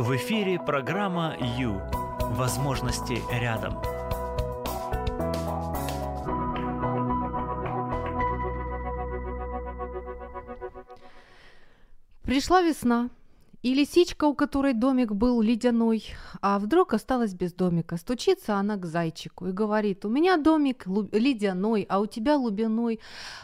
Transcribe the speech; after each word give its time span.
В 0.00 0.16
эфире 0.16 0.58
программа 0.58 1.36
«Ю». 1.58 1.78
Возможности 2.20 3.22
рядом. 3.30 3.74
Пришла 12.22 12.62
весна, 12.62 13.10
и 13.62 13.74
лисичка, 13.74 14.24
у 14.24 14.34
которой 14.34 14.72
домик 14.72 15.12
был 15.12 15.42
ледяной, 15.42 16.04
а 16.40 16.58
вдруг 16.58 16.94
осталась 16.94 17.34
без 17.34 17.52
домика. 17.52 17.96
Стучится 17.98 18.54
она 18.54 18.76
к 18.76 18.86
зайчику 18.86 19.48
и 19.48 19.52
говорит, 19.52 20.04
у 20.04 20.08
меня 20.08 20.36
домик 20.38 20.86
ледяной, 21.12 21.86
а 21.88 22.00
у 22.00 22.06
тебя 22.06 22.36
лубяной. 22.36 23.00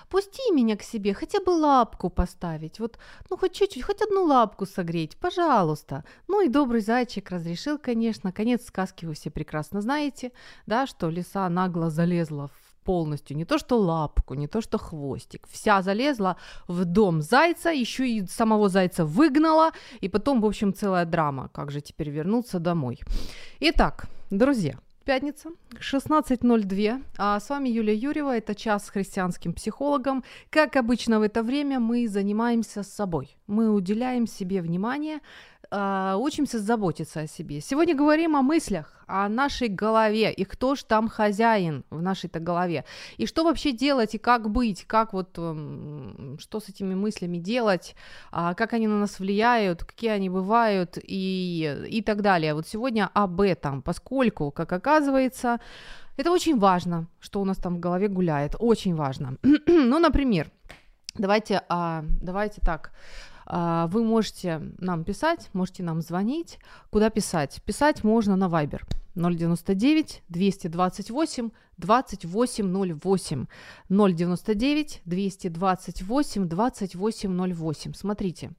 Пусти 0.09 0.53
меня 0.53 0.77
к 0.77 0.83
себе, 0.83 1.13
хотя 1.13 1.41
бы 1.41 1.51
лапку 1.51 2.09
поставить. 2.09 2.81
Вот, 2.81 2.99
ну, 3.29 3.37
хоть 3.37 3.53
чуть-чуть, 3.53 3.83
хоть 3.83 4.01
одну 4.01 4.25
лапку 4.25 4.65
согреть, 4.65 5.17
пожалуйста. 5.17 6.05
Ну 6.29 6.41
и 6.41 6.49
добрый 6.49 6.81
зайчик 6.81 7.31
разрешил, 7.31 7.79
конечно. 7.79 8.33
Конец 8.33 8.67
сказки 8.67 9.05
вы 9.05 9.15
все 9.15 9.31
прекрасно 9.31 9.83
знаете, 9.83 10.33
да, 10.67 10.87
что 10.87 11.11
лиса 11.11 11.49
нагло 11.51 11.91
залезла 11.91 12.49
в 12.49 12.66
полностью, 12.87 13.37
не 13.37 13.45
то 13.45 13.59
что 13.59 13.79
лапку, 13.79 14.35
не 14.35 14.47
то 14.47 14.61
что 14.61 14.79
хвостик, 14.79 15.47
вся 15.49 15.83
залезла 15.83 16.37
в 16.69 16.85
дом 16.85 17.23
зайца, 17.23 17.71
еще 17.71 18.09
и 18.09 18.27
самого 18.27 18.69
зайца 18.69 19.05
выгнала, 19.05 19.71
и 20.03 20.09
потом, 20.09 20.41
в 20.41 20.47
общем, 20.47 20.73
целая 20.73 21.05
драма, 21.05 21.49
как 21.53 21.71
же 21.71 21.81
теперь 21.81 22.11
вернуться 22.11 22.59
домой. 22.59 23.01
Итак, 23.61 24.07
друзья, 24.31 24.79
пятница, 25.07 25.51
16.02. 25.81 27.03
А 27.17 27.39
с 27.39 27.49
вами 27.49 27.69
Юлия 27.69 27.95
Юрьева. 27.95 28.37
Это 28.37 28.55
час 28.55 28.87
с 28.87 28.91
христианским 28.91 29.53
психологом. 29.53 30.25
Как 30.51 30.77
обычно 30.77 31.21
в 31.21 31.23
это 31.23 31.43
время 31.43 31.79
мы 31.79 32.09
занимаемся 32.09 32.83
собой. 32.83 33.37
Мы 33.47 33.71
уделяем 33.71 34.27
себе 34.27 34.61
внимание, 34.61 35.21
э, 35.71 36.15
учимся 36.19 36.59
заботиться 36.59 37.21
о 37.21 37.27
себе. 37.27 37.61
Сегодня 37.61 37.95
говорим 37.95 38.37
о 38.37 38.43
мыслях, 38.43 39.05
о 39.07 39.29
нашей 39.29 39.69
голове, 39.69 40.33
и 40.33 40.45
кто 40.45 40.75
ж 40.75 40.83
там 40.85 41.09
хозяин 41.09 41.85
в 41.91 42.03
нашей-то 42.03 42.41
голове. 42.41 42.85
И 43.19 43.27
что 43.27 43.45
вообще 43.45 43.73
делать, 43.73 44.15
и 44.15 44.19
как 44.19 44.51
быть, 44.51 44.85
как 44.85 45.13
вот, 45.13 45.31
э, 45.39 46.37
что 46.39 46.61
с 46.61 46.69
этими 46.69 46.95
мыслями 46.95 47.39
делать, 47.39 47.95
э, 48.33 48.55
как 48.57 48.73
они 48.73 48.89
на 48.89 48.99
нас 48.99 49.19
влияют, 49.19 49.85
какие 49.85 50.11
они 50.11 50.31
бывают, 50.31 50.99
и, 51.03 51.87
и 51.89 52.03
так 52.03 52.23
далее. 52.23 52.55
Вот 52.55 52.67
сегодня 52.67 53.11
об 53.15 53.41
этом, 53.41 53.83
поскольку, 53.83 54.51
как 54.51 54.73
оказывается, 54.73 55.61
это 56.17 56.31
очень 56.31 56.59
важно, 56.59 57.07
что 57.21 57.41
у 57.41 57.45
нас 57.45 57.59
там 57.59 57.77
в 57.77 57.81
голове 57.81 58.09
гуляет, 58.09 58.57
очень 58.59 58.95
важно. 58.95 59.37
ну, 59.67 59.99
например, 59.99 60.51
давайте, 61.15 61.63
а, 61.69 62.05
давайте 62.23 62.61
так, 62.61 62.91
а, 62.91 63.36
вы 63.47 64.05
можете 64.05 64.61
нам 64.79 65.05
писать, 65.05 65.51
можете 65.53 65.83
нам 65.83 66.01
звонить. 66.01 66.59
Куда 66.91 67.11
писать? 67.11 67.63
Писать 67.65 68.05
можно 68.05 68.37
на 68.37 68.47
Viber 68.47 68.83
099 69.17 70.23
228 70.29 71.51
2808 71.79 73.47
099 73.89 75.03
228 75.05 76.49
2808. 76.49 77.95
Смотрите, 77.95 78.51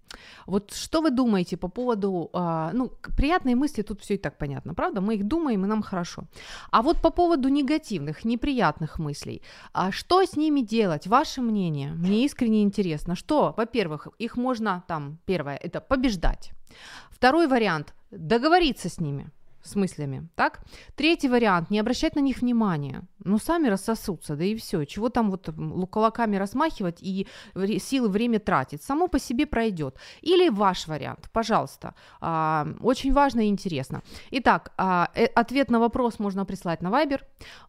вот 0.46 0.74
что 0.74 1.02
вы 1.02 1.12
думаете 1.12 1.58
по 1.58 1.68
поводу, 1.68 2.30
э, 2.34 2.70
ну, 2.74 2.92
приятные 3.18 3.56
мысли, 3.56 3.84
тут 3.84 4.02
все 4.02 4.16
и 4.16 4.18
так 4.18 4.38
понятно, 4.38 4.74
правда? 4.74 5.02
Мы 5.02 5.16
их 5.16 5.24
думаем, 5.24 5.66
и 5.66 5.68
нам 5.68 5.82
хорошо. 5.82 6.24
А 6.72 6.82
вот 6.82 7.02
по 7.02 7.10
поводу 7.12 7.50
негативных, 7.50 8.26
неприятных 8.26 9.00
мыслей, 9.00 9.42
а 9.74 9.92
что 9.92 10.24
с 10.24 10.38
ними 10.38 10.62
делать? 10.62 11.08
Ваше 11.08 11.42
мнение? 11.42 11.94
Мне 11.94 12.26
искренне 12.26 12.62
интересно. 12.62 13.16
Что, 13.16 13.54
во-первых, 13.58 14.08
их 14.20 14.38
можно 14.38 14.84
там, 14.88 15.18
первое, 15.26 15.56
это 15.56 15.82
побеждать. 15.82 16.52
Второй 17.10 17.48
вариант– 17.48 17.94
договориться 18.12 18.90
с 18.90 19.00
ними– 19.00 19.32
с 19.68 19.76
мыслями, 19.76 20.28
так? 20.36 20.62
Третий 20.96 21.30
вариант, 21.30 21.70
не 21.70 21.80
обращать 21.80 22.16
на 22.16 22.22
них 22.22 22.42
внимания, 22.42 23.04
ну, 23.28 23.39
сами 23.39 23.67
рассосутся, 23.67 24.36
да 24.36 24.44
и 24.44 24.55
все, 24.55 24.86
чего 24.86 25.10
там 25.10 25.30
вот 25.30 25.50
кулаками 25.92 26.38
размахивать 26.38 27.00
и 27.02 27.28
силы, 27.80 28.10
время 28.10 28.39
тратить, 28.39 28.83
само 28.83 29.08
по 29.08 29.20
себе 29.20 29.45
пройдет. 29.45 29.98
Или 30.22 30.50
ваш 30.50 30.88
вариант, 30.88 31.30
пожалуйста, 31.33 31.94
а, 32.22 32.67
очень 32.80 33.14
важно 33.14 33.42
и 33.42 33.50
интересно. 33.50 34.02
Итак, 34.32 34.72
а, 34.78 35.10
э, 35.16 35.26
ответ 35.26 35.72
на 35.72 35.80
вопрос 35.80 36.20
можно 36.20 36.45
прислать 36.45 36.82
на 36.82 36.88
Viber, 36.88 37.22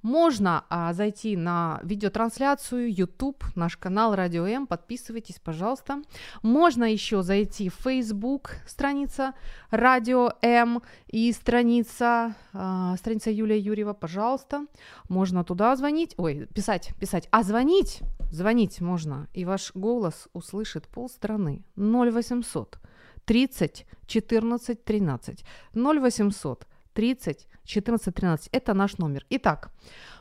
можно 0.03 0.65
а, 0.69 0.93
зайти 0.93 1.37
на 1.37 1.81
видеотрансляцию 1.83 2.95
YouTube, 2.95 3.45
наш 3.57 3.77
канал 3.77 4.15
Радио 4.15 4.47
М, 4.47 4.67
подписывайтесь, 4.67 5.41
пожалуйста. 5.45 6.03
Можно 6.43 6.85
еще 6.85 7.23
зайти 7.23 7.69
в 7.69 7.75
Facebook, 7.75 8.57
страница 8.67 9.35
Радио 9.71 10.33
М 10.43 10.83
и 11.09 11.33
страница 11.33 11.88
страница, 11.89 12.35
э, 12.53 12.97
страница 12.99 13.31
Юлия 13.31 13.59
Юрьева, 13.59 13.95
пожалуйста. 13.95 14.67
Можно 15.09 15.45
туда 15.45 15.77
звонить, 15.77 16.15
ой, 16.19 16.47
писать, 16.55 16.91
писать. 17.01 17.29
А 17.31 17.43
звонить, 17.43 18.01
звонить 18.31 18.81
можно, 18.81 19.27
и 19.35 19.45
ваш 19.45 19.73
голос 19.75 20.29
услышит 20.33 20.87
полстраны. 20.89 21.63
0800 21.77 22.79
30 23.25 23.87
14 24.07 24.85
13. 24.85 25.45
0800 25.75 26.67
30 26.99 27.47
14 27.65 28.15
13. 28.15 28.49
Это 28.53 28.75
наш 28.75 28.99
номер. 28.99 29.25
Итак, 29.31 29.71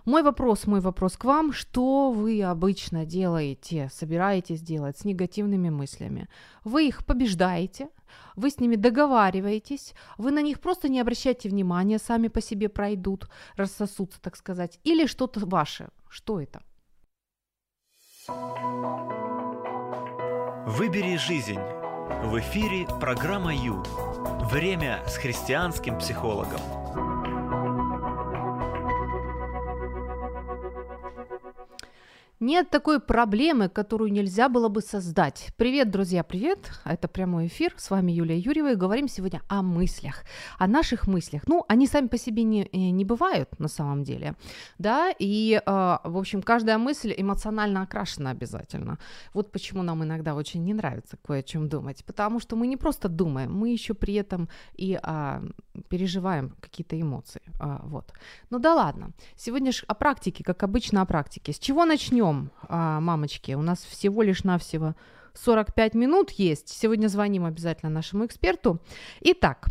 мой 0.05 0.21
вопрос, 0.21 0.67
мой 0.67 0.79
вопрос 0.79 1.17
к 1.17 1.25
вам. 1.25 1.51
Что 1.51 2.11
вы 2.11 2.43
обычно 2.43 3.03
делаете, 3.03 3.89
собираетесь 3.91 4.61
делать 4.61 4.95
с 4.97 5.05
негативными 5.05 5.71
мыслями? 5.71 6.27
Вы 6.63 6.88
их 6.88 7.03
побеждаете, 7.03 7.89
вы 8.35 8.51
с 8.51 8.59
ними 8.59 8.75
договариваетесь, 8.75 9.95
вы 10.19 10.29
на 10.29 10.43
них 10.43 10.59
просто 10.59 10.88
не 10.88 11.01
обращайте 11.01 11.49
внимания, 11.49 11.97
сами 11.97 12.27
по 12.27 12.41
себе 12.41 12.69
пройдут, 12.69 13.27
рассосутся, 13.55 14.21
так 14.21 14.35
сказать, 14.35 14.79
или 14.83 15.07
что-то 15.07 15.39
ваше. 15.47 15.89
Что 16.09 16.39
это? 16.39 16.61
Выбери 20.67 21.17
жизнь. 21.17 21.59
В 22.23 22.38
эфире 22.38 22.85
программа 22.99 23.55
Ю. 23.55 23.83
Время 24.51 25.01
с 25.07 25.17
христианским 25.17 25.97
психологом. 25.97 26.59
Нет 32.39 32.69
такой 32.69 32.99
проблемы, 32.99 33.67
которую 33.67 34.11
нельзя 34.11 34.47
было 34.47 34.69
бы 34.69 34.81
создать. 34.81 35.47
Привет, 35.57 35.89
друзья, 35.89 36.23
привет. 36.23 36.71
Это 36.85 37.07
прямой 37.07 37.47
эфир. 37.47 37.73
С 37.77 37.89
вами 37.89 38.11
Юлия 38.11 38.37
Юрьева. 38.37 38.73
И 38.73 38.75
говорим 38.75 39.07
сегодня 39.07 39.41
о 39.47 39.63
мыслях, 39.63 40.23
о 40.59 40.67
наших 40.67 41.07
мыслях. 41.07 41.47
Ну, 41.47 41.65
они 41.67 41.87
сами 41.87 42.07
по 42.07 42.17
себе 42.19 42.43
не, 42.43 42.69
э, 42.71 42.91
не 42.91 43.05
бывают 43.05 43.59
на 43.59 43.67
самом 43.67 44.03
деле. 44.03 44.35
Да, 44.77 45.11
и, 45.17 45.59
э, 45.65 45.97
в 46.03 46.17
общем, 46.17 46.43
каждая 46.43 46.77
мысль 46.77 47.11
эмоционально 47.17 47.81
окрашена 47.81 48.29
обязательно. 48.29 48.99
Вот 49.33 49.51
почему 49.51 49.81
нам 49.81 50.03
иногда 50.03 50.35
очень 50.35 50.63
не 50.63 50.75
нравится 50.75 51.17
кое 51.17 51.39
о 51.39 51.43
чем 51.43 51.67
думать. 51.67 52.05
Потому 52.05 52.39
что 52.39 52.55
мы 52.55 52.67
не 52.67 52.77
просто 52.77 53.09
думаем, 53.09 53.51
мы 53.51 53.69
еще 53.69 53.95
при 53.95 54.13
этом 54.13 54.47
и 54.75 54.99
а, 55.01 55.41
переживаем 55.89 56.53
какие-то 56.61 57.01
эмоции. 57.01 57.41
А, 57.59 57.81
вот. 57.83 58.13
Ну 58.51 58.59
да 58.59 58.75
ладно. 58.75 59.09
Сегодня 59.35 59.71
же 59.71 59.83
о 59.87 59.95
практике, 59.95 60.43
как 60.43 60.61
обычно 60.61 61.01
о 61.01 61.05
практике. 61.05 61.51
С 61.51 61.57
чего 61.57 61.85
начнем? 61.85 62.26
Начнем, 62.27 62.51
а, 62.67 62.99
мамочки. 62.99 63.53
У 63.53 63.61
нас 63.61 63.79
всего 63.79 64.21
лишь 64.21 64.43
навсего 64.43 64.95
45 65.33 65.95
минут 65.95 66.31
есть. 66.31 66.69
Сегодня 66.69 67.07
звоним 67.07 67.45
обязательно 67.45 67.91
нашему 67.91 68.25
эксперту. 68.25 68.79
Итак, 69.21 69.67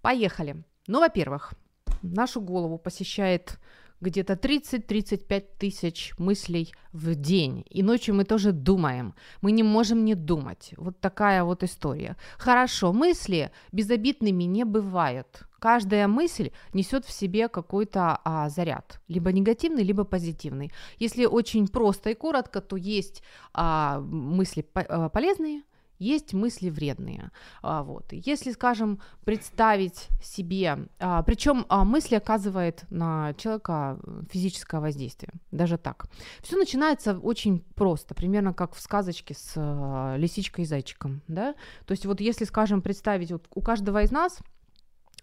поехали. 0.00 0.64
Ну, 0.86 1.00
во-первых, 1.00 1.54
нашу 2.02 2.40
голову 2.40 2.78
посещает 2.78 3.58
где-то 4.02 4.34
30-35 4.34 5.44
тысяч 5.58 6.12
мыслей 6.18 6.72
в 6.92 7.14
день. 7.14 7.64
И 7.70 7.82
ночью 7.82 8.14
мы 8.14 8.24
тоже 8.24 8.52
думаем. 8.52 9.14
Мы 9.40 9.52
не 9.52 9.62
можем 9.62 10.04
не 10.04 10.14
думать. 10.14 10.74
Вот 10.76 11.00
такая 11.00 11.44
вот 11.44 11.62
история. 11.62 12.16
Хорошо, 12.36 12.92
мысли 12.92 13.50
безобидными 13.72 14.44
не 14.44 14.64
бывают. 14.64 15.44
Каждая 15.58 16.08
мысль 16.08 16.50
несет 16.74 17.04
в 17.04 17.12
себе 17.12 17.48
какой-то 17.48 18.18
а, 18.24 18.48
заряд, 18.48 19.00
либо 19.06 19.30
негативный, 19.30 19.84
либо 19.84 20.04
позитивный. 20.04 20.72
Если 20.98 21.24
очень 21.24 21.68
просто 21.68 22.10
и 22.10 22.14
коротко, 22.14 22.60
то 22.60 22.76
есть 22.76 23.22
а, 23.54 24.00
мысли 24.00 24.62
по- 24.62 24.80
а, 24.88 25.08
полезные, 25.08 25.62
есть 25.98 26.32
мысли 26.34 26.68
вредные. 26.68 27.30
А, 27.62 27.82
вот. 27.82 28.12
Если, 28.12 28.52
скажем, 28.52 29.00
представить 29.24 30.08
себе, 30.22 30.88
а, 30.98 31.22
причем 31.22 31.66
а, 31.68 31.84
мысли 31.84 32.14
оказывает 32.14 32.84
на 32.90 33.34
человека 33.34 33.98
физическое 34.30 34.80
воздействие, 34.80 35.32
даже 35.50 35.78
так. 35.78 36.06
Все 36.40 36.56
начинается 36.56 37.18
очень 37.18 37.60
просто, 37.74 38.14
примерно 38.14 38.52
как 38.52 38.74
в 38.74 38.80
сказочке 38.80 39.34
с 39.34 39.54
а, 39.56 40.16
лисичкой 40.16 40.64
и 40.64 40.66
зайчиком, 40.66 41.22
да. 41.28 41.54
То 41.86 41.92
есть 41.92 42.06
вот 42.06 42.20
если, 42.20 42.44
скажем, 42.44 42.82
представить, 42.82 43.30
вот 43.30 43.46
у 43.54 43.60
каждого 43.60 44.02
из 44.02 44.10
нас 44.10 44.38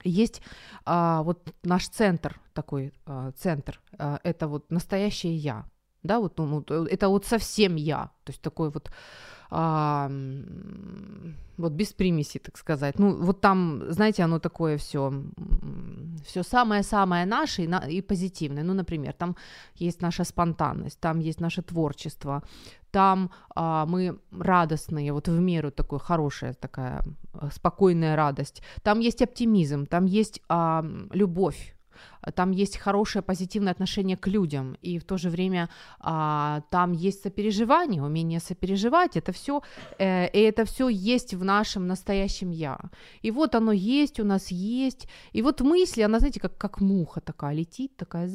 есть 0.04 0.42
а, 0.86 1.24
вот 1.24 1.54
наш 1.63 1.88
центр 1.89 2.39
такой 2.54 2.94
а, 3.06 3.31
центр, 3.31 3.81
а, 3.98 4.19
это 4.24 4.48
вот 4.48 4.72
настоящее 4.72 5.36
я, 5.36 5.65
да, 6.04 6.19
вот, 6.19 6.38
ну, 6.38 6.63
это 6.86 7.10
вот 7.10 7.25
совсем 7.25 7.75
я, 7.75 8.12
то 8.24 8.31
есть 8.31 8.42
такой 8.42 8.69
вот 8.69 8.92
а, 9.51 10.12
вот 11.57 11.74
без 11.74 11.94
примеси, 11.94 12.40
так 12.40 12.57
сказать. 12.57 13.00
Ну, 13.00 13.16
вот 13.16 13.42
там, 13.42 13.84
знаете, 13.90 14.24
оно 14.24 14.40
такое 14.40 14.78
все, 14.78 15.12
все 16.24 16.44
самое-самое 16.44 17.25
наше 17.25 17.63
и, 17.63 17.68
на, 17.68 17.80
и 17.80 18.01
позитивное. 18.01 18.63
Ну, 18.63 18.74
например, 18.74 19.13
там 19.13 19.36
есть 19.75 20.01
наша 20.01 20.24
спонтанность, 20.24 21.00
там 21.00 21.19
есть 21.19 21.42
наше 21.42 21.62
творчество, 21.63 22.44
там 22.92 23.31
а, 23.56 23.86
мы 23.86 24.19
радостные, 24.31 25.13
вот 25.13 25.28
в 25.28 25.40
меру 25.40 25.72
такой 25.72 26.00
хорошая 26.00 26.54
такая 26.54 27.04
а, 27.34 27.50
спокойная 27.51 28.16
радость. 28.16 28.62
Там 28.84 29.00
есть 29.00 29.22
оптимизм, 29.22 29.86
там 29.88 30.06
есть 30.06 30.42
а, 30.48 30.86
любовь, 31.12 31.75
там 32.36 32.51
есть 32.51 32.78
хорошее 32.78 33.24
позитивное 33.24 33.72
отношение 33.72 34.18
к 34.18 34.28
людям, 34.28 34.78
и 34.81 35.00
в 35.00 35.04
то 35.04 35.18
же 35.18 35.30
время 35.30 35.69
а, 36.00 36.62
там 36.69 36.92
есть 36.92 37.24
сопереживание, 37.24 38.04
умение 38.04 38.40
сопереживать, 38.40 39.18
это 39.18 39.31
все, 39.31 39.62
э, 40.00 40.28
и 40.30 40.40
это 40.40 40.66
все 40.66 40.90
есть 40.90 41.34
в 41.34 41.44
нашем 41.44 41.88
настоящем 41.88 42.51
я. 42.51 42.80
И 43.22 43.31
вот 43.31 43.56
оно 43.56 43.72
есть, 43.72 44.19
у 44.19 44.24
нас 44.24 44.51
есть, 44.51 45.07
и 45.34 45.42
вот 45.42 45.62
мысли, 45.62 46.01
она, 46.01 46.19
знаете, 46.19 46.40
как, 46.40 46.57
как 46.57 46.81
муха 46.81 47.22
такая 47.22 47.56
летит, 47.56 47.96
такая 47.98 48.30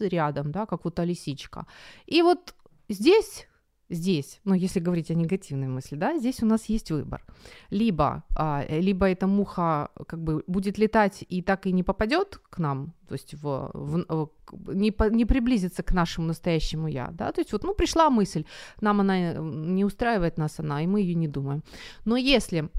рядом, 0.00 0.52
да, 0.52 0.66
как 0.66 0.84
вот 0.84 0.98
лисичка. 1.00 1.66
И 2.06 2.22
вот 2.22 2.54
здесь 2.88 3.46
здесь, 3.90 4.40
ну, 4.44 4.54
если 4.54 4.80
говорить 4.80 5.10
о 5.10 5.14
негативной 5.14 5.68
мысли, 5.68 5.96
да, 5.96 6.18
здесь 6.18 6.42
у 6.42 6.46
нас 6.46 6.66
есть 6.66 6.90
выбор. 6.90 7.22
Либо, 7.70 8.24
а, 8.36 8.64
либо 8.68 9.06
эта 9.06 9.26
муха 9.26 9.90
как 10.06 10.22
бы 10.22 10.42
будет 10.46 10.78
летать 10.78 11.24
и 11.28 11.42
так 11.42 11.66
и 11.66 11.72
не 11.72 11.82
попадет 11.82 12.40
к 12.50 12.58
нам, 12.58 12.94
то 13.08 13.14
есть 13.14 13.34
в, 13.34 13.70
в, 13.74 14.30
не, 14.74 14.92
по, 14.92 15.10
не 15.10 15.26
приблизится 15.26 15.82
к 15.82 15.92
нашему 15.92 16.28
настоящему 16.28 16.88
я, 16.88 17.10
да, 17.12 17.32
то 17.32 17.40
есть 17.40 17.52
вот, 17.52 17.64
ну, 17.64 17.74
пришла 17.74 18.10
мысль, 18.10 18.44
нам 18.80 19.00
она 19.00 19.34
не 19.34 19.84
устраивает 19.84 20.38
нас 20.38 20.60
она, 20.60 20.82
и 20.82 20.86
мы 20.86 21.00
ее 21.00 21.14
не 21.14 21.28
думаем. 21.28 21.62
Но 22.04 22.16
если 22.16 22.70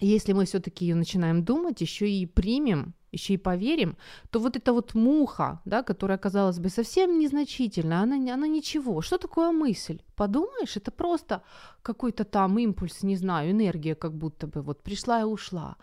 если 0.00 0.32
мы 0.32 0.44
все-таки 0.44 0.86
ее 0.86 0.94
начинаем 0.94 1.44
думать, 1.44 1.80
еще 1.80 2.08
и 2.10 2.26
примем 2.26 2.94
еще 3.12 3.34
и 3.34 3.38
поверим, 3.38 3.96
то 4.30 4.40
вот 4.40 4.56
эта 4.56 4.72
вот 4.72 4.94
муха, 4.94 5.60
да, 5.64 5.82
которая, 5.82 6.18
казалось 6.18 6.58
бы, 6.58 6.68
совсем 6.68 7.18
незначительная, 7.18 8.02
она, 8.02 8.16
она 8.34 8.46
ничего. 8.46 9.00
Что 9.00 9.18
такое 9.18 9.50
мысль? 9.50 10.00
Подумаешь, 10.14 10.76
это 10.76 10.90
просто 10.90 11.42
какой-то 11.82 12.24
там 12.24 12.58
импульс, 12.58 13.02
не 13.02 13.16
знаю, 13.16 13.50
энергия 13.50 13.94
как 13.94 14.14
будто 14.14 14.46
бы 14.46 14.62
вот 14.62 14.82
пришла 14.82 15.20
и 15.20 15.24
ушла. 15.24 15.76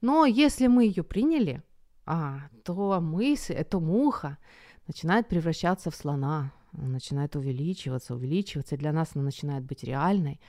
Но 0.00 0.26
если 0.26 0.68
мы 0.68 0.84
ее 0.84 1.02
приняли, 1.02 1.62
а, 2.06 2.48
то 2.64 3.00
мысль, 3.00 3.54
эта 3.54 3.80
муха 3.80 4.38
начинает 4.86 5.28
превращаться 5.28 5.90
в 5.90 5.96
слона, 5.96 6.52
начинает 6.72 7.36
увеличиваться, 7.36 8.14
увеличиваться, 8.14 8.74
и 8.74 8.78
для 8.78 8.92
нас 8.92 9.10
она 9.14 9.24
начинает 9.24 9.64
быть 9.64 9.82
реальной. 9.84 10.40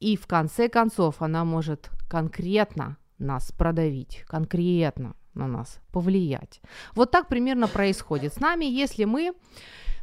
И 0.00 0.16
в 0.16 0.26
конце 0.26 0.68
концов 0.68 1.22
она 1.22 1.44
может 1.44 1.90
конкретно 2.08 2.98
нас 3.18 3.52
продавить, 3.52 4.24
конкретно 4.26 5.14
на 5.34 5.46
нас 5.46 5.80
повлиять. 5.92 6.60
Вот 6.94 7.10
так 7.10 7.28
примерно 7.28 7.68
происходит 7.68 8.34
с 8.34 8.40
нами, 8.40 8.64
если 8.64 9.04
мы 9.04 9.32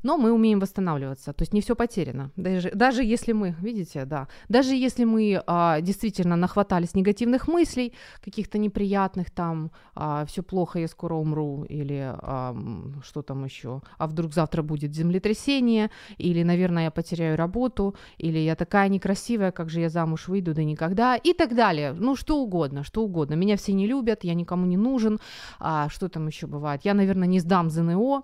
но 0.04 0.18
мы 0.18 0.32
умеем 0.32 0.60
восстанавливаться, 0.60 1.34
то 1.34 1.42
есть 1.42 1.54
не 1.54 1.62
все 1.62 1.76
потеряно. 1.76 2.32
Даже, 2.36 2.72
даже 2.72 3.04
если 3.04 3.34
мы, 3.34 3.56
видите, 3.62 4.06
да, 4.06 4.28
даже 4.50 4.76
если 4.76 5.06
мы 5.06 5.42
а, 5.48 5.82
действительно 5.82 6.36
нахватались 6.36 6.94
негативных 6.94 7.48
мыслей, 7.48 7.94
каких-то 8.24 8.58
неприятных 8.58 9.32
там, 9.32 9.72
а, 9.96 10.26
все 10.26 10.44
плохо, 10.44 10.80
я 10.80 10.88
скоро 10.88 11.16
умру, 11.16 11.66
или 11.70 12.14
а, 12.14 12.56
что 13.04 13.22
там 13.22 13.46
еще, 13.46 13.82
а 13.98 14.08
вдруг 14.08 14.34
завтра 14.34 14.62
будет 14.62 14.94
землетрясение, 14.94 15.90
или, 16.18 16.44
наверное, 16.44 16.84
я 16.84 16.92
потеряю 16.92 17.38
работу, 17.38 17.96
или 18.18 18.40
я 18.40 18.56
такая 18.56 18.90
некрасивая, 18.90 19.52
как 19.52 19.70
же 19.70 19.80
я 19.80 19.90
замуж 19.90 20.28
выйду, 20.28 20.54
да 20.54 20.64
никогда, 20.64 21.16
и 21.16 21.34
так 21.34 21.56
далее. 21.56 21.94
Ну, 21.94 22.16
что 22.16 22.38
угодно, 22.38 22.84
что 22.84 23.04
угодно. 23.04 23.36
Меня 23.36 23.56
все 23.56 23.74
не 23.74 23.88
любят, 23.88 24.24
я 24.24 24.34
никому 24.34 24.66
не 24.66 24.78
нужен, 24.78 25.20
а, 25.60 25.90
что 25.90 26.10
там 26.10 26.28
еще 26.28 26.48
бывает. 26.48 26.82
Я, 26.84 26.94
наверное, 26.94 27.28
не 27.28 27.40
сдам 27.40 27.70
ЗНО, 27.70 28.24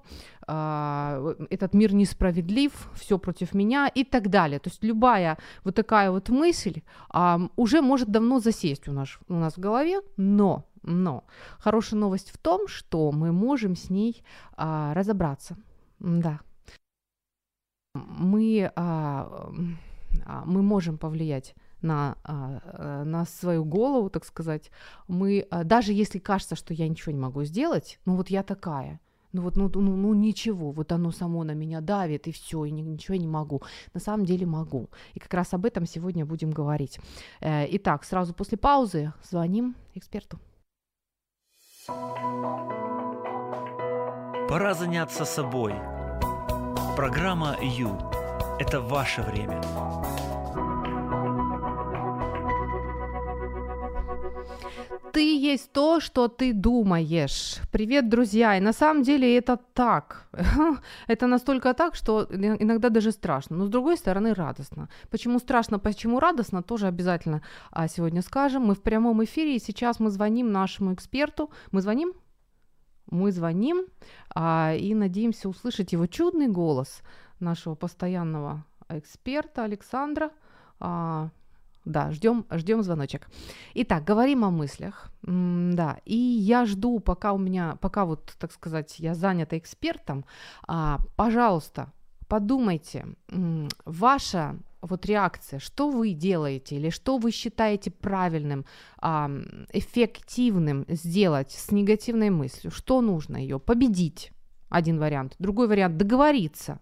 этот 0.50 1.74
мир 1.74 1.94
несправедлив, 1.94 2.72
все 2.96 3.19
против 3.19 3.54
меня 3.54 3.88
и 3.88 4.04
так 4.04 4.30
далее. 4.30 4.60
То 4.60 4.69
есть 4.69 4.84
любая 4.84 5.38
вот 5.63 5.75
такая 5.75 6.12
вот 6.12 6.30
мысль 6.30 6.81
а, 7.10 7.40
уже 7.56 7.81
может 7.81 8.10
давно 8.10 8.40
засесть 8.40 8.88
у 8.88 8.92
нас, 8.92 9.10
у 9.28 9.36
нас 9.36 9.57
в 9.57 9.60
голове, 9.60 10.01
но, 10.18 10.66
но 10.81 11.24
хорошая 11.60 12.00
новость 12.00 12.31
в 12.31 12.38
том, 12.38 12.68
что 12.68 13.12
мы 13.12 13.31
можем 13.31 13.75
с 13.75 13.90
ней 13.90 14.24
а, 14.57 14.94
разобраться. 14.94 15.56
Да. 16.00 16.40
Мы, 17.94 18.72
а, 18.75 19.52
а, 20.25 20.44
мы 20.45 20.63
можем 20.63 20.98
повлиять 20.98 21.54
на, 21.81 22.18
а, 22.24 23.04
на 23.04 23.25
свою 23.25 23.66
голову, 23.66 24.10
так 24.10 24.25
сказать. 24.25 24.72
Мы, 25.07 25.48
даже 25.63 25.94
если 25.94 26.18
кажется, 26.18 26.56
что 26.56 26.74
я 26.74 26.88
ничего 26.88 27.12
не 27.12 27.19
могу 27.19 27.44
сделать, 27.44 28.00
ну 28.06 28.16
вот 28.16 28.30
я 28.30 28.42
такая– 28.42 29.00
ну 29.34 29.42
вот, 29.42 29.56
ну, 29.56 29.70
ну, 29.74 29.96
ну 29.96 30.14
ничего, 30.14 30.72
вот 30.72 30.92
оно 30.92 31.12
само 31.12 31.44
на 31.44 31.54
меня 31.54 31.81
давит, 31.81 32.28
и 32.28 32.31
все, 32.31 32.66
и 32.66 32.72
ничего 32.72 33.16
я 33.16 33.22
не 33.22 33.28
могу. 33.28 33.62
На 33.94 34.00
самом 34.00 34.26
деле 34.26 34.46
могу. 34.46 34.90
И 35.14 35.20
как 35.20 35.34
раз 35.34 35.54
об 35.54 35.66
этом 35.66 35.86
сегодня 35.86 36.26
будем 36.26 36.52
говорить. 36.52 37.00
Э, 37.42 37.66
итак, 37.70 38.04
сразу 38.04 38.34
после 38.34 38.58
паузы 38.58 39.14
звоним 39.30 39.76
эксперту. 39.96 40.40
Пора 44.50 44.74
заняться 44.74 45.26
собой. 45.26 45.74
Программа 46.96 47.56
«Ю»– 47.62 47.98
это 48.60 48.81
ваше 48.81 49.22
время. 49.22 49.62
Ты 55.19 55.51
есть 55.51 55.74
то, 55.74 56.00
что 56.00 56.30
ты 56.30 56.54
думаешь. 56.54 57.57
Привет, 57.71 58.07
друзья. 58.10 58.57
И 58.57 58.62
на 58.62 58.74
самом 58.74 59.04
деле 59.04 59.38
это 59.38 59.57
так. 59.74 60.30
это 61.07 61.27
настолько 61.27 61.74
так, 61.74 61.95
что 61.95 62.25
иногда 62.31 62.89
даже 62.89 63.12
страшно. 63.12 63.57
Но 63.57 63.66
с 63.66 63.69
другой 63.69 63.98
стороны 63.98 64.33
радостно. 64.33 64.88
Почему 65.10 65.39
страшно, 65.39 65.77
почему 65.77 66.19
радостно, 66.19 66.63
тоже 66.63 66.88
обязательно 66.88 67.42
а, 67.69 67.89
сегодня 67.89 68.21
скажем. 68.21 68.63
Мы 68.68 68.75
в 68.75 68.81
прямом 68.81 69.21
эфире, 69.21 69.57
и 69.57 69.60
сейчас 69.60 70.00
мы 70.00 70.10
звоним 70.10 70.54
нашему 70.54 70.94
эксперту. 70.94 71.50
Мы 71.74 71.81
звоним? 71.81 72.13
Мы 73.12 73.33
звоним 73.33 73.88
а, 74.33 74.74
и 74.74 74.94
надеемся 74.94 75.50
услышать 75.50 75.92
его 75.92 76.07
чудный 76.07 76.48
голос 76.48 77.01
нашего 77.42 77.75
постоянного 77.75 78.63
эксперта 78.88 79.66
Александра. 79.66 80.31
А, 80.80 81.30
да, 81.86 82.12
ждем, 82.12 82.46
ждем 82.52 82.84
звоночек. 82.84 83.28
Итак, 83.74 84.04
говорим 84.04 84.46
о 84.46 84.50
мыслях. 84.50 85.12
Да, 85.21 85.98
и 86.06 86.16
я 86.16 86.66
жду, 86.66 87.00
пока 87.00 87.33
у 87.33 87.38
меня, 87.38 87.78
пока 87.81 88.06
вот, 88.06 88.36
так 88.40 88.52
сказать, 88.52 89.00
я 89.00 89.16
занята 89.16 89.57
экспертом. 89.57 90.26
А, 90.68 91.00
пожалуйста, 91.16 91.92
подумайте, 92.28 93.06
ваша 93.86 94.57
вот 94.81 95.06
реакция, 95.06 95.59
что 95.59 95.90
вы 95.90 96.14
делаете 96.14 96.76
или 96.76 96.90
что 96.90 97.18
вы 97.18 97.31
считаете 97.31 97.92
правильным, 97.92 98.66
а, 98.98 99.30
эффективным 99.74 100.86
сделать 100.88 101.52
с 101.52 101.71
негативной 101.71 102.30
мыслью, 102.30 102.71
что 102.71 103.02
нужно 103.02 103.38
ее 103.38 103.59
победить, 103.59 104.31
один 104.69 105.00
вариант, 105.00 105.36
другой 105.40 105.68
вариант 105.68 105.98
договориться, 105.98 106.80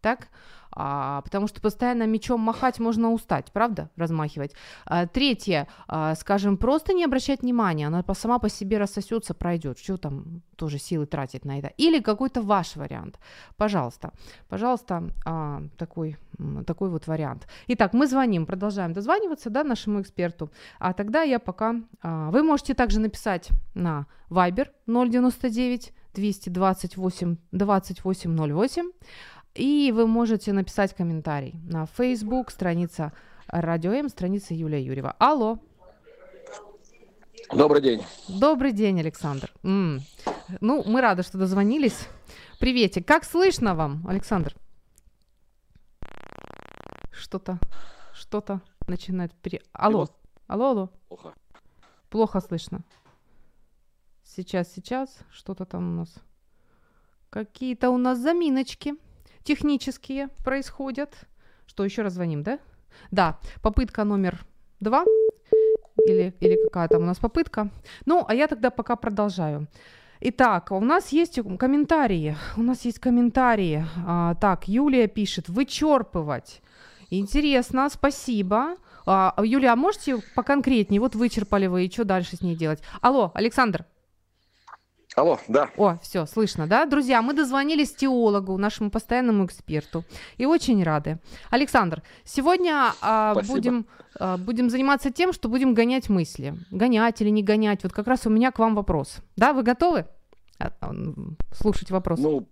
так, 0.00 0.28
а, 0.74 1.22
потому 1.22 1.46
что 1.46 1.60
постоянно 1.60 2.06
мечом 2.06 2.40
махать 2.40 2.80
можно 2.80 3.12
устать, 3.12 3.52
правда, 3.52 3.90
размахивать. 3.96 4.52
А, 4.86 5.06
третье, 5.06 5.68
а, 5.88 6.14
скажем, 6.14 6.56
просто 6.56 6.92
не 6.92 7.04
обращать 7.04 7.42
внимания, 7.42 7.86
она 7.86 8.04
сама 8.14 8.38
по 8.38 8.48
себе 8.48 8.78
рассосется, 8.78 9.34
пройдет, 9.34 9.78
что 9.78 9.96
там 9.96 10.42
тоже 10.56 10.78
силы 10.78 11.06
тратить 11.06 11.44
на 11.44 11.58
это. 11.58 11.68
Или 11.76 12.00
какой-то 12.00 12.42
ваш 12.42 12.76
вариант, 12.76 13.18
пожалуйста, 13.56 14.12
пожалуйста, 14.48 15.10
а, 15.24 15.62
такой, 15.76 16.16
такой 16.66 16.90
вот 16.90 17.06
вариант. 17.06 17.46
Итак, 17.68 17.92
мы 17.92 18.06
звоним, 18.06 18.46
продолжаем 18.46 18.92
дозваниваться, 18.92 19.50
да, 19.50 19.64
нашему 19.64 20.00
эксперту, 20.00 20.50
а 20.78 20.92
тогда 20.92 21.22
я 21.22 21.38
пока, 21.38 21.76
а, 22.02 22.30
вы 22.30 22.42
можете 22.42 22.74
также 22.74 23.00
написать 23.00 23.48
на 23.74 24.06
Viber 24.30 24.68
099 24.86 25.92
228 26.14 27.36
2808, 27.52 28.90
и 29.54 29.92
вы 29.92 30.06
можете 30.06 30.52
написать 30.52 30.94
комментарий 30.94 31.54
на 31.68 31.86
Facebook, 31.86 32.50
страница 32.50 33.12
Радио 33.46 33.92
М, 33.92 34.08
страница 34.08 34.54
Юлия 34.54 34.82
Юрьева. 34.82 35.14
Алло. 35.18 35.58
Добрый 37.52 37.82
день. 37.82 38.02
Добрый 38.28 38.72
день, 38.72 38.98
Александр. 39.00 39.52
М-м. 39.62 40.00
Ну, 40.60 40.82
мы 40.84 41.00
рады, 41.00 41.22
что 41.22 41.38
дозвонились. 41.38 42.08
Приветик. 42.58 43.06
Как 43.06 43.24
слышно 43.24 43.74
вам, 43.74 44.06
Александр? 44.08 44.54
Что-то, 47.12 47.58
что-то 48.12 48.60
начинает 48.88 49.32
пере... 49.34 49.62
Алло, 49.72 50.08
алло, 50.46 50.70
алло. 50.70 50.90
Плохо. 51.08 51.34
Плохо 52.08 52.40
слышно. 52.40 52.82
Сейчас, 54.24 54.72
сейчас, 54.72 55.18
что-то 55.30 55.64
там 55.64 55.92
у 55.92 55.96
нас. 56.00 56.14
Какие-то 57.30 57.90
у 57.90 57.98
нас 57.98 58.18
заминочки. 58.18 58.94
Технические 59.44 60.28
происходят. 60.44 61.14
Что, 61.66 61.84
еще 61.84 62.02
раз 62.02 62.14
звоним, 62.14 62.42
да? 62.42 62.58
Да, 63.10 63.38
попытка 63.62 64.04
номер 64.04 64.44
два. 64.80 65.04
Или, 66.06 66.34
или 66.40 66.56
какая 66.64 66.88
там 66.88 67.02
у 67.02 67.06
нас 67.06 67.18
попытка. 67.18 67.70
Ну, 68.04 68.24
а 68.26 68.34
я 68.34 68.48
тогда 68.48 68.70
пока 68.70 68.96
продолжаю. 68.96 69.68
Итак, 70.20 70.70
у 70.70 70.80
нас 70.80 71.10
есть 71.10 71.38
комментарии. 71.58 72.36
У 72.56 72.62
нас 72.62 72.84
есть 72.84 72.98
комментарии. 72.98 73.84
А, 74.06 74.34
так, 74.36 74.68
Юлия 74.68 75.06
пишет, 75.06 75.48
вычерпывать. 75.48 76.62
Интересно, 77.10 77.88
спасибо. 77.90 78.76
А, 79.06 79.34
Юлия, 79.42 79.70
а 79.70 79.76
можете 79.76 80.18
поконкретнее? 80.34 81.00
Вот 81.00 81.14
вычерпали 81.14 81.66
вы, 81.66 81.86
и 81.86 81.90
что 81.90 82.04
дальше 82.04 82.36
с 82.36 82.40
ней 82.42 82.56
делать? 82.56 82.82
Алло, 83.00 83.32
Александр. 83.34 83.84
Алло, 85.16 85.38
да. 85.46 85.70
О, 85.76 85.96
все, 86.02 86.26
слышно, 86.26 86.66
да? 86.66 86.86
Друзья, 86.86 87.22
мы 87.22 87.34
дозвонились 87.34 87.94
теологу, 87.94 88.56
нашему 88.58 88.90
постоянному 88.90 89.46
эксперту, 89.46 90.04
и 90.38 90.46
очень 90.46 90.82
рады. 90.82 91.20
Александр, 91.50 92.02
сегодня 92.24 92.92
а, 93.00 93.34
будем, 93.46 93.86
а, 94.18 94.36
будем 94.38 94.70
заниматься 94.70 95.12
тем, 95.12 95.32
что 95.32 95.48
будем 95.48 95.72
гонять 95.72 96.08
мысли. 96.08 96.54
Гонять 96.72 97.20
или 97.20 97.28
не 97.28 97.44
гонять. 97.44 97.84
Вот 97.84 97.92
как 97.92 98.08
раз 98.08 98.26
у 98.26 98.30
меня 98.30 98.50
к 98.50 98.58
вам 98.58 98.74
вопрос. 98.74 99.18
Да, 99.36 99.52
вы 99.52 99.62
готовы 99.62 100.06
а, 100.58 100.72
слушать 101.52 101.92
вопрос? 101.92 102.18
Ну, 102.18 102.48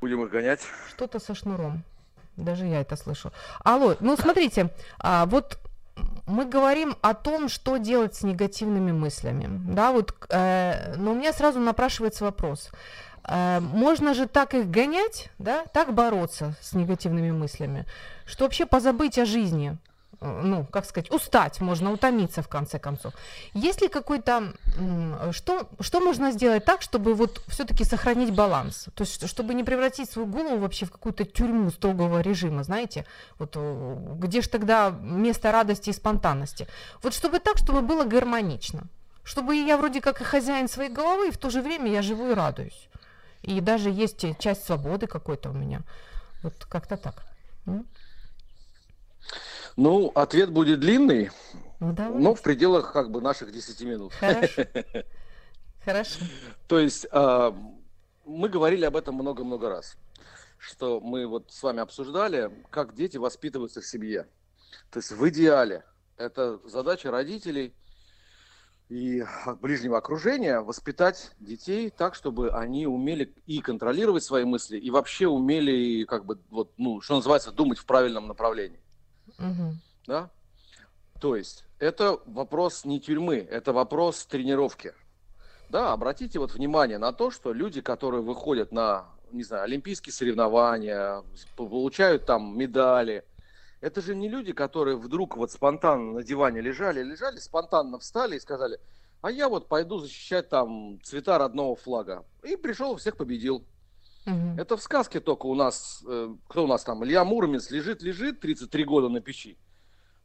будем 0.00 0.24
их 0.24 0.30
гонять. 0.30 0.60
Что-то 0.88 1.20
со 1.20 1.36
шнуром. 1.36 1.84
Даже 2.36 2.66
я 2.66 2.80
это 2.80 2.96
слышу. 2.96 3.32
Алло, 3.62 3.96
ну 4.00 4.16
смотрите, 4.16 4.70
а, 4.98 5.26
вот 5.26 5.58
мы 6.26 6.44
говорим 6.44 6.96
о 7.00 7.14
том, 7.14 7.48
что 7.48 7.76
делать 7.76 8.14
с 8.14 8.22
негативными 8.22 8.92
мыслями. 8.92 9.48
Да, 9.72 9.92
вот, 9.92 10.14
э, 10.28 10.94
но 10.96 11.12
у 11.12 11.14
меня 11.14 11.32
сразу 11.32 11.60
напрашивается 11.60 12.24
вопрос. 12.24 12.70
Э, 13.24 13.60
можно 13.60 14.14
же 14.14 14.26
так 14.26 14.54
их 14.54 14.70
гонять, 14.70 15.30
да, 15.38 15.64
так 15.72 15.94
бороться 15.94 16.54
с 16.60 16.72
негативными 16.72 17.30
мыслями, 17.30 17.86
что 18.26 18.44
вообще 18.44 18.66
позабыть 18.66 19.18
о 19.18 19.26
жизни, 19.26 19.76
ну, 20.20 20.66
как 20.66 20.84
сказать, 20.84 21.10
устать, 21.10 21.60
можно 21.60 21.92
утомиться 21.92 22.42
в 22.42 22.48
конце 22.48 22.78
концов. 22.78 23.14
Есть 23.54 23.80
ли 23.80 23.88
какой-то, 23.88 24.52
что, 25.32 25.68
что 25.80 26.00
можно 26.00 26.30
сделать 26.30 26.64
так, 26.64 26.82
чтобы 26.82 27.14
вот 27.14 27.42
все-таки 27.48 27.84
сохранить 27.84 28.34
баланс? 28.34 28.88
То 28.94 29.04
есть, 29.04 29.26
чтобы 29.26 29.54
не 29.54 29.64
превратить 29.64 30.10
свою 30.10 30.28
голову 30.28 30.58
вообще 30.58 30.84
в 30.84 30.90
какую-то 30.90 31.24
тюрьму 31.24 31.70
строгого 31.70 32.20
режима, 32.20 32.64
знаете, 32.64 33.06
вот 33.38 33.52
э, 33.56 33.96
где 34.18 34.42
же 34.42 34.48
тогда 34.50 34.90
место 34.90 35.52
радости 35.52 35.88
и 35.90 35.94
спонтанности? 35.94 36.68
Вот 37.02 37.14
чтобы 37.14 37.38
так, 37.38 37.56
чтобы 37.56 37.80
было 37.80 38.04
гармонично. 38.04 38.82
Чтобы 39.24 39.54
я 39.56 39.78
вроде 39.78 40.00
как 40.00 40.20
и 40.20 40.24
хозяин 40.24 40.68
своей 40.68 40.90
головы, 40.90 41.28
и 41.28 41.30
в 41.32 41.38
то 41.38 41.48
же 41.50 41.62
время 41.62 41.90
я 41.90 42.02
живу 42.02 42.30
и 42.30 42.34
радуюсь. 42.34 42.88
И 43.42 43.60
даже 43.60 43.88
есть 43.88 44.24
часть 44.38 44.64
свободы 44.64 45.06
какой-то 45.06 45.50
у 45.50 45.52
меня. 45.52 45.80
Вот 46.42 46.66
как-то 46.66 46.96
так. 46.98 47.22
Ну, 49.80 50.12
ответ 50.14 50.50
будет 50.50 50.80
длинный, 50.80 51.30
ну, 51.80 51.94
но 51.96 52.34
в 52.34 52.42
пределах 52.42 52.92
как 52.92 53.10
бы 53.10 53.22
наших 53.22 53.50
10 53.50 53.80
минут. 53.86 54.12
Хорошо. 54.12 54.64
Хорошо. 55.86 56.20
То 56.68 56.78
есть 56.78 57.06
э, 57.10 57.52
мы 58.26 58.50
говорили 58.50 58.84
об 58.84 58.94
этом 58.94 59.14
много-много 59.14 59.70
раз, 59.70 59.96
что 60.58 61.00
мы 61.00 61.26
вот 61.26 61.50
с 61.50 61.62
вами 61.62 61.80
обсуждали, 61.80 62.50
как 62.68 62.94
дети 62.94 63.16
воспитываются 63.16 63.80
в 63.80 63.86
семье. 63.86 64.28
То 64.90 64.98
есть 64.98 65.12
в 65.12 65.28
идеале 65.30 65.82
это 66.18 66.60
задача 66.68 67.10
родителей 67.10 67.72
и 68.90 69.24
ближнего 69.62 69.96
окружения 69.96 70.60
воспитать 70.60 71.32
детей 71.40 71.88
так, 71.88 72.14
чтобы 72.14 72.50
они 72.50 72.86
умели 72.86 73.34
и 73.46 73.62
контролировать 73.62 74.24
свои 74.24 74.44
мысли, 74.44 74.76
и 74.76 74.90
вообще 74.90 75.26
умели, 75.26 76.04
как 76.04 76.26
бы, 76.26 76.38
вот, 76.50 76.70
ну, 76.76 77.00
что 77.00 77.16
называется, 77.16 77.50
думать 77.50 77.78
в 77.78 77.86
правильном 77.86 78.28
направлении. 78.28 78.82
Угу. 79.38 79.74
Да? 80.06 80.30
То 81.20 81.36
есть 81.36 81.64
это 81.78 82.18
вопрос 82.26 82.84
не 82.84 83.00
тюрьмы, 83.00 83.36
это 83.36 83.72
вопрос 83.72 84.24
тренировки. 84.26 84.94
Да, 85.68 85.92
обратите 85.92 86.38
вот 86.38 86.52
внимание 86.52 86.98
на 86.98 87.12
то, 87.12 87.30
что 87.30 87.52
люди, 87.52 87.80
которые 87.80 88.22
выходят 88.22 88.72
на, 88.72 89.06
не 89.30 89.44
знаю, 89.44 89.64
олимпийские 89.64 90.12
соревнования, 90.12 91.22
получают 91.56 92.26
там 92.26 92.58
медали, 92.58 93.24
это 93.80 94.02
же 94.02 94.14
не 94.14 94.28
люди, 94.28 94.52
которые 94.52 94.96
вдруг 94.96 95.36
вот 95.36 95.52
спонтанно 95.52 96.12
на 96.12 96.22
диване 96.22 96.60
лежали, 96.60 97.02
лежали, 97.02 97.38
спонтанно 97.38 97.98
встали 97.98 98.36
и 98.36 98.40
сказали, 98.40 98.78
а 99.22 99.30
я 99.30 99.48
вот 99.48 99.68
пойду 99.68 99.98
защищать 99.98 100.48
там 100.48 101.00
цвета 101.02 101.38
родного 101.38 101.76
флага. 101.76 102.24
И 102.42 102.56
пришел, 102.56 102.96
всех 102.96 103.16
победил. 103.16 103.64
Угу. 104.26 104.58
Это 104.58 104.76
в 104.76 104.82
сказке 104.82 105.20
только 105.20 105.46
у 105.46 105.54
нас, 105.54 106.04
э, 106.06 106.34
кто 106.48 106.64
у 106.64 106.66
нас 106.66 106.84
там, 106.84 107.04
Илья 107.04 107.24
Муромец 107.24 107.70
лежит, 107.70 108.02
лежит 108.02 108.40
33 108.40 108.84
года 108.84 109.08
на 109.08 109.20
печи. 109.20 109.58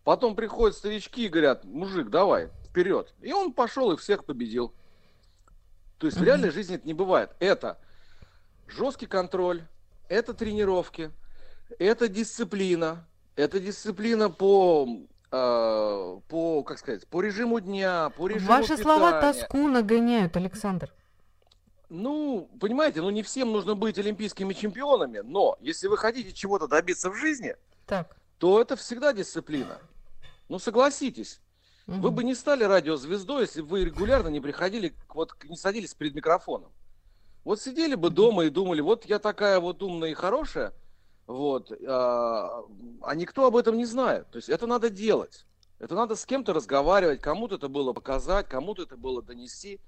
Потом 0.04 0.36
приходят 0.36 0.78
старички 0.78 1.26
и 1.26 1.30
говорят, 1.30 1.64
мужик, 1.66 2.10
давай, 2.10 2.50
вперед. 2.70 3.14
И 3.22 3.32
он 3.32 3.54
пошел 3.54 3.92
и 3.92 3.98
всех 3.98 4.26
победил. 4.26 4.74
То 5.98 6.08
есть 6.08 6.18
угу. 6.18 6.26
в 6.26 6.28
реальной 6.28 6.52
жизни 6.52 6.76
это 6.76 6.86
не 6.86 6.94
бывает. 6.94 7.32
Это 7.40 7.80
жесткий 8.68 9.08
контроль, 9.08 9.64
это 10.10 10.34
тренировки, 10.34 11.12
это 11.80 12.08
дисциплина, 12.08 13.08
это 13.36 13.60
дисциплина 13.60 14.30
по 14.30 14.88
э, 15.32 16.20
по, 16.28 16.64
как 16.64 16.80
сказать, 16.80 17.08
по 17.08 17.22
режиму 17.22 17.60
дня, 17.60 18.10
по 18.18 18.28
режиму 18.28 18.48
Ваши 18.48 18.76
питания. 18.78 18.84
слова 18.84 19.22
тоску 19.22 19.68
нагоняют, 19.68 20.38
Александр. 20.38 20.92
Ну, 21.90 22.50
понимаете, 22.60 23.02
ну 23.02 23.10
не 23.10 23.24
всем 23.24 23.52
нужно 23.52 23.76
быть 23.76 23.98
олимпийскими 24.00 24.54
чемпионами, 24.54 25.20
но 25.20 25.58
если 25.60 25.88
вы 25.88 25.98
хотите 25.98 26.34
чего-то 26.34 26.68
добиться 26.68 27.10
в 27.10 27.16
жизни, 27.16 27.56
так. 27.86 28.16
то 28.40 28.60
это 28.62 28.76
всегда 28.76 29.14
дисциплина. 29.14 29.80
Ну, 30.50 30.60
согласитесь. 30.60 31.42
Угу. 31.88 31.98
Вы 31.98 32.12
бы 32.12 32.24
не 32.24 32.34
стали 32.34 32.64
радиозвездой, 32.64 33.42
если 33.42 33.62
бы 33.62 33.68
вы 33.68 33.86
регулярно 33.86 34.30
не 34.30 34.42
приходили, 34.42 34.96
вот 35.10 35.36
не 35.44 35.58
садились 35.58 35.94
перед 35.94 36.16
микрофоном. 36.16 36.72
Вот 37.44 37.62
сидели 37.62 37.94
бы 37.94 38.10
дома 38.10 38.46
и 38.46 38.50
думали, 38.50 38.82
вот 38.82 39.06
я 39.06 39.20
такая 39.20 39.60
вот 39.60 39.84
умная 39.84 40.10
и 40.10 40.16
хорошая, 40.16 40.74
вот, 41.28 41.72
а, 41.88 42.64
а 43.02 43.16
никто 43.16 43.46
об 43.46 43.56
этом 43.56 43.78
не 43.78 43.86
знает. 43.86 44.30
То 44.32 44.38
есть 44.38 44.50
это 44.50 44.66
надо 44.66 44.90
делать. 44.90 45.46
Это 45.78 45.94
надо 45.94 46.16
с 46.16 46.26
кем-то 46.26 46.54
разговаривать, 46.54 47.22
кому-то 47.22 47.56
это 47.56 47.68
было 47.68 47.94
показать, 47.94 48.48
кому-то 48.48 48.84
это 48.84 48.98
было 48.98 49.22
донести. 49.22 49.80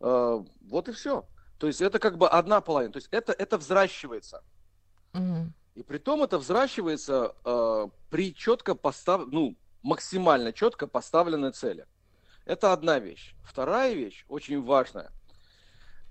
Э, 0.00 0.44
вот 0.62 0.88
и 0.88 0.92
все. 0.92 1.26
То 1.58 1.66
есть 1.66 1.80
это 1.80 1.98
как 1.98 2.18
бы 2.18 2.28
одна 2.28 2.60
половина. 2.60 2.92
То 2.92 2.98
есть 2.98 3.08
это, 3.10 3.32
это 3.32 3.58
взращивается. 3.58 4.42
Угу. 5.14 5.52
И 5.76 5.82
при 5.82 5.98
том 5.98 6.22
это 6.22 6.38
взращивается 6.38 7.34
э, 7.44 7.88
при 8.10 8.34
четко 8.34 8.74
постав... 8.74 9.26
ну, 9.26 9.56
максимально 9.82 10.52
четко 10.52 10.86
поставленной 10.86 11.52
цели. 11.52 11.86
Это 12.44 12.72
одна 12.72 12.98
вещь. 12.98 13.34
Вторая 13.44 13.94
вещь, 13.94 14.24
очень 14.28 14.62
важная, 14.62 15.10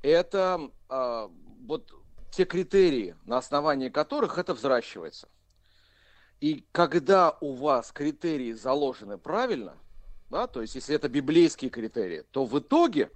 это 0.01 0.69
э, 0.89 1.29
вот 1.65 1.91
те 2.31 2.45
критерии, 2.45 3.15
на 3.25 3.37
основании 3.37 3.89
которых 3.89 4.37
это 4.37 4.53
взращивается. 4.53 5.29
И 6.41 6.65
когда 6.71 7.37
у 7.41 7.53
вас 7.53 7.91
критерии 7.91 8.51
заложены 8.51 9.17
правильно, 9.17 9.77
да, 10.29 10.47
то 10.47 10.61
есть 10.61 10.75
если 10.75 10.95
это 10.95 11.07
библейские 11.07 11.71
критерии, 11.71 12.23
то 12.31 12.45
в 12.45 12.59
итоге 12.59 13.09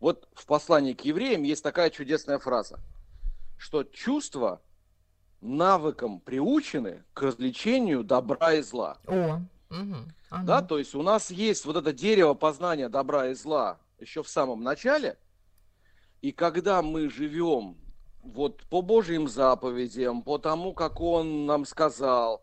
вот 0.00 0.28
в 0.34 0.46
послании 0.46 0.92
к 0.92 1.02
евреям 1.02 1.42
есть 1.42 1.62
такая 1.62 1.90
чудесная 1.90 2.38
фраза, 2.38 2.80
что 3.56 3.82
чувства 3.84 4.60
навыком 5.40 6.20
приучены 6.20 7.04
к 7.14 7.22
развлечению 7.22 8.04
добра 8.04 8.54
и 8.54 8.62
зла. 8.62 8.98
О, 9.06 9.40
угу. 9.70 9.96
ага. 10.30 10.44
Да, 10.44 10.62
то 10.62 10.78
есть 10.78 10.94
у 10.94 11.02
нас 11.02 11.30
есть 11.30 11.64
вот 11.64 11.76
это 11.76 11.92
дерево 11.92 12.34
познания 12.34 12.88
добра 12.88 13.28
и 13.28 13.34
зла 13.34 13.78
еще 13.98 14.22
в 14.22 14.28
самом 14.28 14.62
начале, 14.62 15.16
и 16.20 16.32
когда 16.32 16.82
мы 16.82 17.08
живем 17.08 17.76
вот 18.22 18.62
по 18.64 18.82
Божьим 18.82 19.28
заповедям, 19.28 20.22
по 20.22 20.38
тому, 20.38 20.74
как 20.74 21.00
Он 21.00 21.46
нам 21.46 21.64
сказал, 21.64 22.42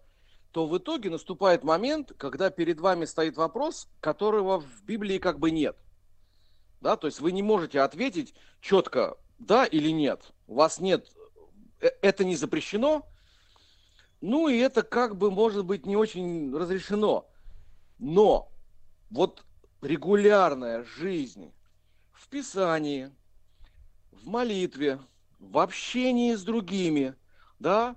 то 0.51 0.67
в 0.67 0.77
итоге 0.77 1.09
наступает 1.09 1.63
момент, 1.63 2.13
когда 2.17 2.49
перед 2.49 2.79
вами 2.79 3.05
стоит 3.05 3.37
вопрос, 3.37 3.89
которого 3.99 4.61
в 4.61 4.83
Библии 4.83 5.17
как 5.17 5.39
бы 5.39 5.51
нет 5.51 5.75
да, 6.83 6.97
то 6.97 7.07
есть 7.07 7.21
вы 7.21 7.31
не 7.31 7.41
можете 7.41 7.79
ответить 7.79 8.35
четко 8.61 9.17
да 9.39 9.65
или 9.65 9.89
нет. 9.89 10.33
У 10.47 10.55
вас 10.55 10.79
нет, 10.79 11.09
э, 11.79 11.89
это 12.01 12.23
не 12.23 12.35
запрещено, 12.35 13.07
ну 14.21 14.49
и 14.49 14.57
это 14.57 14.83
как 14.83 15.15
бы 15.15 15.31
может 15.31 15.65
быть 15.65 15.85
не 15.85 15.95
очень 15.95 16.55
разрешено. 16.55 17.27
Но 17.97 18.51
вот 19.09 19.45
регулярная 19.81 20.83
жизнь 20.83 21.53
в 22.11 22.27
Писании, 22.27 23.11
в 24.11 24.27
молитве, 24.27 24.99
в 25.39 25.57
общении 25.59 26.35
с 26.35 26.43
другими, 26.43 27.15
да, 27.59 27.95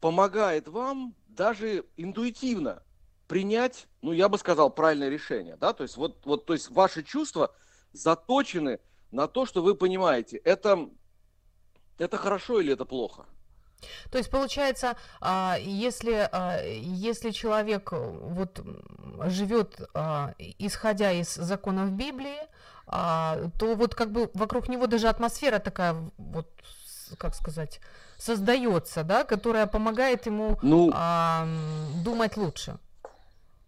помогает 0.00 0.66
вам 0.68 1.14
даже 1.28 1.84
интуитивно 1.96 2.82
принять, 3.26 3.86
ну, 4.00 4.12
я 4.12 4.30
бы 4.30 4.38
сказал, 4.38 4.70
правильное 4.70 5.10
решение, 5.10 5.56
да, 5.56 5.74
то 5.74 5.82
есть 5.82 5.98
вот, 5.98 6.24
вот 6.24 6.46
то 6.46 6.54
есть 6.54 6.70
ваши 6.70 7.02
чувства– 7.02 7.54
заточены 7.92 8.78
на 9.10 9.26
то, 9.26 9.46
что 9.46 9.62
вы 9.62 9.74
понимаете, 9.74 10.36
это 10.38 10.88
Это 11.98 12.16
хорошо 12.16 12.60
или 12.60 12.72
это 12.72 12.84
плохо? 12.84 13.26
То 14.10 14.18
есть 14.18 14.30
получается, 14.30 14.96
а, 15.20 15.56
если, 15.60 16.28
а, 16.32 16.62
если 16.64 17.30
человек 17.30 17.92
э, 17.92 17.96
вот 17.96 18.60
живет, 19.26 19.80
а, 19.94 20.34
исходя 20.58 21.12
из 21.12 21.34
законов 21.34 21.90
Библии, 21.90 22.40
то 22.86 23.50
вот 23.74 23.94
как 23.94 24.12
бы 24.12 24.30
вокруг 24.32 24.70
него 24.70 24.86
даже 24.86 25.08
атмосфера 25.08 25.58
такая 25.58 25.94
вот, 26.16 26.48
как 27.18 27.34
сказать, 27.34 27.80
создается, 28.16 29.04
да, 29.04 29.24
которая 29.24 29.66
помогает 29.66 30.24
ему 30.24 30.58
ну, 30.62 30.90
думать 32.02 32.38
лучше. 32.38 32.78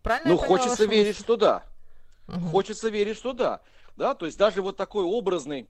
Правильно? 0.03 0.31
Ну, 0.31 0.39
хочется 0.39 0.87
верить, 0.87 1.09
мысль? 1.09 1.23
что 1.23 1.37
да. 1.37 1.63
Угу. 2.29 2.49
Хочется 2.49 2.89
верить, 2.89 3.19
что 3.19 3.35
да. 3.35 3.61
Да, 3.97 4.15
то 4.15 4.27
есть 4.27 4.39
даже 4.39 4.63
вот 4.63 4.77
такой 4.77 5.05
образный 5.05 5.69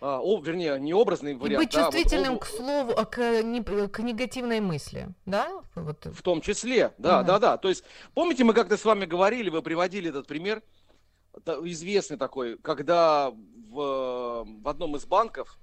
а, 0.00 0.20
о, 0.20 0.40
вернее, 0.40 0.78
не 0.78 0.92
образный 0.92 1.34
вариант. 1.34 1.62
И 1.62 1.66
быть 1.66 1.74
чувствительным 1.74 2.34
вот, 2.34 2.42
к 2.42 2.46
слову, 2.46 2.92
а, 2.96 3.04
к, 3.04 3.42
не, 3.42 3.62
к 3.62 3.98
негативной 4.00 4.60
мысли, 4.60 5.08
да? 5.24 5.62
Вот. 5.74 6.04
В 6.06 6.22
том 6.22 6.40
числе, 6.40 6.92
да, 6.98 7.20
угу. 7.20 7.26
да, 7.26 7.38
да. 7.38 7.56
То 7.56 7.68
есть, 7.68 7.84
помните, 8.14 8.44
мы 8.44 8.52
как-то 8.52 8.76
с 8.76 8.84
вами 8.84 9.06
говорили, 9.06 9.48
вы 9.48 9.62
приводили 9.62 10.10
этот 10.10 10.26
пример, 10.26 10.62
известный 11.62 12.16
такой, 12.16 12.58
когда 12.58 13.30
в, 13.30 14.44
в 14.44 14.68
одном 14.68 14.96
из 14.96 15.04
банков 15.04 15.58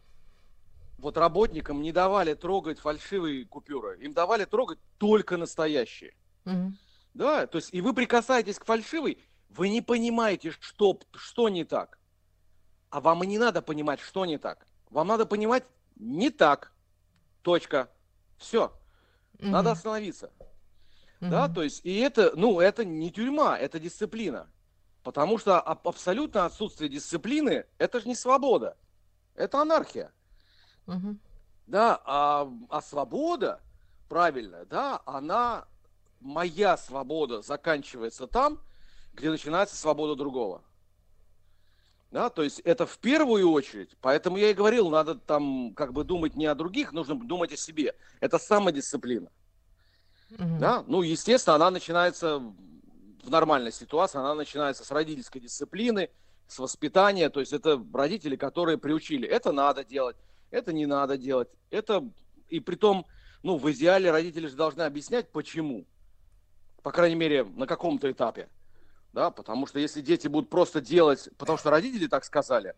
вот 0.98 1.18
работникам 1.18 1.82
не 1.82 1.92
давали 1.92 2.34
трогать 2.34 2.80
фальшивые 2.80 3.46
купюры, 3.46 4.00
им 4.00 4.14
давали 4.14 4.46
трогать 4.46 4.80
только 4.98 5.38
настоящие. 5.38 6.16
Угу. 6.46 6.74
Да, 7.14 7.46
то 7.46 7.58
есть, 7.58 7.74
и 7.74 7.82
вы 7.82 7.94
прикасаетесь 7.94 8.58
к 8.58 8.66
фальшивой, 8.66 9.20
вы 9.56 9.70
не 9.70 9.82
понимаете, 9.82 10.52
что, 10.52 11.00
что 11.14 11.50
не 11.50 11.64
так. 11.64 12.00
А 12.90 13.02
вам 13.02 13.24
и 13.24 13.28
не 13.28 13.38
надо 13.38 13.62
понимать, 13.62 14.00
что 14.00 14.26
не 14.26 14.38
так. 14.38 14.66
Вам 14.90 15.08
надо 15.08 15.26
понимать, 15.26 15.64
не 15.96 16.30
так. 16.30 16.72
Точка. 17.42 17.90
Все. 18.38 18.74
Угу. 19.40 19.48
Надо 19.48 19.72
остановиться. 19.72 20.32
Угу. 21.22 21.30
Да, 21.30 21.50
то 21.50 21.64
есть, 21.64 21.86
и 21.86 21.98
это, 22.00 22.34
ну, 22.36 22.60
это 22.60 22.86
не 22.86 23.12
тюрьма, 23.12 23.58
это 23.58 23.80
дисциплина. 23.80 24.48
Потому 25.04 25.38
что 25.38 25.60
абсолютно 25.60 26.46
отсутствие 26.46 26.90
дисциплины– 26.90 27.66
это 27.78 28.00
же 28.00 28.08
не 28.08 28.16
свобода. 28.16 28.78
Это 29.36 29.62
анархия. 29.62 30.12
Угу. 30.88 31.18
Да, 31.68 32.02
а, 32.06 32.52
а 32.70 32.82
свобода, 32.82 33.62
правильно, 34.10 34.66
да, 34.66 35.02
она, 35.06 35.66
моя 36.20 36.78
свобода 36.78 37.42
заканчивается 37.42 38.28
там, 38.28 38.60
где 39.14 39.30
начинается 39.30 39.76
свобода 39.76 40.16
другого. 40.16 40.64
Да, 42.12 42.30
то 42.30 42.44
есть 42.44 42.60
это 42.60 42.86
в 42.86 43.00
первую 43.00 43.50
очередь, 43.50 43.98
поэтому 44.00 44.38
я 44.38 44.52
и 44.52 44.54
говорил, 44.54 44.90
надо 44.90 45.16
там 45.16 45.74
как 45.74 45.94
бы 45.94 46.04
думать 46.04 46.36
не 46.36 46.46
о 46.46 46.54
других, 46.54 46.94
нужно 46.94 47.16
думать 47.16 47.52
о 47.52 47.58
себе. 47.58 47.96
Это 48.20 48.38
самодисциплина. 48.38 49.32
Угу. 50.30 50.58
Да, 50.60 50.84
ну, 50.88 51.02
естественно, 51.02 51.56
она 51.56 51.72
начинается 51.72 52.38
в 52.38 53.30
нормальной 53.30 53.72
ситуации, 53.72 54.20
она 54.20 54.36
начинается 54.36 54.86
с 54.86 54.92
родительской 54.92 55.42
дисциплины, 55.42 56.10
с 56.48 56.60
воспитания, 56.60 57.30
то 57.30 57.40
есть 57.40 57.52
это 57.52 57.84
родители, 57.92 58.36
которые 58.36 58.78
приучили, 58.78 59.28
это 59.28 59.52
надо 59.52 59.84
делать, 59.84 60.16
это 60.52 60.72
не 60.72 60.86
надо 60.86 61.18
делать, 61.18 61.48
это, 61.72 62.08
и 62.50 62.60
при 62.60 62.76
том, 62.76 63.08
ну, 63.42 63.58
в 63.58 63.72
идеале 63.72 64.12
родители 64.12 64.48
же 64.48 64.56
должны 64.56 64.84
объяснять, 64.84 65.32
почему, 65.32 65.86
по 66.84 66.92
крайней 66.92 67.16
мере, 67.16 67.44
на 67.44 67.66
каком-то 67.66 68.12
этапе 68.12 68.50
да, 69.14 69.30
потому 69.30 69.68
что 69.68 69.80
если 69.80 70.02
дети 70.02 70.28
будут 70.28 70.50
просто 70.50 70.82
делать, 70.82 71.30
потому 71.38 71.58
что 71.58 71.70
родители 71.70 72.08
так 72.08 72.26
сказали, 72.26 72.74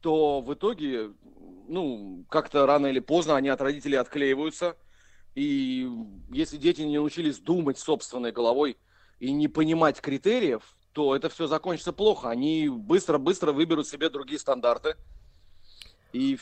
то 0.00 0.40
в 0.40 0.52
итоге, 0.54 1.12
ну, 1.68 2.24
как-то 2.30 2.66
рано 2.66 2.86
или 2.86 3.00
поздно 3.00 3.36
они 3.36 3.50
от 3.50 3.60
родителей 3.60 3.96
отклеиваются, 3.96 4.76
и 5.34 5.88
если 6.30 6.56
дети 6.56 6.80
не 6.80 6.96
научились 6.96 7.38
думать 7.38 7.78
собственной 7.78 8.32
головой 8.32 8.78
и 9.20 9.30
не 9.30 9.48
понимать 9.48 10.00
критериев, 10.00 10.62
то 10.92 11.14
это 11.14 11.28
все 11.28 11.46
закончится 11.46 11.92
плохо. 11.92 12.30
Они 12.30 12.68
быстро-быстро 12.68 13.52
выберут 13.52 13.86
себе 13.86 14.08
другие 14.08 14.40
стандарты, 14.40 14.96
и 16.12 16.36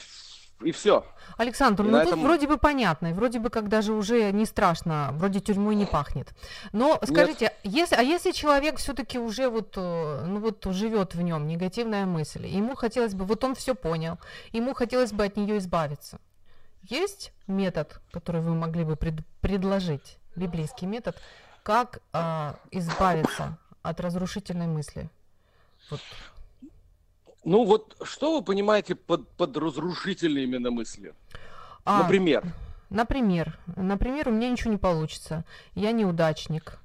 и 0.60 0.72
все. 0.72 1.04
Александр, 1.36 1.84
и 1.84 1.88
ну 1.88 1.98
тут 1.98 2.08
этом... 2.08 2.22
вроде 2.22 2.48
бы 2.48 2.58
понятно, 2.58 3.12
вроде 3.12 3.38
бы 3.38 3.48
как 3.48 3.68
даже 3.68 3.92
уже 3.92 4.32
не 4.32 4.44
страшно, 4.44 5.10
вроде 5.12 5.40
тюрьмой 5.40 5.76
не 5.76 5.86
пахнет. 5.86 6.34
Но 6.72 6.98
скажите, 7.04 7.52
если, 7.62 7.94
а 7.94 8.02
если 8.02 8.32
человек 8.32 8.78
все-таки 8.78 9.18
уже 9.18 9.48
вот, 9.48 9.74
э, 9.76 10.24
ну 10.26 10.40
вот 10.40 10.64
живет 10.72 11.14
в 11.14 11.22
нем 11.22 11.46
негативная 11.46 12.06
мысль, 12.06 12.46
ему 12.46 12.74
хотелось 12.74 13.14
бы, 13.14 13.24
вот 13.24 13.44
он 13.44 13.54
все 13.54 13.74
понял, 13.74 14.18
ему 14.52 14.74
хотелось 14.74 15.12
бы 15.12 15.24
от 15.24 15.36
нее 15.36 15.58
избавиться. 15.58 16.18
Есть 16.82 17.32
метод, 17.46 18.00
который 18.10 18.40
вы 18.40 18.54
могли 18.54 18.84
бы 18.84 18.96
пред, 18.96 19.14
предложить, 19.40 20.18
библейский 20.34 20.86
метод, 20.88 21.16
как 21.62 22.00
э, 22.12 22.54
избавиться 22.72 23.58
от 23.82 24.00
разрушительной 24.00 24.66
мысли? 24.66 25.08
Вот 25.90 26.00
ну 27.48 27.64
вот 27.64 27.96
что 28.02 28.36
вы 28.36 28.44
понимаете 28.44 28.94
под, 28.94 29.26
под 29.30 29.56
разрушительной 29.56 30.44
именно 30.44 30.70
мыслью? 30.70 31.14
А, 31.84 32.02
например? 32.02 32.44
Например. 32.90 33.58
Например, 33.74 34.28
у 34.28 34.32
меня 34.32 34.50
ничего 34.50 34.70
не 34.70 34.76
получится. 34.76 35.44
Я 35.74 35.92
неудачник. 35.92 36.78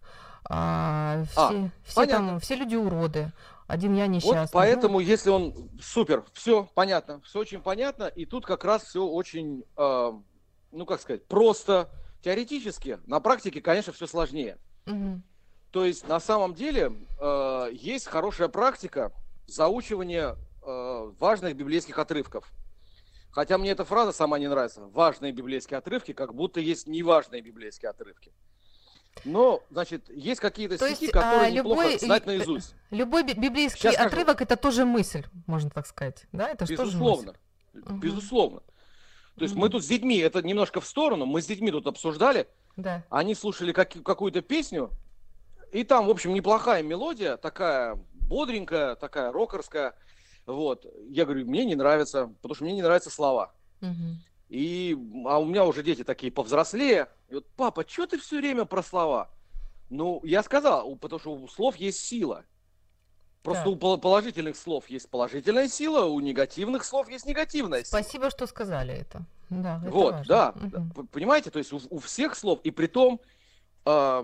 А, 0.45 1.23
все, 1.31 1.41
а, 1.41 1.69
все, 1.83 2.05
там, 2.05 2.39
все 2.39 2.55
люди 2.55 2.75
уроды. 2.75 3.31
Один 3.67 3.93
я 3.95 4.07
несчастный. 4.07 4.41
Вот 4.41 4.51
поэтому, 4.53 4.93
ну... 4.95 4.99
если 5.01 5.29
он 5.29 5.53
супер, 5.81 6.23
все 6.33 6.69
понятно, 6.73 7.19
все 7.21 7.39
очень 7.39 7.61
понятно, 7.61 8.05
и 8.05 8.25
тут 8.25 8.45
как 8.45 8.63
раз 8.63 8.83
все 8.83 9.05
очень, 9.05 9.63
э, 9.77 10.11
ну 10.71 10.85
как 10.85 11.01
сказать, 11.01 11.25
просто 11.25 11.89
теоретически, 12.21 12.99
на 13.05 13.19
практике, 13.19 13.61
конечно, 13.61 13.91
все 13.91 14.07
сложнее. 14.07 14.57
Угу. 14.85 15.21
То 15.71 15.85
есть 15.85 16.07
на 16.07 16.19
самом 16.19 16.53
деле 16.53 16.93
э, 17.19 17.69
есть 17.73 18.07
хорошая 18.07 18.47
практика, 18.47 19.11
заучивание 19.47 20.35
э, 20.65 21.11
важных 21.19 21.55
библейских 21.55 21.97
отрывков. 21.99 22.51
Хотя 23.31 23.57
мне 23.57 23.71
эта 23.71 23.83
фраза 23.83 24.11
сама 24.11 24.37
не 24.37 24.47
нравится. 24.47 24.81
Важные 24.81 25.31
библейские 25.31 25.79
отрывки, 25.79 26.13
как 26.13 26.35
будто 26.35 26.59
есть 26.59 26.87
неважные 26.87 27.41
библейские 27.41 27.89
отрывки. 27.89 28.31
Но, 29.25 29.63
значит, 29.69 30.09
есть 30.09 30.39
какие-то 30.39 30.77
То 30.77 30.87
стихи, 30.87 31.05
есть, 31.05 31.13
которые 31.13 31.41
а, 31.41 31.49
неплохо 31.49 31.83
любой, 31.83 31.99
знать 31.99 32.25
наизусть. 32.25 32.75
Любой 32.89 33.23
библейский 33.23 33.79
Сейчас 33.79 33.95
отрывок 33.95 34.35
скажу. 34.35 34.45
это 34.45 34.57
тоже 34.57 34.85
мысль, 34.85 35.23
можно 35.47 35.69
так 35.69 35.87
сказать. 35.87 36.25
Да, 36.31 36.49
это 36.49 36.65
Безусловно. 36.65 37.33
Тоже 37.73 37.85
мысль. 37.85 37.99
Безусловно. 37.99 38.59
То 39.35 39.43
есть 39.43 39.53
угу. 39.53 39.61
мы 39.61 39.69
тут 39.69 39.83
с 39.83 39.87
детьми, 39.87 40.17
это 40.17 40.41
немножко 40.41 40.81
в 40.81 40.85
сторону, 40.85 41.25
мы 41.25 41.41
с 41.41 41.45
детьми 41.45 41.71
тут 41.71 41.87
обсуждали. 41.87 42.47
Да. 42.75 43.03
Они 43.09 43.35
слушали 43.35 43.71
как, 43.71 43.91
какую-то 44.03 44.41
песню, 44.41 44.91
и 45.71 45.83
там, 45.83 46.05
в 46.05 46.09
общем, 46.09 46.33
неплохая 46.33 46.83
мелодия, 46.83 47.37
такая 47.37 47.95
бодренькая, 48.13 48.95
такая 48.95 49.31
рокерская. 49.31 49.95
Вот. 50.45 50.85
Я 51.09 51.25
говорю, 51.25 51.45
мне 51.45 51.65
не 51.65 51.75
нравится, 51.75 52.27
потому 52.41 52.55
что 52.55 52.63
мне 52.63 52.73
не 52.73 52.81
нравятся 52.81 53.09
слова. 53.09 53.53
Угу. 53.81 54.17
И, 54.49 54.97
а 55.25 55.39
у 55.39 55.45
меня 55.45 55.65
уже 55.65 55.83
дети 55.83 56.03
такие 56.03 56.31
повзрослее. 56.31 57.07
И 57.29 57.35
вот, 57.35 57.47
папа, 57.55 57.85
что 57.87 58.05
ты 58.05 58.19
все 58.19 58.37
время 58.37 58.65
про 58.65 58.83
слова? 58.83 59.29
Ну, 59.89 60.21
я 60.23 60.43
сказал, 60.43 60.95
потому 60.97 61.19
что 61.19 61.33
у 61.33 61.47
слов 61.47 61.75
есть 61.77 61.99
сила. 61.99 62.43
Просто 63.41 63.65
да. 63.65 63.69
у 63.71 63.97
положительных 63.97 64.55
слов 64.55 64.89
есть 64.89 65.09
положительная 65.09 65.67
сила, 65.67 66.05
у 66.05 66.19
негативных 66.21 66.85
слов 66.85 67.09
есть 67.09 67.25
негативная 67.25 67.83
сила. 67.83 68.01
Спасибо, 68.01 68.29
что 68.29 68.47
сказали 68.47 68.93
это. 68.93 69.25
Да, 69.49 69.81
это 69.81 69.91
вот, 69.91 70.13
важно. 70.13 70.25
да. 70.25 70.53
Угу. 70.79 71.07
Понимаете, 71.07 71.51
то 71.51 71.59
есть 71.59 71.73
у, 71.73 71.81
у 71.89 71.99
всех 71.99 72.35
слов, 72.35 72.59
и 72.63 72.71
при 72.71 72.87
том, 72.87 73.19
э, 73.85 74.23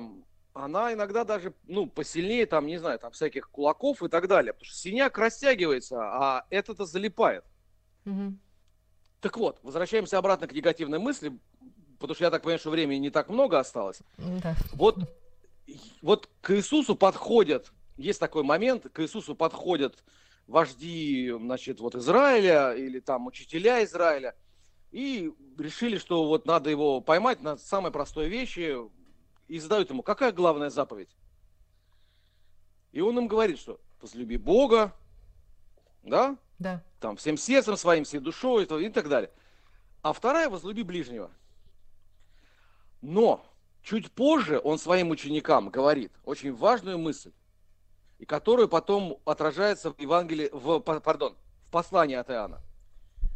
она 0.53 0.93
иногда 0.93 1.23
даже, 1.23 1.53
ну, 1.67 1.87
посильнее, 1.87 2.45
там, 2.45 2.67
не 2.67 2.77
знаю, 2.77 2.99
там, 2.99 3.11
всяких 3.11 3.49
кулаков 3.49 4.03
и 4.03 4.09
так 4.09 4.27
далее. 4.27 4.53
Потому 4.53 4.65
что 4.65 4.77
синяк 4.77 5.17
растягивается, 5.17 6.01
а 6.01 6.45
это-то 6.49 6.85
залипает. 6.85 7.43
Угу. 8.05 8.35
Так 9.21 9.37
вот, 9.37 9.59
возвращаемся 9.63 10.17
обратно 10.17 10.47
к 10.47 10.53
негативной 10.53 10.99
мысли, 10.99 11.37
потому 11.99 12.15
что 12.15 12.23
я 12.23 12.31
так 12.31 12.41
понимаю, 12.41 12.59
что 12.59 12.69
времени 12.69 12.99
не 12.99 13.09
так 13.09 13.29
много 13.29 13.59
осталось. 13.59 13.99
Да. 14.17 14.55
Вот, 14.73 14.97
вот 16.01 16.29
к 16.41 16.55
Иисусу 16.55 16.95
подходят, 16.95 17.71
есть 17.97 18.19
такой 18.19 18.43
момент, 18.43 18.87
к 18.91 19.01
Иисусу 19.01 19.35
подходят 19.35 20.03
вожди, 20.47 21.31
значит, 21.37 21.79
вот 21.79 21.95
Израиля 21.95 22.73
или 22.73 22.99
там 22.99 23.27
учителя 23.27 23.83
Израиля, 23.83 24.35
и 24.91 25.31
решили, 25.59 25.97
что 25.97 26.27
вот 26.27 26.47
надо 26.47 26.69
его 26.69 27.01
поймать 27.01 27.41
на 27.41 27.57
самой 27.57 27.91
простой 27.91 28.29
вещи, 28.29 28.75
и 29.49 29.59
задают 29.59 29.89
ему, 29.89 30.03
какая 30.03 30.31
главная 30.31 30.69
заповедь? 30.69 31.09
И 32.91 33.01
он 33.01 33.17
им 33.17 33.27
говорит, 33.27 33.59
что 33.59 33.79
возлюби 33.99 34.37
Бога, 34.37 34.95
да? 36.03 36.37
Да. 36.59 36.83
Там 36.99 37.17
всем 37.17 37.35
сердцем 37.35 37.75
своим, 37.75 38.03
всей 38.03 38.19
душой 38.19 38.63
и 38.63 38.89
так 38.89 39.09
далее. 39.09 39.31
А 40.01 40.13
вторая 40.13 40.49
возлюби 40.49 40.83
ближнего. 40.83 41.31
Но 43.01 43.43
чуть 43.81 44.11
позже 44.11 44.61
он 44.63 44.77
своим 44.77 45.09
ученикам 45.09 45.69
говорит 45.69 46.11
очень 46.23 46.53
важную 46.53 46.99
мысль, 46.99 47.31
и 48.19 48.25
которую 48.25 48.69
потом 48.69 49.19
отражается 49.25 49.91
в 49.91 49.99
Евангелии, 49.99 50.49
в, 50.51 50.79
пардон, 50.79 51.35
в 51.65 51.71
послании 51.71 52.15
от 52.15 52.29
Иоанна, 52.29 52.61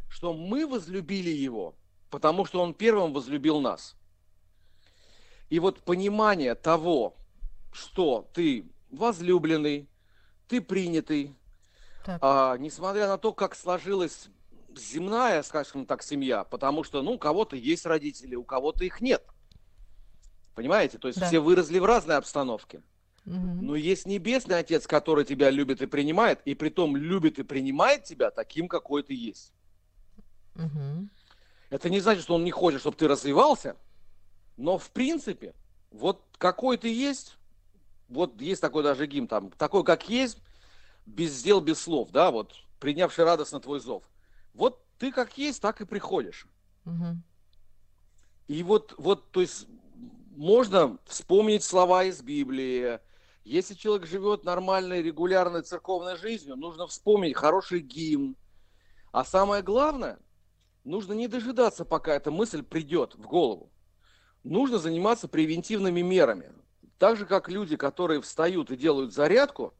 что 0.09 0.33
мы 0.33 0.67
возлюбили 0.67 1.29
его, 1.29 1.73
потому 2.11 2.45
что 2.45 2.61
он 2.61 2.73
первым 2.73 3.13
возлюбил 3.13 3.61
нас. 3.61 3.95
И 5.53 5.59
вот 5.59 5.81
понимание 5.81 6.55
того, 6.55 7.15
что 7.71 8.27
ты 8.33 8.65
возлюбленный, 8.89 9.87
ты 10.47 10.61
принятый, 10.61 11.35
а, 12.07 12.57
несмотря 12.57 13.07
на 13.07 13.19
то, 13.19 13.33
как 13.33 13.53
сложилась 13.53 14.29
земная, 14.75 15.43
скажем 15.43 15.85
так, 15.85 16.01
семья, 16.01 16.43
потому 16.43 16.83
что, 16.83 17.03
ну, 17.03 17.11
у 17.11 17.17
кого-то 17.19 17.55
есть 17.55 17.85
родители, 17.85 18.33
у 18.33 18.43
кого-то 18.43 18.83
их 18.83 18.99
нет. 18.99 19.23
Понимаете? 20.55 20.97
То 20.97 21.07
есть 21.07 21.19
да. 21.19 21.27
все 21.27 21.39
выросли 21.39 21.77
в 21.77 21.85
разной 21.85 22.17
обстановке. 22.17 22.81
Угу. 23.27 23.35
Но 23.35 23.75
есть 23.75 24.07
небесный 24.07 24.57
отец, 24.57 24.87
который 24.87 25.23
тебя 25.23 25.51
любит 25.51 25.83
и 25.83 25.85
принимает, 25.85 26.41
и 26.45 26.55
при 26.55 26.69
том 26.69 26.97
любит 26.97 27.37
и 27.37 27.43
принимает 27.43 28.05
тебя 28.05 28.31
таким, 28.31 28.67
какой 28.67 29.03
ты 29.03 29.13
есть. 29.13 29.53
Угу. 30.55 31.09
Это 31.69 31.91
не 31.91 31.99
значит, 31.99 32.23
что 32.23 32.33
он 32.33 32.43
не 32.43 32.49
хочет, 32.49 32.79
чтобы 32.79 32.97
ты 32.97 33.07
развивался, 33.07 33.75
но 34.57 34.77
в 34.77 34.91
принципе, 34.91 35.53
вот 35.91 36.23
какой 36.37 36.77
ты 36.77 36.93
есть, 36.93 37.37
вот 38.09 38.39
есть 38.41 38.61
такой 38.61 38.83
даже 38.83 39.07
гимн 39.07 39.27
там, 39.27 39.51
такой 39.51 39.83
как 39.83 40.09
есть, 40.09 40.39
без 41.05 41.41
дел, 41.41 41.61
без 41.61 41.79
слов, 41.79 42.11
да, 42.11 42.31
вот, 42.31 42.53
принявший 42.79 43.25
радостно 43.25 43.59
твой 43.59 43.79
зов. 43.79 44.03
Вот 44.53 44.83
ты 44.97 45.11
как 45.11 45.37
есть, 45.37 45.61
так 45.61 45.81
и 45.81 45.85
приходишь. 45.85 46.47
Угу. 46.85 47.17
И 48.47 48.63
вот, 48.63 48.93
вот, 48.97 49.31
то 49.31 49.41
есть, 49.41 49.67
можно 50.35 50.97
вспомнить 51.05 51.63
слова 51.63 52.03
из 52.03 52.21
Библии. 52.21 52.99
Если 53.43 53.73
человек 53.73 54.07
живет 54.07 54.45
нормальной, 54.45 55.01
регулярной 55.01 55.63
церковной 55.63 56.15
жизнью, 56.15 56.55
нужно 56.55 56.87
вспомнить 56.87 57.35
хороший 57.35 57.81
гимн. 57.81 58.35
А 59.11 59.25
самое 59.25 59.61
главное, 59.61 60.19
нужно 60.83 61.13
не 61.13 61.27
дожидаться, 61.27 61.83
пока 61.83 62.15
эта 62.15 62.31
мысль 62.31 62.63
придет 62.63 63.15
в 63.15 63.27
голову. 63.27 63.72
Нужно 64.43 64.77
заниматься 64.77 65.27
превентивными 65.27 66.01
мерами. 66.01 66.51
Так 66.97 67.17
же, 67.17 67.25
как 67.25 67.49
люди, 67.49 67.75
которые 67.75 68.21
встают 68.21 68.71
и 68.71 68.77
делают 68.77 69.13
зарядку, 69.13 69.73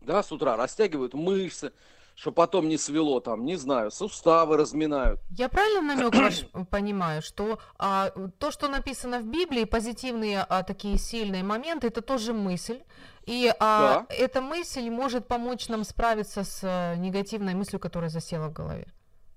да, 0.00 0.22
с 0.22 0.30
утра 0.32 0.56
растягивают 0.56 1.14
мышцы, 1.14 1.72
что 2.14 2.32
потом 2.32 2.68
не 2.68 2.78
свело 2.78 3.20
там, 3.20 3.44
не 3.44 3.56
знаю, 3.56 3.90
суставы 3.90 4.56
разминают. 4.56 5.20
Я 5.30 5.48
правильно 5.48 5.82
намек 5.82 6.14
ваш 6.14 6.46
понимаю, 6.70 7.20
что 7.20 7.58
а, 7.78 8.10
то, 8.38 8.50
что 8.50 8.68
написано 8.68 9.20
в 9.20 9.26
Библии, 9.26 9.64
позитивные 9.64 10.40
а, 10.48 10.62
такие 10.62 10.96
сильные 10.96 11.42
моменты, 11.42 11.88
это 11.88 12.00
тоже 12.00 12.32
мысль. 12.32 12.80
И 13.26 13.52
а, 13.58 14.06
да. 14.08 14.14
эта 14.14 14.40
мысль 14.40 14.88
может 14.88 15.28
помочь 15.28 15.68
нам 15.68 15.84
справиться 15.84 16.44
с 16.44 16.60
а, 16.62 16.94
негативной 16.94 17.54
мыслью, 17.54 17.80
которая 17.80 18.08
засела 18.08 18.48
в 18.48 18.52
голове. 18.52 18.86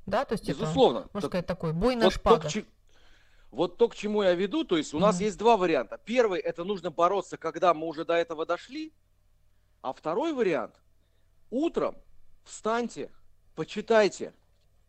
Да, 0.05 0.23
то 0.23 0.33
есть 0.33 0.47
Безусловно. 0.47 0.99
это, 0.99 1.09
можно 1.13 1.29
сказать, 1.29 1.45
такой 1.45 1.73
бой 1.73 1.95
на 1.95 2.05
вот 2.05 2.13
шпагах. 2.13 2.53
То, 2.53 2.63
вот 3.51 3.77
то, 3.77 3.89
к 3.89 3.95
чему 3.95 4.23
я 4.23 4.33
веду, 4.35 4.63
то 4.63 4.77
есть 4.77 4.93
у 4.93 4.97
mm-hmm. 4.97 5.01
нас 5.01 5.19
есть 5.19 5.37
два 5.37 5.57
варианта. 5.57 5.99
Первый, 6.03 6.39
это 6.39 6.63
нужно 6.63 6.91
бороться, 6.91 7.37
когда 7.37 7.73
мы 7.73 7.87
уже 7.87 8.05
до 8.05 8.13
этого 8.13 8.45
дошли. 8.45 8.93
А 9.81 9.93
второй 9.93 10.33
вариант, 10.33 10.75
утром 11.49 11.95
встаньте, 12.43 13.11
почитайте, 13.55 14.33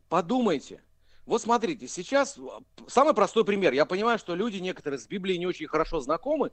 подумайте. 0.09 0.83
Вот 1.27 1.41
смотрите, 1.43 1.87
сейчас 1.87 2.39
самый 2.89 3.15
простой 3.15 3.45
пример. 3.45 3.73
Я 3.73 3.85
понимаю, 3.87 4.19
что 4.19 4.35
люди 4.35 4.57
некоторые 4.59 4.99
с 4.99 5.07
Библией 5.07 5.39
не 5.39 5.47
очень 5.47 5.69
хорошо 5.69 6.01
знакомы, 6.01 6.51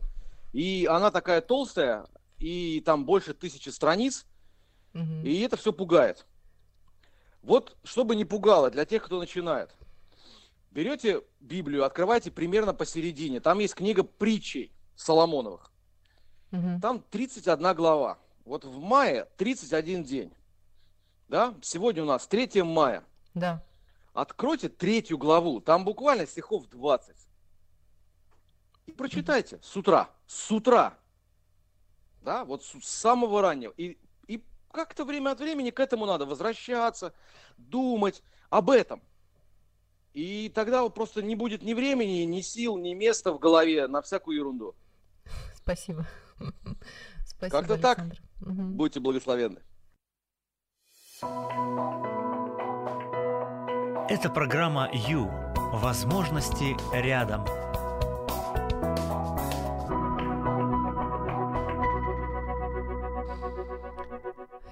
и 0.53 0.87
она 0.89 1.09
такая 1.09 1.41
толстая, 1.41 2.05
и 2.37 2.81
там 2.81 3.05
больше 3.05 3.33
тысячи 3.33 3.69
страниц, 3.69 4.25
угу. 4.93 5.23
и 5.23 5.39
это 5.39 5.57
все 5.57 5.73
пугает. 5.73 6.25
Вот, 7.41 7.77
чтобы 7.83 8.15
не 8.15 8.25
пугало 8.25 8.69
для 8.69 8.85
тех, 8.85 9.03
кто 9.03 9.19
начинает. 9.19 9.75
Берете 10.71 11.23
Библию, 11.39 11.85
открывайте 11.85 12.31
примерно 12.31 12.73
посередине. 12.73 13.39
Там 13.39 13.59
есть 13.59 13.75
книга 13.75 14.03
притчей 14.03 14.71
Соломоновых. 14.95 15.71
Угу. 16.51 16.79
Там 16.81 17.03
31 17.09 17.75
глава. 17.75 18.17
Вот 18.45 18.63
в 18.63 18.79
мае 18.79 19.27
31 19.37 20.03
день 20.03 20.31
да, 21.27 21.53
сегодня 21.61 22.03
у 22.03 22.05
нас 22.05 22.27
3 22.27 22.63
мая. 22.63 23.03
Да. 23.33 23.63
Откройте 24.13 24.69
третью 24.69 25.17
главу, 25.17 25.61
там 25.61 25.85
буквально 25.85 26.25
стихов 26.25 26.67
20. 26.67 27.15
И 28.87 28.91
прочитайте 28.91 29.59
с 29.61 29.75
утра, 29.75 30.09
с 30.25 30.51
утра, 30.51 30.97
да, 32.21 32.45
вот 32.45 32.63
с 32.63 32.83
самого 32.83 33.41
раннего. 33.41 33.73
И, 33.77 33.97
и 34.27 34.43
как-то 34.71 35.05
время 35.05 35.31
от 35.31 35.39
времени 35.39 35.69
к 35.69 35.79
этому 35.79 36.05
надо 36.05 36.25
возвращаться, 36.25 37.13
думать 37.57 38.23
об 38.49 38.69
этом. 38.69 39.01
И 40.17 40.49
тогда 40.49 40.89
просто 40.89 41.21
не 41.21 41.35
будет 41.35 41.61
ни 41.61 41.75
времени, 41.75 42.23
ни 42.23 42.41
сил, 42.41 42.75
ни 42.75 42.95
места 42.95 43.31
в 43.31 43.37
голове 43.37 43.87
на 43.87 44.01
всякую 44.01 44.37
ерунду. 44.37 44.73
Спасибо. 45.53 46.07
Спасибо, 47.23 47.51
Как-то 47.51 47.77
так. 47.77 47.99
Угу. 48.41 48.63
Будьте 48.73 48.99
благословенны. 48.99 49.61
Это 54.09 54.31
программа 54.33 54.89
«Ю». 54.91 55.29
Возможности 55.73 56.75
рядом. 56.95 57.45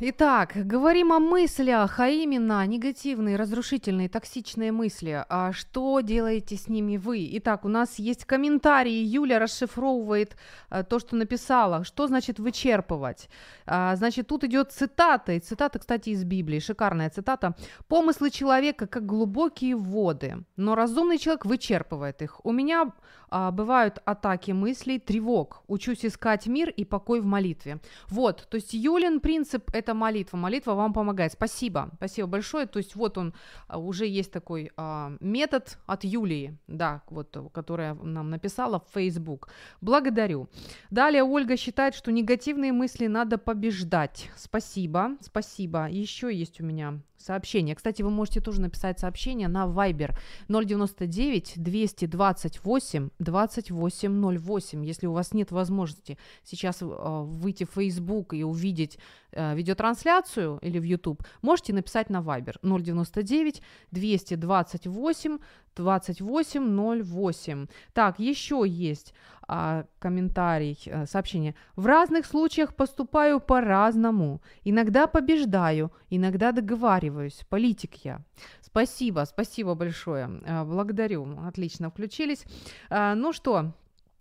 Итак, 0.01 0.51
говорим 0.55 1.13
о 1.13 1.19
мыслях, 1.19 2.01
а 2.01 2.09
именно 2.09 2.67
негативные, 2.67 3.37
разрушительные, 3.37 4.09
токсичные 4.09 4.73
мысли. 4.73 5.23
А 5.29 5.53
что 5.53 6.01
делаете 6.01 6.57
с 6.57 6.67
ними 6.67 6.97
вы? 6.97 7.29
Итак, 7.37 7.63
у 7.63 7.69
нас 7.69 7.97
есть 7.97 8.25
комментарии. 8.25 8.91
Юля 8.91 9.39
расшифровывает 9.39 10.35
а, 10.69 10.83
то, 10.83 10.99
что 10.99 11.15
написала. 11.15 11.85
Что 11.85 12.07
значит 12.07 12.39
вычерпывать? 12.39 13.29
А, 13.65 13.95
значит, 13.95 14.27
тут 14.27 14.43
идет 14.43 14.73
цитата. 14.73 15.31
И 15.31 15.39
цитата, 15.39 15.79
кстати, 15.79 16.09
из 16.09 16.25
Библии. 16.25 16.59
Шикарная 16.59 17.09
цитата. 17.09 17.55
«Помыслы 17.87 18.31
человека, 18.31 18.87
как 18.87 19.05
глубокие 19.05 19.77
воды, 19.77 20.43
но 20.57 20.75
разумный 20.75 21.17
человек 21.17 21.45
вычерпывает 21.45 22.21
их. 22.21 22.45
У 22.45 22.51
меня 22.51 22.91
а, 23.37 23.51
бывают 23.51 24.01
атаки 24.05 24.51
мыслей, 24.51 24.97
тревог. 24.97 25.61
Учусь 25.67 26.05
искать 26.05 26.47
мир 26.47 26.69
и 26.69 26.85
покой 26.85 27.19
в 27.19 27.25
молитве». 27.25 27.79
Вот, 28.07 28.47
то 28.49 28.55
есть 28.55 28.73
Юлин 28.73 29.19
принцип– 29.19 29.69
это 29.73 29.93
молитва. 29.93 30.37
Молитва 30.37 30.73
вам 30.73 30.93
помогает. 30.93 31.33
Спасибо, 31.33 31.89
спасибо 31.97 32.29
большое. 32.29 32.65
То 32.65 32.79
есть 32.79 32.95
вот 32.95 33.17
он, 33.17 33.33
а, 33.67 33.77
уже 33.77 34.07
есть 34.07 34.31
такой 34.31 34.71
а, 34.77 35.11
метод 35.19 35.77
от 35.85 36.05
Юлии, 36.05 36.57
да, 36.67 37.01
вот, 37.09 37.37
которая 37.51 37.95
нам 37.95 38.29
написала 38.29 38.79
в 38.79 38.85
Facebook. 38.93 39.49
Благодарю. 39.81 40.47
Далее 40.89 41.23
Ольга 41.23 41.57
считает, 41.57 41.93
что 41.93 42.13
негативные 42.13 42.71
мысли 42.71 43.07
надо 43.07 43.37
побеждать. 43.37 44.31
Спасибо, 44.37 45.17
спасибо. 45.19 45.89
Еще 45.89 46.33
есть 46.33 46.61
у 46.61 46.63
меня 46.63 47.01
сообщение. 47.17 47.75
Кстати, 47.75 48.01
вы 48.01 48.09
можете 48.09 48.41
тоже 48.41 48.61
написать 48.61 48.99
сообщение 48.99 49.47
на 49.47 49.65
Viber 49.65 50.15
099 50.47 51.53
228 51.57 53.09
2808. 53.19 54.85
Если 54.85 55.07
у 55.07 55.13
вас 55.13 55.33
нет 55.33 55.51
возможности 55.51 56.17
сейчас 56.43 56.81
э, 56.81 56.85
выйти 56.85 57.65
в 57.65 57.71
Facebook 57.71 58.33
и 58.33 58.43
увидеть 58.43 58.99
э, 59.31 59.55
видеотрансляцию 59.55 60.59
или 60.61 60.79
в 60.79 60.83
YouTube, 60.83 61.23
можете 61.41 61.73
написать 61.73 62.09
на 62.09 62.17
Viber 62.21 62.55
099 62.61 63.61
228 63.91 65.37
2808. 65.75 67.67
Так, 67.93 68.19
еще 68.19 68.63
есть 68.65 69.13
а, 69.47 69.85
комментарий, 69.99 70.77
а, 70.87 71.05
сообщение. 71.05 71.55
В 71.75 71.85
разных 71.85 72.25
случаях 72.25 72.75
поступаю 72.75 73.39
по-разному. 73.39 74.41
Иногда 74.63 75.07
побеждаю, 75.07 75.91
иногда 76.09 76.51
договариваюсь. 76.51 77.45
Политик 77.49 77.95
я. 78.03 78.21
Спасибо, 78.61 79.25
спасибо 79.25 79.75
большое. 79.75 80.29
А, 80.45 80.65
благодарю. 80.65 81.27
Отлично 81.47 81.89
включились. 81.89 82.45
А, 82.89 83.15
ну 83.15 83.33
что, 83.33 83.73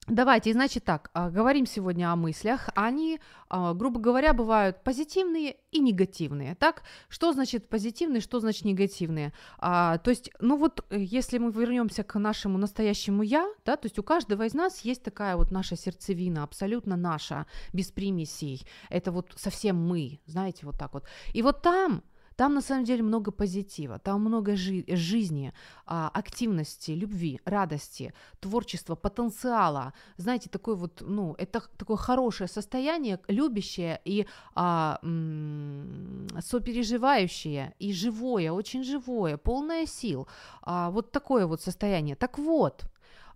Давайте, 0.07 0.53
значит 0.53 0.85
так, 0.85 1.11
а, 1.15 1.31
говорим 1.31 1.65
сегодня 1.65 2.13
о 2.13 2.17
мыслях. 2.17 2.69
Они, 2.75 3.21
а, 3.49 3.73
грубо 3.73 3.99
говоря, 3.99 4.35
бывают 4.35 4.85
позитивные 4.85 5.57
и 5.71 5.79
негативные. 5.81 6.57
Так, 6.57 6.83
что 7.09 7.33
значит 7.33 7.71
позитивные, 7.71 8.21
что 8.21 8.39
значит 8.39 8.67
негативные? 8.67 9.33
А, 9.59 9.97
то 9.99 10.11
есть, 10.11 10.31
ну 10.41 10.59
вот, 10.59 10.85
э, 10.91 10.99
если 11.01 11.39
мы 11.39 11.51
вернемся 11.51 12.03
к 12.05 12.19
нашему 12.19 12.59
настоящему 12.59 13.23
я, 13.23 13.49
да, 13.65 13.77
то 13.77 13.87
есть 13.87 13.99
у 13.99 14.03
каждого 14.03 14.43
из 14.45 14.53
нас 14.53 14.81
есть 14.81 15.03
такая 15.03 15.37
вот 15.37 15.51
наша 15.51 15.75
сердцевина, 15.75 16.43
абсолютно 16.43 16.97
наша, 16.97 17.47
без 17.73 17.91
примесей. 17.91 18.67
Это 18.91 19.11
вот 19.11 19.33
совсем 19.37 19.77
мы, 19.77 20.21
знаете, 20.27 20.67
вот 20.67 20.79
так 20.79 20.93
вот. 20.93 21.05
И 21.33 21.41
вот 21.41 21.63
там 21.63 22.03
Там 22.37 22.55
на 22.55 22.61
самом 22.61 22.85
деле 22.85 23.03
много 23.03 23.31
позитива, 23.31 23.99
там 23.99 24.21
много 24.21 24.57
жи- 24.57 24.85
жизни, 24.89 25.53
а, 25.87 26.11
активности, 26.15 26.91
любви, 26.93 27.41
радости, 27.45 28.13
творчества, 28.41 28.97
потенциала. 28.97 29.93
Знаете, 30.17 30.49
такой 30.49 30.75
вот, 30.75 31.03
ну, 31.07 31.35
это 31.39 31.63
такое 31.77 31.97
хорошее 31.97 32.49
состояние, 32.49 33.19
любящее 33.29 34.01
и 34.05 34.27
а, 34.55 34.99
м- 35.03 36.29
сопереживающее 36.41 37.75
и 37.79 37.93
живое, 37.93 38.53
очень 38.53 38.83
живое, 38.85 39.37
полное 39.37 39.87
сил. 39.87 40.27
А, 40.63 40.91
вот 40.91 41.13
такое 41.13 41.47
вот 41.47 41.61
состояние. 41.61 42.17
Так 42.17 42.39
вот, 42.39 42.85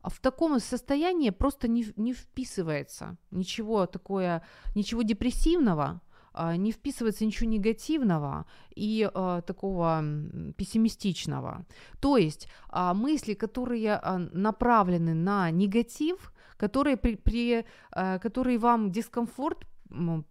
в 0.02 0.20
таком 0.20 0.60
состоянии 0.60 1.30
просто 1.30 1.68
не, 1.68 1.86
не 1.96 2.12
вписывается 2.14 3.16
ничего 3.30 3.86
такое, 3.86 4.42
ничего 4.74 5.02
депрессивного, 5.02 6.00
не 6.56 6.72
вписывается 6.72 7.24
ничего 7.24 7.50
негативного 7.50 8.46
и 8.74 9.08
э, 9.12 9.42
такого 9.46 10.04
пессимистичного. 10.56 11.64
То 12.00 12.16
есть 12.16 12.48
э, 12.72 12.92
мысли, 12.94 13.34
которые 13.34 14.00
э, 14.02 14.18
направлены 14.32 15.14
на 15.14 15.50
негатив, 15.50 16.32
которые, 16.56 16.96
при, 16.96 17.16
при, 17.16 17.64
э, 17.92 18.18
которые 18.18 18.58
вам 18.58 18.90
дискомфорт 18.90 19.66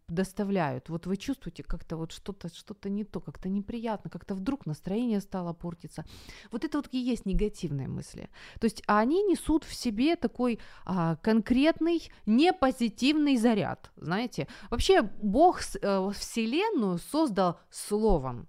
доставляют. 0.08 0.90
Вот 0.90 1.08
вы 1.08 1.18
чувствуете 1.18 1.64
как-то 1.64 1.98
вот 1.98 2.12
что-то 2.12 2.50
что 2.50 2.90
не 2.90 3.04
то, 3.04 3.20
как-то 3.20 3.50
неприятно, 3.50 4.10
как-то 4.10 4.36
вдруг 4.36 4.66
настроение 4.66 5.22
стало 5.22 5.54
портиться. 5.54 6.06
Вот 6.52 6.64
это 6.64 6.78
вот 6.78 6.88
и 6.92 6.98
есть 6.98 7.26
негативные 7.26 7.88
мысли. 7.88 8.30
То 8.60 8.66
есть 8.66 8.84
они 8.88 9.24
несут 9.24 9.64
в 9.64 9.74
себе 9.74 10.16
такой 10.16 10.60
а, 10.86 11.16
конкретный 11.18 12.10
непозитивный 12.26 13.38
заряд, 13.38 13.92
знаете. 13.98 14.48
Вообще 14.70 15.02
Бог 15.02 15.62
э, 15.82 16.12
Вселенную 16.14 17.00
создал 17.00 17.60
словом. 17.70 18.48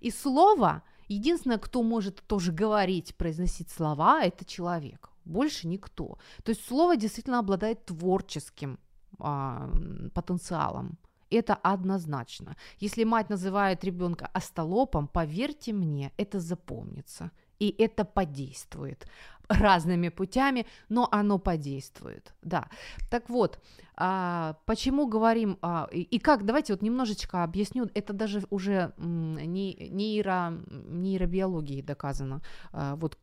И 0.00 0.10
слово, 0.10 0.82
единственное, 1.08 1.58
кто 1.58 1.82
может 1.82 2.22
тоже 2.26 2.52
говорить, 2.52 3.16
произносить 3.16 3.70
слова, 3.70 4.22
это 4.24 4.44
человек. 4.44 5.10
Больше 5.24 5.68
никто. 5.68 6.18
То 6.42 6.50
есть 6.50 6.64
слово 6.66 6.96
действительно 6.96 7.38
обладает 7.38 7.84
творческим 7.84 8.78
а, 9.18 9.70
потенциалом. 10.14 10.98
Это 11.30 11.54
однозначно. 11.54 12.56
Если 12.80 13.04
мать 13.04 13.28
называет 13.30 13.84
ребенка 13.84 14.30
остолопом, 14.32 15.08
поверьте 15.08 15.72
мне, 15.72 16.12
это 16.16 16.40
запомнится. 16.40 17.30
И 17.58 17.74
это 17.78 18.04
подействует 18.04 19.06
разными 19.48 20.10
путями, 20.10 20.66
но 20.88 21.08
оно 21.10 21.38
подействует, 21.38 22.34
да. 22.42 22.68
Так 23.10 23.30
вот, 23.30 23.58
а, 23.96 24.58
почему 24.66 25.06
говорим, 25.06 25.58
а, 25.62 25.88
и, 25.90 26.02
и 26.02 26.18
как, 26.18 26.44
давайте 26.44 26.74
вот 26.74 26.82
немножечко 26.82 27.42
объясню, 27.42 27.88
это 27.94 28.12
даже 28.12 28.44
уже 28.50 28.92
не, 28.98 29.74
нейро, 29.90 30.52
нейробиологией 30.68 31.82
доказано, 31.82 32.42
а, 32.72 32.96
вот 32.96 33.18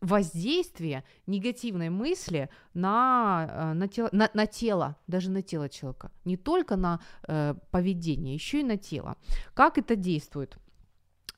воздействие 0.00 1.04
негативной 1.26 1.90
мысли 1.90 2.48
на, 2.72 3.48
э, 3.50 3.72
на, 3.72 3.88
тело, 3.88 4.08
на, 4.12 4.30
на 4.32 4.46
тело, 4.46 4.96
даже 5.08 5.28
на 5.28 5.42
тело 5.42 5.68
человека, 5.68 6.12
не 6.24 6.36
только 6.36 6.76
на 6.76 7.00
э, 7.26 7.54
поведение, 7.72 8.34
еще 8.34 8.60
и 8.60 8.64
на 8.64 8.76
тело. 8.76 9.16
Как 9.54 9.76
это 9.76 9.96
действует? 9.96 10.56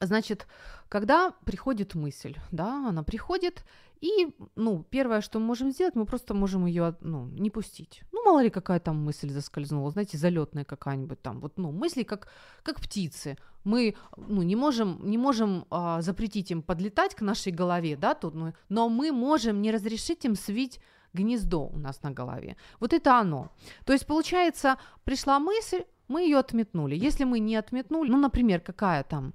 Значит, 0.00 0.46
когда 0.88 1.32
приходит 1.44 1.94
мысль, 1.94 2.36
да, 2.50 2.88
она 2.88 3.02
приходит, 3.02 3.64
и, 4.00 4.28
ну, 4.56 4.84
первое, 4.90 5.20
что 5.20 5.38
мы 5.38 5.46
можем 5.46 5.70
сделать, 5.72 5.96
мы 5.96 6.06
просто 6.06 6.34
можем 6.34 6.66
ее, 6.66 6.94
ну, 7.00 7.26
не 7.26 7.50
пустить. 7.50 8.02
Ну, 8.12 8.24
мало 8.24 8.42
ли 8.42 8.50
какая 8.50 8.80
там 8.80 9.04
мысль 9.04 9.30
заскользнула, 9.30 9.90
знаете, 9.90 10.18
залетная 10.18 10.64
какая-нибудь 10.64 11.20
там, 11.20 11.40
вот, 11.40 11.58
ну, 11.58 11.72
мысли 11.72 12.04
как, 12.04 12.28
как 12.62 12.80
птицы. 12.80 13.36
Мы, 13.64 13.96
ну, 14.16 14.42
не 14.42 14.56
можем, 14.56 15.00
не 15.02 15.18
можем 15.18 15.64
а, 15.70 16.00
запретить 16.00 16.50
им 16.50 16.62
подлетать 16.62 17.14
к 17.14 17.22
нашей 17.22 17.52
голове, 17.52 17.96
да, 17.96 18.14
тут, 18.14 18.34
ну, 18.34 18.52
но 18.68 18.88
мы 18.88 19.10
можем 19.12 19.60
не 19.62 19.72
разрешить 19.72 20.24
им 20.24 20.36
свить 20.36 20.80
гнездо 21.12 21.66
у 21.66 21.78
нас 21.78 22.02
на 22.02 22.10
голове. 22.10 22.56
Вот 22.80 22.92
это 22.92 23.18
оно. 23.18 23.50
То 23.84 23.92
есть, 23.92 24.06
получается, 24.06 24.76
пришла 25.04 25.38
мысль, 25.40 25.84
мы 26.06 26.22
ее 26.22 26.38
отметнули. 26.38 26.96
Если 26.96 27.24
мы 27.24 27.40
не 27.40 27.56
отметнули, 27.56 28.10
ну, 28.10 28.18
например, 28.18 28.60
какая 28.60 29.02
там, 29.02 29.34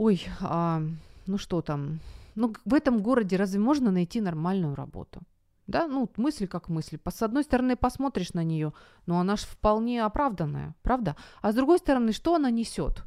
ой, 0.00 0.26
а, 0.40 0.82
ну 1.26 1.38
что 1.38 1.60
там, 1.60 2.00
ну, 2.34 2.54
в 2.64 2.74
этом 2.74 3.02
городе 3.02 3.36
разве 3.36 3.60
можно 3.60 3.90
найти 3.90 4.20
нормальную 4.20 4.74
работу? 4.74 5.20
Да, 5.66 5.86
ну, 5.86 6.08
мысль 6.16 6.46
как 6.46 6.68
мысль. 6.70 6.98
С 7.08 7.22
одной 7.22 7.44
стороны, 7.44 7.76
посмотришь 7.76 8.34
на 8.34 8.42
нее, 8.42 8.72
но 9.06 9.20
она 9.20 9.36
же 9.36 9.46
вполне 9.46 10.02
оправданная, 10.04 10.74
правда? 10.82 11.16
А 11.42 11.52
с 11.52 11.54
другой 11.54 11.78
стороны, 11.78 12.12
что 12.12 12.34
она 12.34 12.50
несет? 12.50 13.04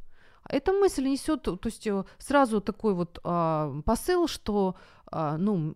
Эта 0.50 0.72
мысль 0.72 1.08
несет, 1.08 1.42
то 1.42 1.60
есть 1.66 1.88
э, 1.88 2.04
сразу 2.20 2.62
такой 2.62 2.94
вот 2.94 3.20
э, 3.24 3.82
посыл, 3.86 4.28
что, 4.28 4.76
э, 5.12 5.36
ну, 5.40 5.76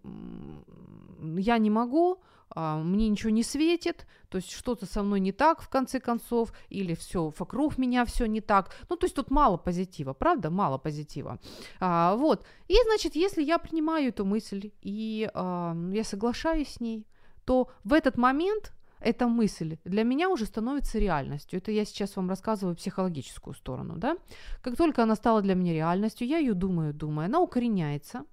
я 1.37 1.57
не 1.57 1.69
могу, 1.69 2.21
а, 2.49 2.77
мне 2.77 3.09
ничего 3.09 3.29
не 3.29 3.43
светит, 3.43 4.05
то 4.29 4.37
есть 4.37 4.51
что-то 4.51 4.85
со 4.85 5.03
мной 5.03 5.19
не 5.19 5.31
так 5.31 5.61
в 5.61 5.69
конце 5.69 5.99
концов, 5.99 6.51
или 6.69 6.93
все 6.93 7.33
вокруг 7.37 7.77
меня 7.77 8.05
все 8.05 8.25
не 8.25 8.41
так. 8.41 8.73
Ну, 8.89 8.95
то 8.95 9.05
есть 9.05 9.15
тут 9.15 9.31
мало 9.31 9.57
позитива, 9.57 10.13
правда, 10.13 10.49
мало 10.49 10.77
позитива. 10.77 11.39
А, 11.79 12.15
вот. 12.15 12.45
И, 12.67 12.75
значит, 12.85 13.15
если 13.15 13.43
я 13.43 13.57
принимаю 13.57 14.09
эту 14.09 14.25
мысль 14.25 14.71
и 14.81 15.29
а, 15.33 15.75
я 15.91 16.03
соглашаюсь 16.03 16.69
с 16.69 16.79
ней, 16.79 17.05
то 17.45 17.69
в 17.83 17.93
этот 17.93 18.17
момент 18.17 18.73
эта 18.99 19.27
мысль 19.27 19.77
для 19.85 20.03
меня 20.03 20.29
уже 20.29 20.45
становится 20.45 20.99
реальностью. 20.99 21.59
Это 21.59 21.71
я 21.71 21.85
сейчас 21.85 22.15
вам 22.15 22.29
рассказываю 22.29 22.75
психологическую 22.75 23.53
сторону, 23.53 23.95
да. 23.97 24.17
Как 24.61 24.75
только 24.75 25.03
она 25.03 25.15
стала 25.15 25.41
для 25.41 25.55
меня 25.55 25.73
реальностью, 25.73 26.27
я 26.27 26.37
ее 26.39 26.53
думаю, 26.53 26.93
думаю, 26.93 27.25
она 27.25 27.39
укореняется, 27.39 28.25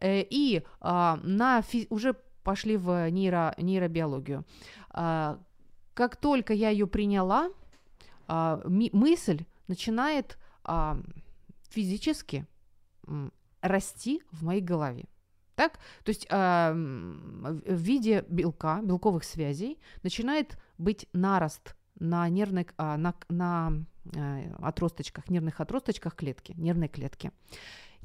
э, 0.00 0.22
и 0.22 0.58
э, 0.58 0.62
на 0.80 1.62
уже 1.90 2.16
пошли 2.46 2.76
в 2.76 3.10
нейро, 3.10 3.54
нейробиологию. 3.58 4.44
А, 4.90 5.38
как 5.94 6.14
только 6.14 6.54
я 6.54 6.70
ее 6.70 6.86
приняла, 6.86 7.50
а, 8.28 8.62
мысль 8.66 9.44
начинает 9.66 10.38
а, 10.62 10.96
физически 11.70 12.46
расти 13.62 14.22
в 14.30 14.44
моей 14.44 14.60
голове. 14.60 15.06
Так? 15.56 15.78
То 16.04 16.10
есть 16.10 16.26
э, 16.28 16.72
в 16.72 17.80
виде 17.80 18.24
белка, 18.28 18.82
белковых 18.82 19.24
связей 19.24 19.78
начинает 20.02 20.58
быть 20.76 21.08
нарост 21.14 21.74
на 21.98 22.28
нервной, 22.28 22.66
э, 22.78 22.96
на, 22.96 23.14
на 23.30 23.72
э, 24.14 24.52
отросточках, 24.58 25.30
нервных 25.30 25.60
отросточках 25.60 26.14
клетки, 26.14 26.52
нервной 26.56 26.88
клетки. 26.88 27.30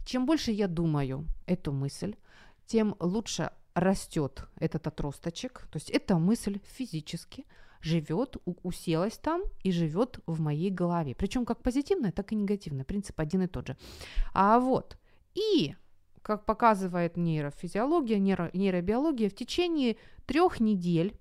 Чем 0.06 0.26
больше 0.26 0.52
я 0.52 0.68
думаю 0.68 1.26
эту 1.46 1.74
мысль, 1.74 2.16
тем 2.66 2.96
лучше 3.00 3.52
растет 3.74 4.46
этот 4.58 4.88
отросточек, 4.88 5.68
то 5.72 5.78
есть 5.78 5.90
эта 5.90 6.18
мысль 6.18 6.60
физически 6.66 7.46
живет, 7.82 8.38
уселась 8.46 9.18
там 9.18 9.42
и 9.64 9.72
живет 9.72 10.20
в 10.26 10.40
моей 10.40 10.70
голове. 10.70 11.16
Причем 11.16 11.46
как 11.46 11.62
позитивная, 11.64 12.12
так 12.12 12.32
и 12.32 12.36
негативная. 12.36 12.86
Принцип 12.86 13.20
один 13.20 13.42
и 13.42 13.48
тот 13.48 13.68
же. 13.68 13.78
А 14.34 14.60
вот, 14.60 14.98
и 15.34 15.76
как 16.22 16.46
показывает 16.46 17.18
нейрофизиология, 17.18 18.20
нейро, 18.20 18.52
нейробиология, 18.54 19.30
в 19.30 19.36
течение 19.36 19.98
трех 20.26 20.60
недель 20.60 21.18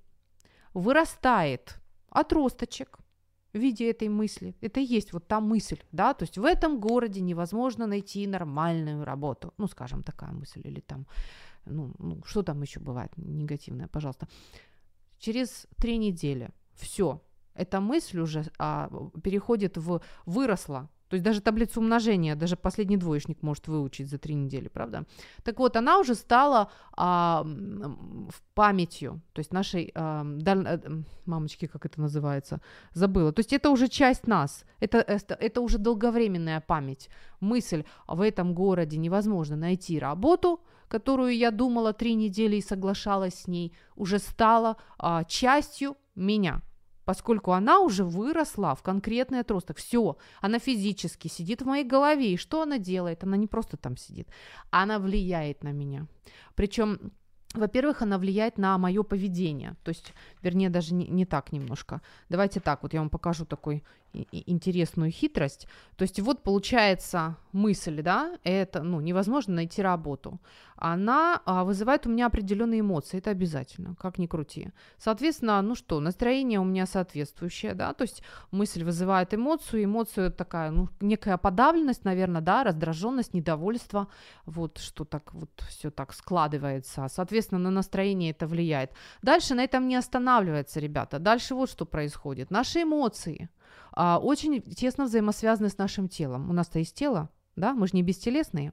вырастает 0.75 1.81
отросточек 2.11 2.99
в 3.53 3.59
виде 3.59 3.91
этой 3.91 4.09
мысли. 4.09 4.55
Это 4.61 4.81
и 4.81 4.85
есть 4.85 5.13
вот 5.13 5.27
та 5.27 5.41
мысль, 5.41 5.81
да, 5.93 6.15
то 6.15 6.25
есть 6.25 6.39
в 6.39 6.45
этом 6.45 6.79
городе 6.79 7.21
невозможно 7.21 7.87
найти 7.87 8.27
нормальную 8.27 9.05
работу, 9.05 9.53
ну, 9.59 9.67
скажем, 9.67 10.03
такая 10.03 10.33
мысль, 10.33 10.61
или 10.65 10.81
там 10.81 11.07
ну, 11.65 11.95
ну 11.99 12.23
что 12.25 12.43
там 12.43 12.63
еще 12.63 12.81
бывает 12.81 13.13
негативное, 13.17 13.89
пожалуйста. 13.89 14.29
Через 15.19 15.67
три 15.77 15.99
недели 15.99 16.51
все, 16.75 17.21
эта 17.55 17.81
мысль 17.81 18.21
уже 18.21 18.45
а, 18.59 18.91
переходит 19.23 19.77
в 19.77 20.01
выросла. 20.27 20.89
То 21.11 21.15
есть 21.17 21.25
даже 21.25 21.41
таблицу 21.41 21.81
умножения, 21.81 22.37
даже 22.37 22.57
последний 22.57 22.97
двоечник 22.97 23.43
может 23.43 23.69
выучить 23.69 24.09
за 24.09 24.19
три 24.19 24.35
недели, 24.35 24.69
правда? 24.69 25.05
Так 25.43 25.59
вот, 25.59 25.77
она 25.77 25.99
уже 25.99 26.15
стала 26.15 26.71
а, 26.97 27.45
памятью, 28.55 29.21
то 29.33 29.41
есть 29.41 29.53
нашей, 29.53 29.91
а, 29.95 30.23
даль... 30.25 30.65
Э, 30.67 30.79
мамочки, 31.27 31.67
как 31.67 31.85
это 31.85 32.01
называется, 32.01 32.61
забыла. 32.95 33.33
То 33.33 33.41
есть 33.41 33.53
это 33.53 33.71
уже 33.71 33.89
часть 33.89 34.29
нас, 34.29 34.65
это, 34.79 34.99
это, 34.99 35.35
это 35.35 35.61
уже 35.61 35.79
долговременная 35.79 36.61
память. 36.61 37.11
Мысль 37.41 37.83
в 38.07 38.21
этом 38.21 38.55
городе 38.55 38.97
невозможно 38.97 39.57
найти 39.57 39.99
работу, 39.99 40.61
которую 40.91 41.37
я 41.37 41.53
думала 41.53 41.93
три 41.93 42.15
недели 42.15 42.57
и 42.57 42.63
соглашалась 42.63 43.35
с 43.35 43.47
ней, 43.47 43.73
уже 43.95 44.19
стала 44.19 44.77
а, 44.99 45.23
частью 45.23 45.97
меня, 46.17 46.63
поскольку 47.05 47.53
она 47.53 47.79
уже 47.79 48.03
выросла 48.03 48.75
в 48.75 48.83
конкретный 48.83 49.41
отросток. 49.41 49.77
Все, 49.77 50.17
она 50.41 50.59
физически 50.59 51.29
сидит 51.29 51.63
в 51.63 51.67
моей 51.67 51.85
голове. 51.85 52.33
И 52.33 52.37
что 52.37 52.63
она 52.63 52.79
делает? 52.79 53.23
Она 53.23 53.37
не 53.37 53.47
просто 53.47 53.77
там 53.77 53.97
сидит, 53.97 54.29
она 54.71 54.99
влияет 54.99 55.63
на 55.63 55.71
меня. 55.73 56.09
Причем 56.57 57.13
во-первых, 57.55 58.03
она 58.03 58.19
влияет 58.19 58.59
на 58.59 58.79
мое 58.79 59.03
поведение. 59.03 59.75
То 59.83 59.91
есть, 59.91 60.13
вернее, 60.43 60.71
даже 60.71 60.95
не, 60.95 61.09
не 61.09 61.25
так 61.25 61.53
немножко. 61.53 62.01
Давайте 62.29 62.61
так, 62.61 62.83
вот 62.83 62.95
я 62.95 63.01
вам 63.01 63.11
покажу 63.11 63.45
такой 63.45 63.83
интересную 64.13 65.11
хитрость. 65.11 65.67
То 65.97 66.03
есть 66.03 66.21
вот 66.21 66.43
получается 66.43 67.37
мысль, 67.53 68.03
да, 68.03 68.39
это, 68.45 68.83
ну, 68.83 69.01
невозможно 69.01 69.55
найти 69.55 69.83
работу. 69.83 70.41
Она 70.77 71.43
а, 71.45 71.65
вызывает 71.65 72.07
у 72.07 72.11
меня 72.11 72.27
определенные 72.27 72.81
эмоции, 72.81 73.19
это 73.19 73.31
обязательно, 73.31 73.95
как 73.97 74.19
ни 74.19 74.27
крути. 74.27 74.71
Соответственно, 74.99 75.61
ну 75.61 75.75
что, 75.75 76.01
настроение 76.01 76.59
у 76.59 76.65
меня 76.65 76.87
соответствующее, 76.87 77.75
да, 77.75 77.93
то 77.93 78.03
есть 78.03 78.23
мысль 78.51 78.83
вызывает 78.83 79.35
эмоцию, 79.35 79.85
эмоцию 79.85 80.33
такая, 80.33 80.71
ну, 80.71 80.89
некая 81.01 81.37
подавленность, 81.37 82.05
наверное, 82.05 82.41
да, 82.41 82.65
раздраженность, 82.65 83.35
недовольство, 83.35 84.09
вот 84.47 84.79
что 84.79 85.05
так 85.05 85.35
вот 85.35 85.51
все 85.69 85.91
так 85.91 86.15
складывается. 86.15 87.07
Соответственно, 87.09 87.61
на 87.61 87.71
настроение 87.71 88.31
это 88.31 88.47
влияет. 88.47 88.93
Дальше 89.23 89.55
на 89.55 89.65
этом 89.65 89.87
не 89.87 89.97
останавливается, 89.97 90.81
ребята. 90.81 91.19
Дальше 91.19 91.55
вот 91.55 91.71
что 91.71 91.85
происходит. 91.85 92.51
Наши 92.51 92.83
эмоции– 92.83 93.51
а, 93.93 94.19
очень 94.19 94.63
тесно 94.63 95.05
взаимосвязаны 95.05 95.69
с 95.69 95.79
нашим 95.79 96.09
телом. 96.09 96.51
У 96.51 96.53
нас-то 96.53 96.79
есть 96.79 96.95
тело, 96.95 97.31
да, 97.57 97.75
мы 97.75 97.87
же 97.87 97.95
не 97.95 98.03
бестелесные. 98.03 98.73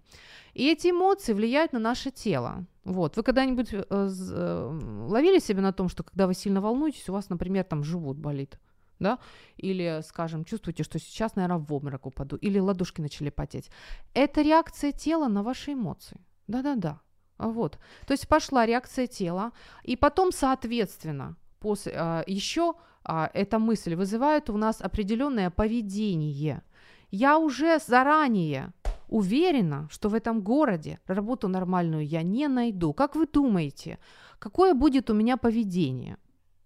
И 0.53 0.69
эти 0.71 0.89
эмоции 0.89 1.33
влияют 1.33 1.73
на 1.73 1.79
наше 1.79 2.11
тело. 2.11 2.65
Вот, 2.83 3.17
вы 3.17 3.23
когда-нибудь 3.23 3.73
э, 3.73 3.83
э, 3.89 4.79
ловили 5.07 5.39
себя 5.39 5.61
на 5.61 5.73
том, 5.73 5.89
что 5.89 6.03
когда 6.03 6.25
вы 6.25 6.33
сильно 6.33 6.61
волнуетесь, 6.61 7.09
у 7.09 7.13
вас, 7.13 7.29
например, 7.29 7.65
там 7.65 7.83
живот 7.83 8.17
болит, 8.17 8.59
да, 8.99 9.19
или, 9.57 10.01
скажем, 10.05 10.45
чувствуете, 10.45 10.83
что 10.83 10.99
сейчас, 10.99 11.35
наверное, 11.35 11.57
в 11.57 11.73
обморок 11.73 12.05
упаду, 12.05 12.37
или 12.37 12.59
ладошки 12.59 13.01
начали 13.01 13.29
потеть. 13.29 13.69
Это 14.13 14.41
реакция 14.41 14.91
тела 14.91 15.27
на 15.27 15.43
ваши 15.43 15.73
эмоции. 15.73 16.21
Да-да-да. 16.47 17.01
Вот. 17.37 17.77
То 18.05 18.13
есть 18.13 18.27
пошла 18.27 18.65
реакция 18.65 19.07
тела, 19.07 19.51
и 19.83 19.95
потом, 19.95 20.31
соответственно, 20.31 21.35
после, 21.59 21.93
а, 21.95 22.23
еще 22.25 22.73
а, 23.07 23.29
эта 23.33 23.57
мысль 23.57 23.95
вызывает 23.95 24.49
у 24.49 24.57
нас 24.57 24.81
определенное 24.81 25.49
поведение. 25.49 26.61
Я 27.09 27.39
уже 27.39 27.79
заранее 27.79 28.73
уверена, 29.07 29.87
что 29.89 30.09
в 30.09 30.13
этом 30.13 30.41
городе 30.41 30.99
работу 31.07 31.47
нормальную 31.47 32.05
я 32.05 32.21
не 32.23 32.47
найду. 32.47 32.93
Как 32.93 33.15
вы 33.15 33.25
думаете, 33.25 33.97
какое 34.39 34.73
будет 34.73 35.09
у 35.09 35.13
меня 35.13 35.37
поведение? 35.37 36.17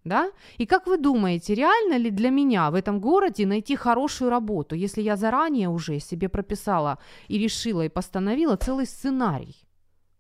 Да? 0.04 0.32
И 0.58 0.66
как 0.66 0.88
вы 0.88 0.98
думаете, 0.98 1.54
реально 1.54 1.98
ли 1.98 2.10
для 2.10 2.32
меня 2.32 2.72
в 2.72 2.76
этом 2.76 3.00
городе 3.00 3.46
найти 3.46 3.76
хорошую 3.76 4.32
работу, 4.32 4.76
если 4.76 5.04
я 5.04 5.16
заранее 5.16 5.70
уже 5.70 6.00
себе 6.00 6.28
прописала 6.28 6.98
и 7.28 7.38
решила 7.38 7.86
и 7.86 7.90
постановила 7.90 8.56
целый 8.56 8.88
сценарий? 8.88 9.56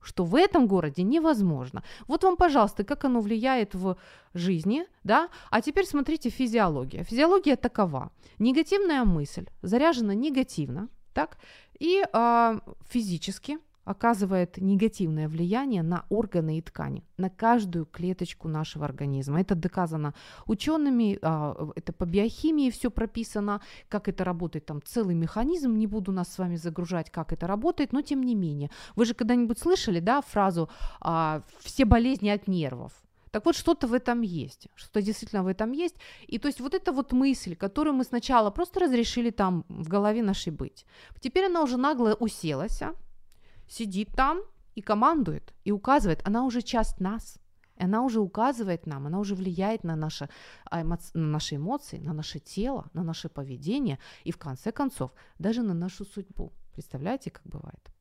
Что 0.01 0.23
в 0.23 0.35
этом 0.35 0.67
городе 0.67 1.03
невозможно. 1.03 1.83
Вот 2.07 2.23
вам, 2.23 2.35
пожалуйста, 2.35 2.83
как 2.83 3.05
оно 3.05 3.21
влияет 3.21 3.75
в 3.75 3.97
жизни, 4.33 4.85
да? 5.03 5.29
А 5.49 5.61
теперь 5.61 5.85
смотрите 5.85 6.29
физиология. 6.29 7.03
Физиология 7.03 7.55
такова. 7.55 8.11
Негативная 8.39 9.03
мысль 9.03 9.45
заряжена 9.61 10.13
негативно, 10.13 10.89
так? 11.13 11.37
И 11.79 12.03
э, 12.11 12.59
физически 12.89 13.57
оказывает 13.83 14.57
негативное 14.57 15.27
влияние 15.27 15.83
на 15.83 16.05
органы 16.09 16.57
и 16.57 16.61
ткани, 16.61 17.03
на 17.17 17.29
каждую 17.29 17.85
клеточку 17.85 18.47
нашего 18.47 18.85
организма. 18.85 19.41
Это 19.41 19.55
доказано 19.55 20.13
учеными, 20.45 21.17
а, 21.21 21.71
это 21.75 21.93
по 21.93 22.05
биохимии 22.05 22.69
все 22.69 22.91
прописано, 22.91 23.61
как 23.89 24.07
это 24.07 24.23
работает, 24.23 24.65
там 24.65 24.81
целый 24.83 25.15
механизм, 25.15 25.77
не 25.77 25.87
буду 25.87 26.11
нас 26.11 26.33
с 26.33 26.37
вами 26.37 26.55
загружать, 26.55 27.09
как 27.09 27.33
это 27.33 27.47
работает, 27.47 27.93
но 27.93 28.01
тем 28.01 28.23
не 28.23 28.35
менее. 28.35 28.69
Вы 28.95 29.05
же 29.05 29.13
когда-нибудь 29.13 29.59
слышали, 29.59 29.99
да, 29.99 30.21
фразу 30.21 30.69
а, 30.99 31.41
«все 31.59 31.85
болезни 31.85 32.29
от 32.29 32.47
нервов»? 32.47 32.91
Так 33.31 33.45
вот, 33.45 33.55
что-то 33.55 33.87
в 33.87 33.93
этом 33.93 34.21
есть, 34.21 34.67
что-то 34.75 35.01
действительно 35.01 35.43
в 35.43 35.47
этом 35.47 35.71
есть. 35.71 35.95
И 36.27 36.37
то 36.37 36.47
есть 36.47 36.59
вот 36.59 36.73
эта 36.73 36.91
вот 36.91 37.13
мысль, 37.13 37.55
которую 37.55 37.93
мы 37.93 38.03
сначала 38.03 38.51
просто 38.51 38.81
разрешили 38.81 39.29
там 39.29 39.63
в 39.69 39.87
голове 39.87 40.21
нашей 40.21 40.51
быть, 40.51 40.85
теперь 41.21 41.45
она 41.45 41.63
уже 41.63 41.77
нагло 41.77 42.13
уселась, 42.19 42.81
а? 42.81 42.93
Сидит 43.71 44.09
там 44.15 44.41
и 44.75 44.81
командует, 44.81 45.53
и 45.63 45.71
указывает, 45.71 46.21
она 46.27 46.43
уже 46.45 46.61
часть 46.61 46.99
нас. 46.99 47.37
Она 47.77 48.03
уже 48.03 48.19
указывает 48.19 48.85
нам, 48.85 49.07
она 49.07 49.19
уже 49.19 49.33
влияет 49.33 49.83
на 49.83 49.95
наши, 49.95 50.29
а, 50.65 50.83
на 50.83 50.99
наши 51.13 51.55
эмоции, 51.55 51.97
на 51.97 52.13
наше 52.13 52.39
тело, 52.39 52.89
на 52.93 53.03
наше 53.03 53.27
поведение 53.29 53.97
и 54.23 54.31
в 54.31 54.37
конце 54.37 54.71
концов 54.71 55.11
даже 55.39 55.63
на 55.63 55.73
нашу 55.73 56.05
судьбу. 56.05 56.51
Представляете, 56.73 57.31
как 57.31 57.43
бывает? 57.47 57.91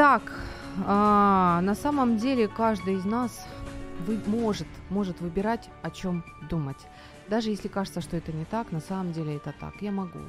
Итак, 0.00 0.32
а, 0.86 1.60
на 1.60 1.74
самом 1.74 2.16
деле 2.16 2.48
каждый 2.48 2.94
из 2.94 3.04
нас 3.04 3.46
вы, 4.06 4.18
может, 4.24 4.66
может 4.88 5.20
выбирать, 5.20 5.68
о 5.82 5.90
чем 5.90 6.24
думать. 6.48 6.78
Даже 7.28 7.50
если 7.50 7.68
кажется, 7.68 8.00
что 8.00 8.16
это 8.16 8.32
не 8.32 8.46
так, 8.46 8.72
на 8.72 8.80
самом 8.80 9.12
деле 9.12 9.36
это 9.36 9.52
так. 9.60 9.74
Я 9.82 9.92
могу 9.92 10.20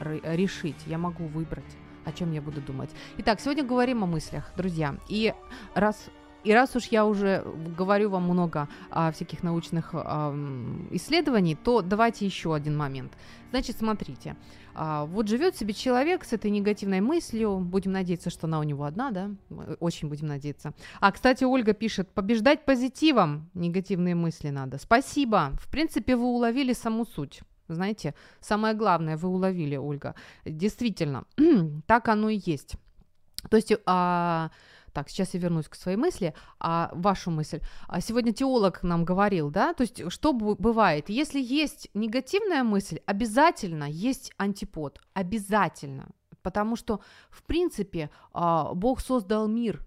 решить, 0.00 0.82
я 0.86 0.96
могу 0.96 1.26
выбрать, 1.26 1.76
о 2.06 2.12
чем 2.12 2.32
я 2.32 2.40
буду 2.40 2.62
думать. 2.62 2.88
Итак, 3.18 3.38
сегодня 3.42 3.64
говорим 3.64 4.02
о 4.02 4.06
мыслях, 4.06 4.50
друзья. 4.56 4.94
И 5.10 5.34
раз 5.74 6.08
и 6.44 6.52
раз 6.54 6.74
уж 6.76 6.86
я 6.86 7.04
уже 7.04 7.44
говорю 7.76 8.08
вам 8.08 8.22
много 8.22 8.68
а, 8.90 9.10
всяких 9.12 9.42
научных 9.42 9.90
а, 9.92 10.32
исследований, 10.92 11.54
то 11.54 11.82
давайте 11.82 12.24
еще 12.24 12.54
один 12.54 12.76
момент. 12.76 13.12
Значит, 13.50 13.76
смотрите, 13.76 14.36
а, 14.80 15.06
вот 15.06 15.26
живет 15.26 15.56
себе 15.56 15.74
человек 15.74 16.24
с 16.24 16.32
этой 16.32 16.52
негативной 16.52 17.00
мыслью, 17.00 17.58
будем 17.58 17.90
надеяться, 17.90 18.30
что 18.30 18.46
она 18.46 18.60
у 18.60 18.62
него 18.62 18.84
одна, 18.84 19.10
да, 19.10 19.30
очень 19.80 20.08
будем 20.08 20.28
надеяться. 20.28 20.72
А, 21.00 21.10
кстати, 21.10 21.42
Ольга 21.42 21.72
пишет, 21.72 22.08
побеждать 22.10 22.64
позитивом 22.64 23.50
негативные 23.54 24.14
мысли 24.14 24.50
надо. 24.50 24.78
Спасибо, 24.78 25.50
в 25.60 25.68
принципе, 25.68 26.14
вы 26.14 26.26
уловили 26.26 26.74
саму 26.74 27.06
суть. 27.06 27.40
Знаете, 27.66 28.14
самое 28.40 28.74
главное 28.74 29.16
вы 29.16 29.28
уловили, 29.28 29.74
Ольга. 29.76 30.14
Действительно, 30.44 31.24
так 31.86 32.06
оно 32.06 32.28
и 32.28 32.40
есть. 32.46 32.76
То 33.50 33.56
есть 33.56 33.72
а, 33.84 34.50
так, 34.98 35.10
сейчас 35.10 35.34
я 35.34 35.40
вернусь 35.40 35.68
к 35.68 35.76
своей 35.76 35.96
мысли, 35.96 36.34
а 36.58 36.90
вашу 36.92 37.30
мысль. 37.30 37.60
А 37.86 38.00
сегодня 38.00 38.32
теолог 38.32 38.82
нам 38.82 39.04
говорил, 39.04 39.48
да, 39.48 39.72
то 39.72 39.82
есть 39.82 40.10
что 40.10 40.32
бывает, 40.32 41.08
если 41.08 41.40
есть 41.40 41.88
негативная 41.94 42.64
мысль, 42.64 42.98
обязательно 43.06 43.84
есть 43.84 44.32
антипод, 44.38 45.00
обязательно, 45.14 46.08
потому 46.42 46.74
что, 46.74 47.00
в 47.30 47.44
принципе, 47.44 48.10
а, 48.32 48.74
Бог 48.74 49.00
создал 49.00 49.46
мир 49.46 49.86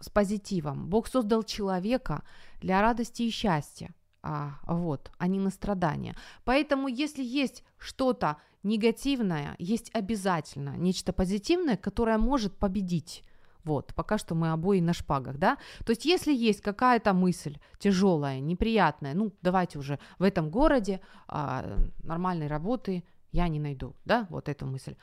с 0.00 0.10
позитивом, 0.10 0.88
Бог 0.88 1.06
создал 1.06 1.44
человека 1.44 2.24
для 2.60 2.80
радости 2.80 3.22
и 3.22 3.30
счастья, 3.30 3.94
а, 4.22 4.58
вот, 4.66 5.12
а 5.18 5.28
не 5.28 5.38
на 5.38 5.50
страдания. 5.50 6.16
Поэтому, 6.42 6.88
если 6.88 7.22
есть 7.22 7.62
что-то 7.78 8.38
негативное, 8.64 9.54
есть 9.60 9.94
обязательно 9.94 10.76
нечто 10.76 11.12
позитивное, 11.12 11.76
которое 11.76 12.18
может 12.18 12.58
победить 12.58 13.22
вот, 13.68 13.94
пока 13.94 14.18
что 14.18 14.34
мы 14.34 14.50
обои 14.50 14.80
на 14.80 14.92
шпагах, 14.92 15.36
да. 15.38 15.58
То 15.84 15.90
есть, 15.92 16.06
если 16.06 16.32
есть 16.32 16.60
какая-то 16.62 17.12
мысль 17.12 17.58
тяжелая, 17.78 18.40
неприятная, 18.40 19.14
ну, 19.14 19.32
давайте 19.42 19.78
уже 19.78 19.98
в 20.18 20.22
этом 20.22 20.50
городе 20.50 21.00
а, 21.28 21.78
нормальной 22.02 22.48
работы 22.48 23.04
я 23.30 23.48
не 23.48 23.60
найду, 23.60 23.94
да, 24.04 24.26
вот 24.30 24.48
эту 24.48 24.66
мысль. 24.66 24.96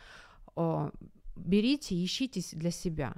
О, 0.55 0.89
берите, 1.35 2.03
ищите 2.03 2.41
для 2.57 2.71
себя 2.71 3.13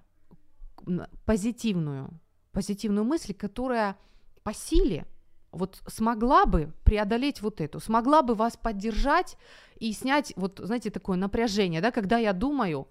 позитивную, 1.25 2.09
позитивную 2.51 3.05
мысль, 3.05 3.33
которая 3.33 3.95
по 4.43 4.53
силе 4.53 5.05
вот 5.51 5.81
смогла 5.87 6.45
бы 6.45 6.73
преодолеть 6.83 7.41
вот 7.41 7.61
эту, 7.61 7.79
смогла 7.79 8.21
бы 8.21 8.35
вас 8.35 8.57
поддержать 8.57 9.37
и 9.79 9.93
снять 9.93 10.33
вот, 10.35 10.59
знаете, 10.61 10.89
такое 10.89 11.17
напряжение, 11.17 11.81
да, 11.81 11.91
когда 11.91 12.17
я 12.17 12.33
думаю, 12.33 12.87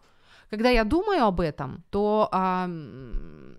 когда 0.50 0.70
я 0.70 0.84
думаю 0.84 1.24
об 1.24 1.40
этом, 1.40 1.84
то 1.90 2.28
а, 2.32 2.68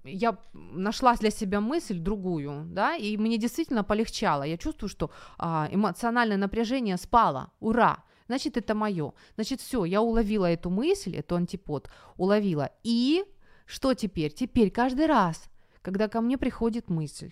я 0.04 0.38
нашла 0.54 1.16
для 1.16 1.32
себя 1.32 1.60
мысль 1.60 2.00
другую, 2.00 2.66
да, 2.66 2.96
и 2.96 3.18
мне 3.18 3.38
действительно 3.38 3.84
полегчало. 3.84 4.44
Я 4.44 4.58
чувствую, 4.58 4.90
что 4.90 5.12
а, 5.38 5.68
эмоциональное 5.72 6.38
напряжение 6.38 6.98
спало. 6.98 7.52
Ура! 7.60 8.04
Значит, 8.28 8.58
это 8.58 8.76
мое. 8.76 9.14
Значит, 9.36 9.62
все, 9.62 9.86
я 9.86 10.02
уловила 10.02 10.46
эту 10.46 10.70
мысль, 10.70 11.16
эту 11.16 11.36
антипод, 11.36 11.90
уловила. 12.18 12.72
И 12.84 13.24
что 13.66 13.94
теперь? 13.94 14.34
Теперь 14.34 14.70
каждый 14.70 15.06
раз, 15.06 15.50
когда 15.82 16.08
ко 16.08 16.22
мне 16.22 16.38
приходит 16.38 16.90
мысль, 16.90 17.32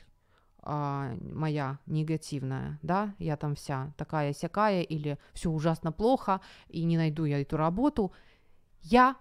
а, 0.68 1.16
моя 1.22 1.80
негативная, 1.86 2.80
да, 2.82 3.14
я 3.20 3.38
там 3.38 3.56
вся 3.56 3.94
такая 3.98 4.34
сякая 4.34 4.82
или 4.82 5.18
все 5.34 5.50
ужасно 5.50 5.92
плохо 5.92 6.42
и 6.70 6.84
не 6.86 6.98
найду 6.98 7.26
я 7.26 7.40
эту 7.40 7.56
работу, 7.56 8.12
я 8.86 9.16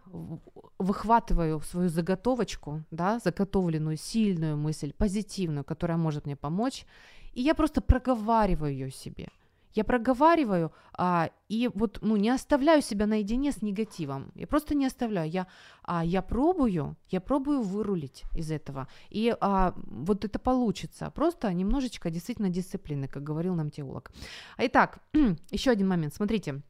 выхватываю 0.79 1.61
свою 1.61 1.89
заготовочку, 1.89 2.83
да, 2.91 3.19
заготовленную 3.19 3.97
сильную 3.97 4.57
мысль, 4.57 4.93
позитивную, 4.93 5.65
которая 5.65 5.97
может 5.97 6.27
мне 6.27 6.37
помочь, 6.37 6.87
и 7.33 7.43
я 7.43 7.55
просто 7.55 7.81
проговариваю 7.81 8.73
ее 8.73 8.91
себе. 8.91 9.29
Я 9.77 9.83
проговариваю 9.85 10.71
а, 10.93 11.31
и 11.49 11.69
вот 11.75 11.99
ну 12.01 12.17
не 12.17 12.31
оставляю 12.31 12.83
себя 12.83 13.07
наедине 13.07 13.51
с 13.51 13.63
негативом. 13.63 14.31
Я 14.37 14.47
просто 14.47 14.75
не 14.75 14.87
оставляю. 14.87 15.29
Я 15.29 15.47
а, 15.83 16.05
я 16.05 16.23
пробую, 16.23 16.97
я 17.11 17.21
пробую 17.21 17.63
вырулить 17.63 18.23
из 18.37 18.51
этого, 18.53 18.87
и 19.11 19.35
а, 19.41 19.75
вот 19.77 20.25
это 20.25 20.39
получится. 20.39 21.11
Просто 21.11 21.53
немножечко 21.53 22.11
действительно 22.11 22.51
дисциплины, 22.51 23.09
как 23.09 23.25
говорил 23.25 23.55
нам 23.55 23.71
теолог. 23.71 24.13
Итак, 24.59 25.01
еще 25.51 25.71
один 25.71 25.89
момент. 25.89 26.15
Смотрите. 26.15 26.63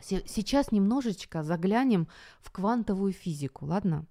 Сейчас 0.00 0.72
немножечко 0.72 1.42
заглянем 1.42 2.08
в 2.40 2.50
квантовую 2.50 3.12
физику, 3.12 3.66
ладно? 3.66 4.06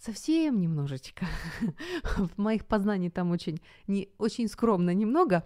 Совсем 0.00 0.60
немножечко. 0.60 1.26
в 2.16 2.38
моих 2.38 2.66
познаний 2.66 3.10
там 3.10 3.30
очень, 3.30 3.60
не, 3.86 4.08
очень 4.18 4.48
скромно 4.48 4.94
немного. 4.94 5.44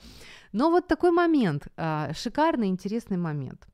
Но 0.53 0.71
вот 0.71 0.87
такой 0.89 1.11
момент, 1.11 1.69
а, 1.77 2.13
шикарный, 2.15 2.69
интересный 2.69 3.17
момент. 3.17 3.67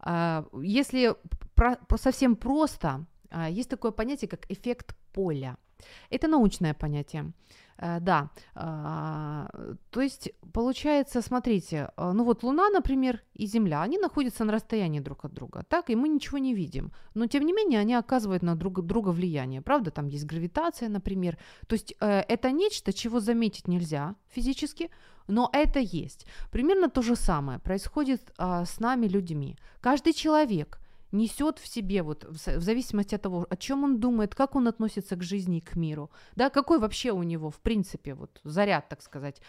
А, 0.00 0.44
если 0.62 1.14
про, 1.54 1.76
совсем 1.96 2.36
просто, 2.36 3.06
а, 3.30 3.48
есть 3.48 3.70
такое 3.70 3.92
понятие, 3.92 4.28
как 4.28 4.50
эффект 4.50 4.96
поля. 5.12 5.56
Это 6.10 6.28
научное 6.28 6.74
понятие. 6.74 7.32
Э, 7.82 8.00
да, 8.00 8.30
а, 8.54 9.48
то 9.90 10.00
есть 10.00 10.30
получается, 10.52 11.22
смотрите, 11.22 11.88
э, 11.96 12.12
ну 12.12 12.24
вот 12.24 12.44
Луна, 12.44 12.70
например, 12.70 13.20
и 13.34 13.46
Земля, 13.46 13.82
они 13.82 13.98
находятся 13.98 14.44
на 14.44 14.52
расстоянии 14.52 15.00
друг 15.00 15.24
от 15.24 15.32
друга, 15.32 15.64
так, 15.68 15.90
и 15.90 15.96
мы 15.96 16.08
ничего 16.08 16.38
не 16.38 16.54
видим, 16.54 16.92
но 17.14 17.26
тем 17.26 17.44
не 17.44 17.52
менее 17.52 17.80
они 17.80 17.94
оказывают 17.94 18.42
на 18.42 18.54
друг 18.54 18.86
друга 18.86 19.10
влияние, 19.10 19.62
правда, 19.62 19.90
там 19.90 20.06
есть 20.06 20.26
гравитация, 20.26 20.88
например, 20.88 21.38
то 21.66 21.74
есть 21.74 21.94
э, 22.00 22.22
это 22.28 22.52
нечто, 22.52 22.92
чего 22.92 23.20
заметить 23.20 23.68
нельзя 23.68 24.14
физически, 24.28 24.90
но 25.28 25.50
это 25.52 25.80
есть. 25.80 26.26
Примерно 26.50 26.88
то 26.88 27.02
же 27.02 27.16
самое 27.16 27.58
происходит 27.58 28.32
а, 28.38 28.64
с 28.64 28.80
нами 28.80 29.06
людьми. 29.06 29.56
Каждый 29.80 30.12
человек 30.12 30.81
несет 31.12 31.58
в 31.58 31.66
себе, 31.66 32.02
вот 32.02 32.24
в 32.24 32.62
зависимости 32.62 33.14
от 33.14 33.22
того, 33.22 33.46
о 33.48 33.56
чем 33.56 33.84
он 33.84 34.00
думает, 34.00 34.34
как 34.34 34.56
он 34.56 34.66
относится 34.68 35.16
к 35.16 35.22
жизни 35.22 35.58
и 35.58 35.60
к 35.60 35.76
миру, 35.76 36.10
да, 36.36 36.50
какой 36.50 36.78
вообще 36.78 37.12
у 37.12 37.22
него, 37.22 37.50
в 37.50 37.60
принципе, 37.60 38.14
вот 38.14 38.40
заряд, 38.44 38.88
так 38.88 39.02
сказать, 39.02 39.42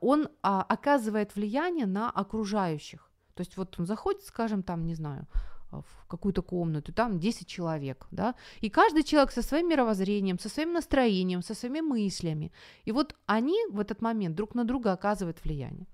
он 0.00 0.28
а, 0.42 0.62
оказывает 0.62 1.36
влияние 1.36 1.86
на 1.86 2.10
окружающих. 2.10 3.10
То 3.34 3.40
есть 3.42 3.56
вот 3.56 3.78
он 3.78 3.86
заходит, 3.86 4.22
скажем, 4.22 4.62
там, 4.62 4.86
не 4.86 4.94
знаю, 4.94 5.26
в 5.82 6.06
какую-то 6.06 6.42
комнату, 6.42 6.92
там 6.92 7.18
10 7.18 7.46
человек, 7.46 8.06
да, 8.10 8.34
и 8.62 8.70
каждый 8.70 9.02
человек 9.02 9.32
со 9.32 9.42
своим 9.42 9.68
мировоззрением, 9.68 10.38
со 10.38 10.48
своим 10.48 10.72
настроением, 10.72 11.42
со 11.42 11.54
своими 11.54 11.80
мыслями, 11.80 12.52
и 12.86 12.92
вот 12.92 13.16
они 13.26 13.56
в 13.70 13.80
этот 13.80 14.02
момент 14.02 14.36
друг 14.36 14.54
на 14.54 14.64
друга 14.64 14.92
оказывают 14.92 15.44
влияние. 15.44 15.86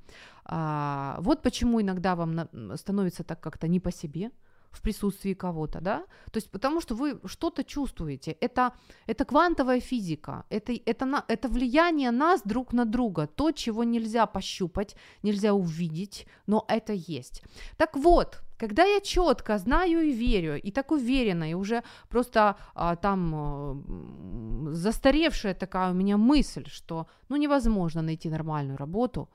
А, 0.44 1.16
вот 1.20 1.42
почему 1.42 1.80
иногда 1.80 2.14
вам 2.14 2.34
на, 2.34 2.76
становится 2.76 3.24
так 3.24 3.40
как-то 3.40 3.68
не 3.68 3.80
по 3.80 3.90
себе, 3.92 4.30
в 4.70 4.82
присутствии 4.82 5.34
кого-то, 5.34 5.80
да? 5.80 6.04
То 6.30 6.38
есть 6.38 6.50
потому 6.50 6.80
что 6.80 6.94
вы 6.94 7.20
что-то 7.24 7.64
чувствуете. 7.64 8.36
Это, 8.40 8.72
это 9.06 9.24
квантовая 9.24 9.80
физика, 9.80 10.44
это, 10.50 10.72
это, 10.86 11.04
на, 11.04 11.24
это 11.28 11.48
влияние 11.48 12.10
нас 12.10 12.42
друг 12.44 12.72
на 12.72 12.84
друга, 12.84 13.26
то, 13.26 13.52
чего 13.52 13.84
нельзя 13.84 14.26
пощупать, 14.26 14.96
нельзя 15.22 15.52
увидеть, 15.52 16.26
но 16.46 16.64
это 16.68 16.92
есть. 16.92 17.42
Так 17.76 17.96
вот, 17.96 18.42
когда 18.58 18.84
я 18.84 19.00
четко 19.00 19.58
знаю 19.58 20.02
и 20.02 20.12
верю, 20.12 20.60
и 20.60 20.70
так 20.70 20.92
уверена, 20.92 21.50
и 21.50 21.54
уже 21.54 21.82
просто 22.08 22.56
а, 22.74 22.96
там 22.96 23.34
а, 23.34 24.74
застаревшая 24.74 25.54
такая 25.54 25.90
у 25.90 25.94
меня 25.94 26.16
мысль, 26.16 26.66
что 26.68 27.06
ну 27.28 27.36
невозможно 27.36 28.02
найти 28.02 28.28
нормальную 28.28 28.76
работу, 28.76 29.28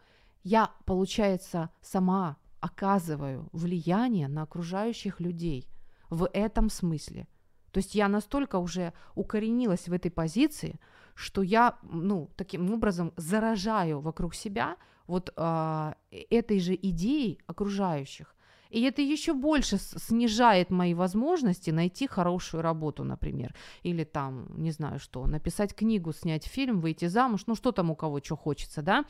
я, 0.44 0.70
получается, 0.86 1.70
сама 1.82 2.38
оказываю 2.66 3.48
влияние 3.52 4.28
на 4.28 4.42
окружающих 4.42 5.20
людей 5.20 5.68
в 6.10 6.28
этом 6.34 6.70
смысле. 6.70 7.28
То 7.72 7.80
есть 7.80 7.96
я 7.96 8.08
настолько 8.08 8.58
уже 8.58 8.94
укоренилась 9.16 9.88
в 9.88 9.94
этой 9.94 10.10
позиции, 10.10 10.80
что 11.14 11.44
я, 11.44 11.78
ну, 11.84 12.30
таким 12.36 12.72
образом 12.72 13.14
заражаю 13.18 14.00
вокруг 14.00 14.34
себя 14.34 14.78
вот 15.08 15.32
э, 15.38 15.94
этой 16.32 16.60
же 16.60 16.74
идеей 16.74 17.40
окружающих. 17.48 18.36
И 18.76 18.82
это 18.82 19.02
еще 19.02 19.34
больше 19.34 19.78
снижает 19.78 20.70
мои 20.70 20.94
возможности 20.94 21.72
найти 21.72 22.08
хорошую 22.08 22.62
работу, 22.62 23.04
например. 23.04 23.56
Или 23.84 24.04
там, 24.04 24.48
не 24.58 24.72
знаю 24.72 25.00
что, 25.00 25.28
написать 25.28 25.74
книгу, 25.74 26.14
снять 26.14 26.46
фильм, 26.46 26.82
выйти 26.82 27.08
замуж, 27.08 27.44
ну 27.48 27.56
что 27.56 27.72
там 27.72 27.92
у 27.92 27.96
кого 27.96 28.20
что 28.24 28.36
хочется, 28.36 28.82
да. 28.82 29.06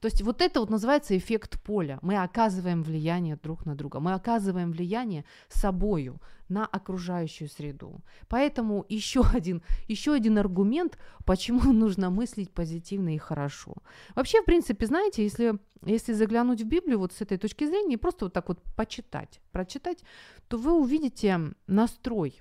То 0.00 0.06
есть 0.06 0.22
вот 0.22 0.42
это 0.42 0.60
вот 0.60 0.70
называется 0.70 1.16
эффект 1.16 1.62
поля. 1.62 1.98
Мы 2.02 2.16
оказываем 2.16 2.82
влияние 2.82 3.36
друг 3.36 3.66
на 3.66 3.74
друга, 3.74 4.00
мы 4.00 4.12
оказываем 4.12 4.72
влияние 4.72 5.24
собою 5.48 6.20
на 6.48 6.66
окружающую 6.66 7.48
среду. 7.48 8.00
Поэтому 8.28 8.84
еще 8.88 9.22
один, 9.34 9.62
еще 9.88 10.12
один 10.12 10.38
аргумент, 10.38 10.98
почему 11.24 11.72
нужно 11.72 12.10
мыслить 12.10 12.50
позитивно 12.50 13.14
и 13.14 13.18
хорошо. 13.18 13.74
Вообще, 14.14 14.42
в 14.42 14.44
принципе, 14.44 14.86
знаете, 14.86 15.22
если, 15.22 15.58
если 15.84 16.12
заглянуть 16.12 16.62
в 16.62 16.66
Библию 16.66 16.98
вот 16.98 17.12
с 17.12 17.20
этой 17.20 17.38
точки 17.38 17.66
зрения 17.66 17.94
и 17.94 17.98
просто 17.98 18.26
вот 18.26 18.32
так 18.32 18.48
вот 18.48 18.62
почитать, 18.76 19.40
прочитать, 19.52 20.02
то 20.48 20.58
вы 20.58 20.72
увидите 20.72 21.40
настрой 21.66 22.38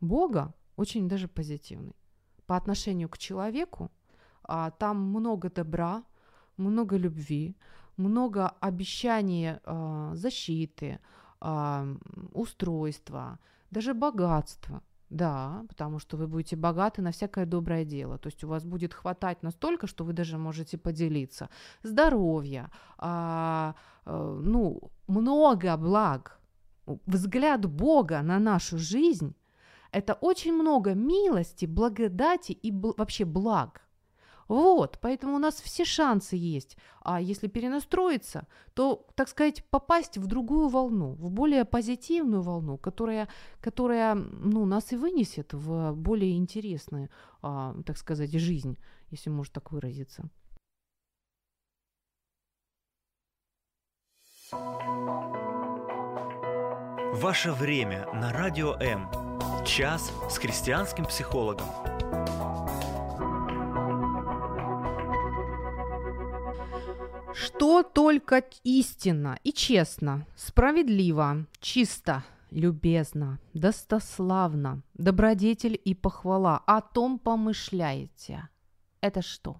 Бога 0.00 0.54
очень 0.76 1.08
даже 1.08 1.28
позитивный 1.28 1.94
по 2.46 2.56
отношению 2.56 3.08
к 3.08 3.18
человеку. 3.18 3.90
А, 4.44 4.70
там 4.70 5.00
много 5.00 5.48
добра, 5.50 6.02
много 6.56 6.96
любви, 6.96 7.56
много 7.96 8.48
обещаний 8.60 9.58
э, 9.64 10.10
защиты, 10.14 10.98
э, 11.40 11.96
устройства, 12.32 13.38
даже 13.70 13.94
богатства. 13.94 14.82
Да, 15.12 15.64
потому 15.68 15.98
что 15.98 16.16
вы 16.16 16.26
будете 16.26 16.56
богаты 16.56 17.02
на 17.02 17.10
всякое 17.10 17.44
доброе 17.44 17.84
дело. 17.84 18.16
То 18.16 18.28
есть 18.28 18.44
у 18.44 18.48
вас 18.48 18.64
будет 18.64 18.94
хватать 18.94 19.42
настолько, 19.42 19.86
что 19.86 20.04
вы 20.04 20.14
даже 20.14 20.38
можете 20.38 20.78
поделиться. 20.78 21.48
Здоровье, 21.82 22.70
а, 22.96 23.74
а, 24.06 24.40
ну, 24.42 24.80
много 25.08 25.76
благ. 25.76 26.40
Взгляд 27.06 27.66
Бога 27.66 28.22
на 28.22 28.38
нашу 28.38 28.78
жизнь– 28.78 29.34
это 29.92 30.14
очень 30.14 30.54
много 30.54 30.94
милости, 30.94 31.66
благодати 31.66 32.52
и 32.52 32.72
бл- 32.72 32.94
вообще 32.96 33.26
благ. 33.26 33.82
Вот, 34.48 34.98
поэтому 35.00 35.36
у 35.36 35.38
нас 35.38 35.60
все 35.60 35.84
шансы 35.84 36.36
есть. 36.36 36.76
А 37.00 37.20
если 37.20 37.48
перенастроиться, 37.48 38.46
то, 38.74 39.06
так 39.14 39.28
сказать, 39.28 39.64
попасть 39.70 40.18
в 40.18 40.26
другую 40.26 40.68
волну, 40.68 41.12
в 41.12 41.30
более 41.30 41.64
позитивную 41.64 42.42
волну, 42.42 42.78
которая, 42.78 43.28
которая 43.60 44.14
ну, 44.14 44.66
нас 44.66 44.92
и 44.92 44.96
вынесет 44.96 45.52
в 45.52 45.92
более 45.92 46.36
интересную, 46.36 47.08
а, 47.42 47.74
так 47.86 47.96
сказать, 47.96 48.32
жизнь, 48.32 48.78
если 49.10 49.30
можно 49.30 49.54
так 49.54 49.72
выразиться. 49.72 50.28
Ваше 57.14 57.52
время 57.52 58.06
на 58.12 58.32
радио 58.32 58.74
М. 58.74 59.08
Час 59.64 60.12
с 60.30 60.38
христианским 60.38 61.04
психологом. 61.04 61.66
Что 67.34 67.82
только 67.82 68.44
истинно 68.64 69.38
и 69.44 69.52
честно, 69.52 70.26
справедливо, 70.36 71.46
чисто, 71.60 72.24
любезно, 72.50 73.38
достославно, 73.54 74.82
добродетель 74.94 75.80
и 75.84 75.94
похвала, 75.94 76.62
о 76.66 76.80
том 76.80 77.18
помышляете. 77.18 78.48
Это 79.00 79.22
что? 79.22 79.56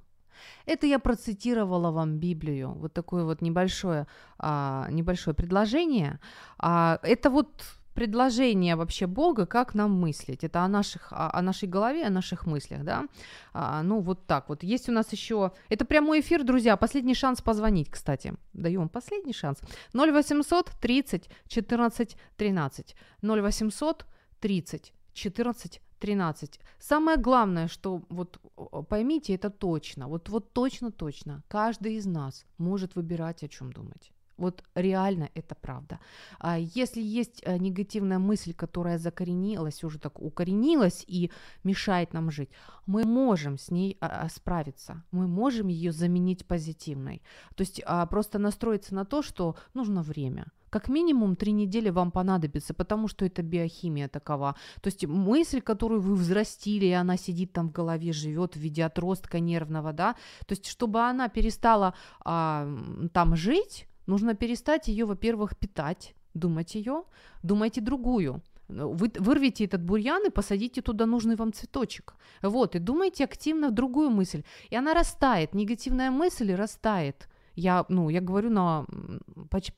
Это 0.66 0.86
я 0.86 0.98
процитировала 0.98 1.90
вам 1.90 2.18
Библию, 2.18 2.72
вот 2.72 2.92
такое 2.92 3.24
вот 3.24 3.42
небольшое, 3.42 4.06
а, 4.38 4.88
небольшое 4.90 5.34
предложение. 5.34 6.18
А, 6.58 6.98
это 7.02 7.30
вот 7.30 7.64
предложение 7.94 8.76
вообще 8.76 9.06
Бога, 9.06 9.46
как 9.46 9.74
нам 9.74 9.90
мыслить. 9.92 10.44
Это 10.44 10.64
о, 10.64 10.68
наших, 10.68 11.12
о, 11.12 11.42
нашей 11.42 11.68
голове, 11.68 12.06
о 12.06 12.10
наших 12.10 12.46
мыслях, 12.46 12.84
да. 12.84 13.04
А, 13.52 13.82
ну, 13.82 14.00
вот 14.00 14.26
так 14.26 14.48
вот. 14.48 14.62
Есть 14.62 14.88
у 14.88 14.92
нас 14.92 15.12
еще... 15.12 15.52
Это 15.68 15.84
прямой 15.84 16.20
эфир, 16.20 16.44
друзья. 16.44 16.76
Последний 16.76 17.14
шанс 17.14 17.40
позвонить, 17.40 17.90
кстати. 17.90 18.34
Даю 18.52 18.80
вам 18.80 18.88
последний 18.88 19.34
шанс. 19.34 19.58
0800 19.94 20.70
30 20.80 21.28
14 21.48 22.16
13. 22.36 22.96
0800 23.22 24.06
30 24.40 24.92
14 25.14 25.80
13. 26.02 26.60
Самое 26.80 27.16
главное, 27.16 27.68
что 27.68 28.02
вот 28.08 28.40
поймите 28.88 29.34
это 29.34 29.50
точно, 29.50 30.08
вот, 30.08 30.28
вот 30.28 30.52
точно-точно, 30.52 31.44
каждый 31.48 31.94
из 31.94 32.06
нас 32.06 32.44
может 32.58 32.96
выбирать, 32.96 33.44
о 33.44 33.48
чем 33.48 33.72
думать. 33.72 34.10
Вот 34.42 34.64
реально 34.74 35.30
это 35.34 35.54
правда. 35.54 36.00
А 36.40 36.58
если 36.58 37.00
есть 37.00 37.42
э, 37.44 37.58
негативная 37.58 38.18
мысль, 38.18 38.52
которая 38.52 38.98
закоренилась, 38.98 39.84
уже 39.84 40.00
так 40.00 40.20
укоренилась 40.20 41.04
и 41.06 41.30
мешает 41.64 42.12
нам 42.12 42.30
жить, 42.32 42.50
мы 42.86 43.04
можем 43.04 43.56
с 43.56 43.70
ней 43.70 43.96
а, 44.00 44.06
а, 44.06 44.28
справиться, 44.28 45.04
мы 45.12 45.28
можем 45.28 45.68
ее 45.68 45.92
заменить 45.92 46.44
позитивной. 46.44 47.22
То 47.54 47.62
есть 47.62 47.80
а, 47.86 48.04
просто 48.06 48.38
настроиться 48.40 48.94
на 48.96 49.04
то, 49.04 49.22
что 49.22 49.54
нужно 49.74 50.02
время. 50.02 50.46
Как 50.70 50.88
минимум 50.88 51.36
три 51.36 51.52
недели 51.52 51.90
вам 51.90 52.10
понадобится, 52.10 52.74
потому 52.74 53.06
что 53.06 53.24
это 53.24 53.42
биохимия 53.42 54.08
такова. 54.08 54.56
То 54.80 54.88
есть 54.88 55.06
мысль, 55.06 55.60
которую 55.60 56.00
вы 56.00 56.14
взрастили, 56.14 56.86
и 56.86 56.92
она 56.92 57.16
сидит 57.16 57.52
там 57.52 57.68
в 57.68 57.72
голове, 57.72 58.12
живет 58.12 58.56
в 58.56 58.60
виде 58.60 58.84
отростка 58.84 59.38
нервного, 59.38 59.92
да, 59.92 60.14
то 60.46 60.54
есть 60.54 60.66
чтобы 60.66 61.00
она 61.00 61.28
перестала 61.28 61.94
а, 62.24 62.66
там 63.12 63.36
жить, 63.36 63.86
Нужно 64.06 64.34
перестать 64.34 64.88
ее, 64.88 65.04
во-первых, 65.04 65.56
питать, 65.56 66.14
думать 66.34 66.74
ее, 66.74 67.04
думайте 67.42 67.80
другую. 67.80 68.42
Вы, 68.68 69.10
вырвите 69.18 69.64
этот 69.64 69.82
бурьян 69.82 70.26
и 70.26 70.30
посадите 70.30 70.80
туда 70.82 71.06
нужный 71.06 71.36
вам 71.36 71.52
цветочек. 71.52 72.14
Вот, 72.42 72.74
и 72.74 72.78
думайте 72.78 73.24
активно 73.24 73.70
другую 73.70 74.10
мысль. 74.10 74.42
И 74.70 74.76
она 74.76 74.94
растает, 74.94 75.54
негативная 75.54 76.10
мысль 76.10 76.54
растает. 76.54 77.28
Я, 77.54 77.84
ну, 77.88 78.08
я 78.08 78.20
говорю 78.20 78.50
на, 78.50 78.86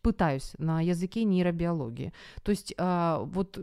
пытаюсь 0.02 0.54
на 0.58 0.80
языке 0.80 1.24
нейробиологии. 1.24 2.12
То 2.42 2.52
есть 2.52 2.74
э, 2.76 3.18
вот 3.24 3.58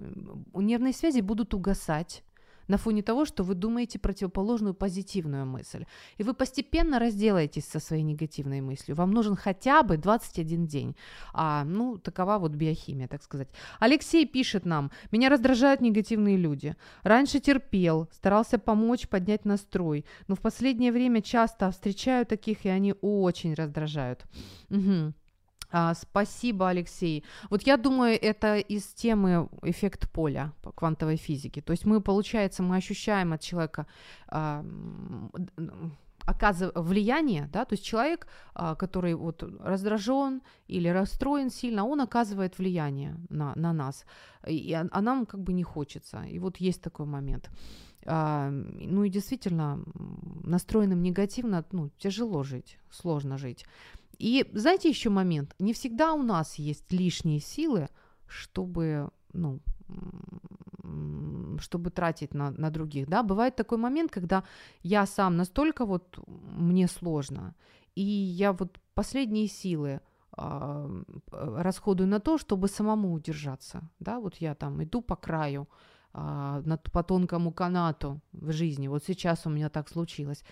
нервные 0.53 0.93
связи 0.93 1.21
будут 1.21 1.53
угасать, 1.53 2.23
на 2.67 2.77
фоне 2.77 3.01
того, 3.01 3.25
что 3.25 3.43
вы 3.43 3.55
думаете 3.55 3.99
противоположную 3.99 4.73
позитивную 4.73 5.45
мысль. 5.45 5.85
И 6.17 6.23
вы 6.23 6.33
постепенно 6.33 6.99
разделаетесь 6.99 7.65
со 7.65 7.79
своей 7.79 8.03
негативной 8.03 8.61
мыслью. 8.61 8.95
Вам 8.95 9.11
нужен 9.11 9.35
хотя 9.35 9.83
бы 9.83 9.97
21 9.97 10.67
день. 10.67 10.95
А, 11.33 11.63
ну, 11.63 11.97
такова 11.97 12.37
вот 12.37 12.51
биохимия, 12.51 13.07
так 13.07 13.23
сказать. 13.23 13.49
Алексей 13.79 14.25
пишет 14.25 14.65
нам, 14.65 14.91
меня 15.11 15.29
раздражают 15.29 15.81
негативные 15.81 16.37
люди. 16.37 16.75
Раньше 17.03 17.39
терпел, 17.39 18.07
старался 18.11 18.57
помочь, 18.57 19.07
поднять 19.07 19.45
настрой, 19.45 20.05
но 20.27 20.35
в 20.35 20.39
последнее 20.39 20.91
время 20.91 21.21
часто 21.21 21.71
встречаю 21.71 22.25
таких, 22.25 22.65
и 22.65 22.69
они 22.69 22.95
очень 23.01 23.53
раздражают. 23.53 24.25
Угу. 24.69 25.13
А, 25.71 25.93
спасибо, 25.93 26.69
Алексей. 26.69 27.23
Вот 27.49 27.63
я 27.63 27.77
думаю, 27.77 28.19
это 28.21 28.57
из 28.57 28.85
темы 28.87 29.49
эффект 29.63 30.09
поля 30.11 30.51
по 30.61 30.71
квантовой 30.71 31.17
физике. 31.17 31.61
То 31.61 31.71
есть 31.71 31.85
мы, 31.85 32.01
получается, 32.01 32.63
мы 32.63 32.75
ощущаем 32.77 33.33
от 33.33 33.41
человека 33.41 33.85
а, 34.27 34.65
оказыв... 36.25 36.71
влияние, 36.75 37.49
да, 37.53 37.65
то 37.65 37.73
есть 37.73 37.85
человек, 37.85 38.27
а, 38.53 38.75
который 38.75 39.13
вот 39.13 39.43
раздражен 39.59 40.41
или 40.67 40.89
расстроен 40.89 41.49
сильно, 41.49 41.85
он 41.85 42.01
оказывает 42.01 42.57
влияние 42.59 43.15
на, 43.29 43.53
на 43.55 43.73
нас, 43.73 44.05
и, 44.47 44.73
а, 44.73 44.87
а 44.91 45.01
нам 45.01 45.25
как 45.25 45.41
бы 45.41 45.53
не 45.53 45.63
хочется. 45.63 46.23
И 46.23 46.39
вот 46.39 46.57
есть 46.57 46.81
такой 46.81 47.05
момент. 47.05 47.49
А, 48.05 48.49
ну 48.49 49.03
и 49.03 49.09
действительно, 49.09 49.79
настроенным 50.43 51.01
негативно, 51.01 51.63
ну, 51.71 51.89
тяжело 51.97 52.43
жить, 52.43 52.77
сложно 52.89 53.37
жить. 53.37 53.65
И 54.21 54.45
знаете 54.53 54.89
еще 54.89 55.09
момент? 55.09 55.55
Не 55.59 55.73
всегда 55.73 56.13
у 56.13 56.23
нас 56.23 56.59
есть 56.59 56.93
лишние 56.93 57.39
силы, 57.39 57.87
чтобы, 58.27 59.09
ну, 59.33 59.59
чтобы 61.59 61.89
тратить 61.89 62.33
на, 62.33 62.51
на 62.51 62.69
других, 62.69 63.07
да, 63.07 63.23
бывает 63.23 63.55
такой 63.55 63.77
момент, 63.77 64.11
когда 64.11 64.43
я 64.83 65.05
сам 65.05 65.37
настолько 65.37 65.85
вот 65.85 66.19
мне 66.27 66.87
сложно, 66.87 67.55
и 67.95 68.03
я 68.03 68.51
вот 68.53 68.79
последние 68.93 69.47
силы 69.47 69.99
э, 70.37 71.03
расходую 71.31 72.07
на 72.07 72.19
то, 72.19 72.37
чтобы 72.37 72.67
самому 72.67 73.13
удержаться, 73.13 73.81
да, 73.99 74.19
вот 74.19 74.35
я 74.41 74.53
там 74.53 74.83
иду 74.83 75.01
по 75.01 75.15
краю, 75.15 75.67
э, 76.13 76.77
по 76.91 77.03
тонкому 77.03 77.51
канату 77.51 78.21
в 78.33 78.51
жизни, 78.51 78.87
вот 78.87 79.03
сейчас 79.03 79.45
у 79.45 79.49
меня 79.49 79.69
так 79.69 79.89
случилось, 79.89 80.43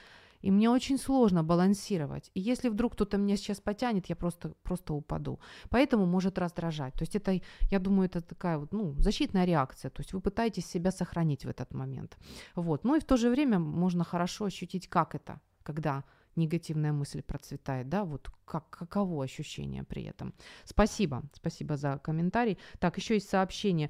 и 0.41 0.51
мне 0.51 0.69
очень 0.69 0.97
сложно 0.97 1.43
балансировать. 1.43 2.31
И 2.33 2.39
если 2.39 2.69
вдруг 2.69 2.93
кто-то 2.93 3.17
меня 3.17 3.37
сейчас 3.37 3.59
потянет, 3.59 4.09
я 4.09 4.15
просто, 4.15 4.53
просто 4.63 4.93
упаду. 4.93 5.39
Поэтому 5.69 6.05
может 6.05 6.37
раздражать. 6.37 6.93
То 6.93 7.03
есть 7.03 7.15
это, 7.15 7.41
я 7.71 7.79
думаю, 7.79 8.05
это 8.05 8.21
такая 8.21 8.57
вот, 8.57 8.71
ну, 8.73 8.95
защитная 8.99 9.45
реакция. 9.45 9.91
То 9.91 10.01
есть 10.01 10.13
вы 10.13 10.21
пытаетесь 10.21 10.65
себя 10.65 10.91
сохранить 10.91 11.45
в 11.45 11.49
этот 11.49 11.73
момент. 11.73 12.17
Вот. 12.55 12.83
Ну 12.83 12.95
и 12.95 12.99
в 12.99 13.05
то 13.05 13.17
же 13.17 13.29
время 13.29 13.59
можно 13.59 14.03
хорошо 14.03 14.45
ощутить, 14.45 14.87
как 14.87 15.15
это, 15.15 15.39
когда 15.63 16.03
негативная 16.35 16.93
мысль 16.93 17.21
процветает, 17.21 17.89
да, 17.89 18.03
вот 18.03 18.31
как, 18.45 18.69
каково 18.69 19.23
ощущение 19.23 19.83
при 19.83 20.03
этом. 20.03 20.33
Спасибо, 20.63 21.23
спасибо 21.33 21.77
за 21.77 21.97
комментарий. 21.97 22.57
Так, 22.79 22.97
еще 22.97 23.15
есть 23.15 23.29
сообщение. 23.29 23.89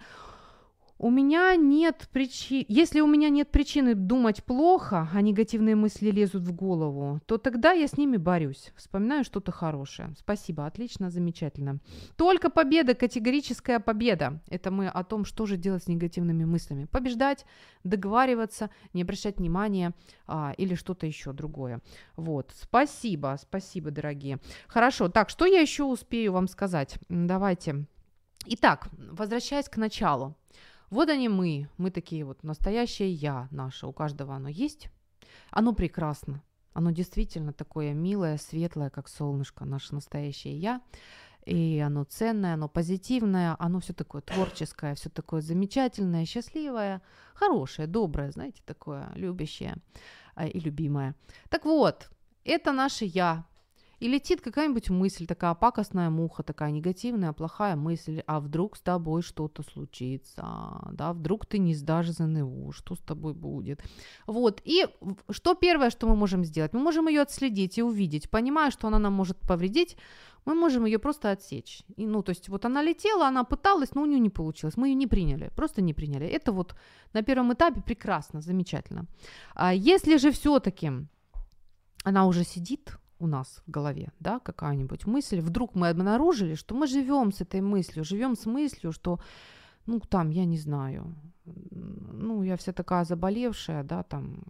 У 1.02 1.10
меня 1.10 1.56
нет 1.56 2.10
причин... 2.12 2.66
Если 2.68 3.00
у 3.00 3.08
меня 3.08 3.30
нет 3.30 3.50
причины 3.52 3.96
думать 3.96 4.44
плохо, 4.44 5.08
а 5.14 5.22
негативные 5.22 5.78
мысли 5.78 6.12
лезут 6.12 6.44
в 6.44 6.52
голову, 6.52 7.22
то 7.26 7.38
тогда 7.38 7.72
я 7.72 7.88
с 7.88 7.96
ними 7.96 8.18
борюсь. 8.18 8.74
Вспоминаю 8.76 9.24
что-то 9.24 9.54
хорошее. 9.54 10.14
Спасибо, 10.20 10.66
отлично, 10.66 11.10
замечательно. 11.10 11.80
Только 12.18 12.50
победа, 12.50 12.96
категорическая 12.96 13.80
победа. 13.80 14.42
Это 14.50 14.72
мы 14.72 14.90
о 14.90 15.06
том, 15.06 15.24
что 15.24 15.46
же 15.46 15.56
делать 15.56 15.86
с 15.86 15.88
негативными 15.88 16.44
мыслями. 16.44 16.84
Побеждать, 16.84 17.46
договариваться, 17.86 18.70
не 18.92 19.04
обращать 19.04 19.38
внимания 19.38 19.94
а, 20.28 20.54
или 20.58 20.76
что-то 20.76 21.08
еще 21.08 21.32
другое. 21.32 21.80
Вот, 22.18 22.52
спасибо, 22.54 23.38
спасибо, 23.42 23.90
дорогие. 23.92 24.40
Хорошо, 24.68 25.08
так, 25.08 25.30
что 25.30 25.46
я 25.46 25.62
еще 25.62 25.86
успею 25.86 26.34
вам 26.34 26.50
сказать? 26.50 26.98
Давайте. 27.08 27.86
Итак, 28.46 28.90
возвращаясь 28.98 29.70
к 29.70 29.78
началу. 29.78 30.36
Вот 30.90 31.10
они 31.10 31.30
мы, 31.30 31.70
мы 31.78 31.92
такие 31.92 32.26
вот, 32.26 32.44
настоящее 32.44 33.12
я 33.12 33.48
наше, 33.52 33.88
у 33.88 33.94
каждого 33.94 34.36
оно 34.36 34.50
есть. 34.50 34.90
Оно 35.52 35.74
прекрасно, 35.74 36.44
оно 36.74 36.92
действительно 36.92 37.54
такое 37.54 37.94
милое, 37.94 38.38
светлое, 38.38 38.90
как 38.90 39.08
солнышко, 39.08 39.66
наше 39.66 39.94
настоящее 39.94 40.58
я. 40.58 40.82
И 41.46 41.80
оно 41.80 42.04
ценное, 42.04 42.54
оно 42.54 42.68
позитивное, 42.68 43.56
оно 43.60 43.80
все 43.80 43.94
такое 43.94 44.22
творческое, 44.22 44.94
все 44.96 45.10
такое 45.10 45.42
замечательное, 45.42 46.26
счастливое, 46.26 47.02
хорошее, 47.34 47.88
доброе, 47.88 48.32
знаете, 48.32 48.62
такое 48.66 49.10
любящее 49.16 49.78
а, 50.36 50.46
и 50.46 50.60
любимое. 50.60 51.16
Так 51.50 51.66
вот, 51.66 52.10
это 52.44 52.72
наше 52.72 53.06
я, 53.06 53.46
и 54.00 54.08
летит 54.08 54.42
какая-нибудь 54.42 54.90
мысль, 54.90 55.26
такая 55.26 55.54
пакостная 55.54 56.10
муха, 56.10 56.44
такая 56.44 56.72
негативная, 56.72 57.34
плохая 57.34 57.76
мысль, 57.76 58.24
а 58.28 58.40
вдруг 58.40 58.78
с 58.78 58.82
тобой 58.82 59.22
что-то 59.22 59.64
случится, 59.64 60.44
да, 60.92 61.14
вдруг 61.14 61.46
ты 61.46 61.60
не 61.60 61.76
сдашь 61.76 62.10
ЗНО, 62.10 62.72
что 62.72 62.96
с 62.96 63.00
тобой 63.00 63.34
будет. 63.34 63.84
Вот, 64.28 64.62
и 64.64 64.88
что 65.30 65.56
первое, 65.56 65.90
что 65.90 66.08
мы 66.08 66.16
можем 66.16 66.46
сделать? 66.46 66.74
Мы 66.74 66.80
можем 66.80 67.08
ее 67.08 67.22
отследить 67.22 67.78
и 67.78 67.84
увидеть, 67.84 68.30
понимая, 68.30 68.72
что 68.72 68.88
она 68.88 69.00
нам 69.00 69.14
может 69.14 69.38
повредить, 69.40 69.98
мы 70.46 70.56
можем 70.56 70.86
ее 70.86 70.98
просто 70.98 71.32
отсечь. 71.32 71.84
И, 71.98 72.08
ну, 72.08 72.24
то 72.24 72.32
есть 72.32 72.50
вот 72.50 72.66
она 72.66 72.82
летела, 72.82 73.28
она 73.28 73.44
пыталась, 73.44 73.96
но 73.96 74.02
у 74.02 74.06
нее 74.06 74.20
не 74.20 74.30
получилось. 74.30 74.78
Мы 74.78 74.88
ее 74.88 74.96
не 74.96 75.08
приняли, 75.08 75.52
просто 75.56 75.82
не 75.82 75.94
приняли. 75.94 76.26
Это 76.28 76.52
вот 76.52 76.76
на 77.14 77.22
первом 77.22 77.54
этапе 77.54 77.82
прекрасно, 77.82 78.42
замечательно. 78.42 79.06
А 79.54 79.74
если 79.74 80.18
же 80.18 80.32
все-таки 80.32 80.92
она 82.04 82.26
уже 82.26 82.44
сидит, 82.44 82.98
у 83.20 83.28
нас 83.28 83.62
в 83.68 83.72
голове, 83.72 84.12
да, 84.20 84.40
какая-нибудь 84.40 85.06
мысль, 85.06 85.42
вдруг 85.42 85.76
мы 85.76 85.90
обнаружили, 85.90 86.56
что 86.56 86.76
мы 86.76 86.88
живем 86.88 87.32
с 87.32 87.42
этой 87.42 87.62
мыслью, 87.62 88.04
живем 88.04 88.36
с 88.36 88.46
мыслью, 88.46 88.92
что, 88.92 89.20
ну, 89.86 90.00
там, 90.00 90.30
я 90.30 90.46
не 90.46 90.58
знаю, 90.58 91.16
ну, 91.46 92.44
я 92.44 92.56
вся 92.56 92.72
такая 92.72 93.04
заболевшая, 93.04 93.84
да, 93.84 94.04
там, 94.04 94.44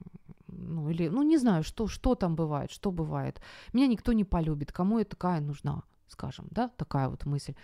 ну, 0.47 0.89
или, 0.89 1.09
ну, 1.09 1.23
не 1.23 1.37
знаю, 1.37 1.63
что, 1.63 1.87
что 1.87 2.15
там 2.15 2.35
бывает, 2.35 2.71
что 2.71 2.91
бывает. 2.91 3.41
Меня 3.73 3.87
никто 3.87 4.13
не 4.13 4.23
полюбит, 4.23 4.71
кому 4.71 4.99
я 4.99 5.05
такая 5.05 5.41
нужна, 5.41 5.83
скажем, 6.07 6.47
да, 6.51 6.69
такая 6.69 7.09
вот 7.09 7.25
мысль. 7.25 7.55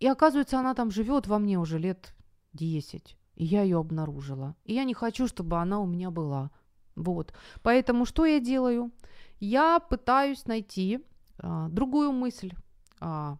И 0.00 0.06
оказывается, 0.06 0.58
она 0.58 0.74
там 0.74 0.90
живет 0.90 1.26
во 1.26 1.38
мне 1.38 1.58
уже 1.58 1.78
лет 1.78 2.14
10, 2.52 3.16
и 3.36 3.44
я 3.44 3.62
ее 3.62 3.78
обнаружила. 3.78 4.54
И 4.64 4.74
я 4.74 4.84
не 4.84 4.94
хочу, 4.94 5.26
чтобы 5.26 5.58
она 5.58 5.80
у 5.80 5.86
меня 5.86 6.10
была. 6.10 6.50
Вот. 6.96 7.32
Поэтому 7.62 8.04
что 8.04 8.24
я 8.24 8.40
делаю? 8.40 8.90
Я 9.40 9.80
пытаюсь 9.80 10.46
найти 10.46 11.00
а, 11.38 11.68
другую 11.68 12.12
мысль, 12.12 12.52
а, 13.00 13.38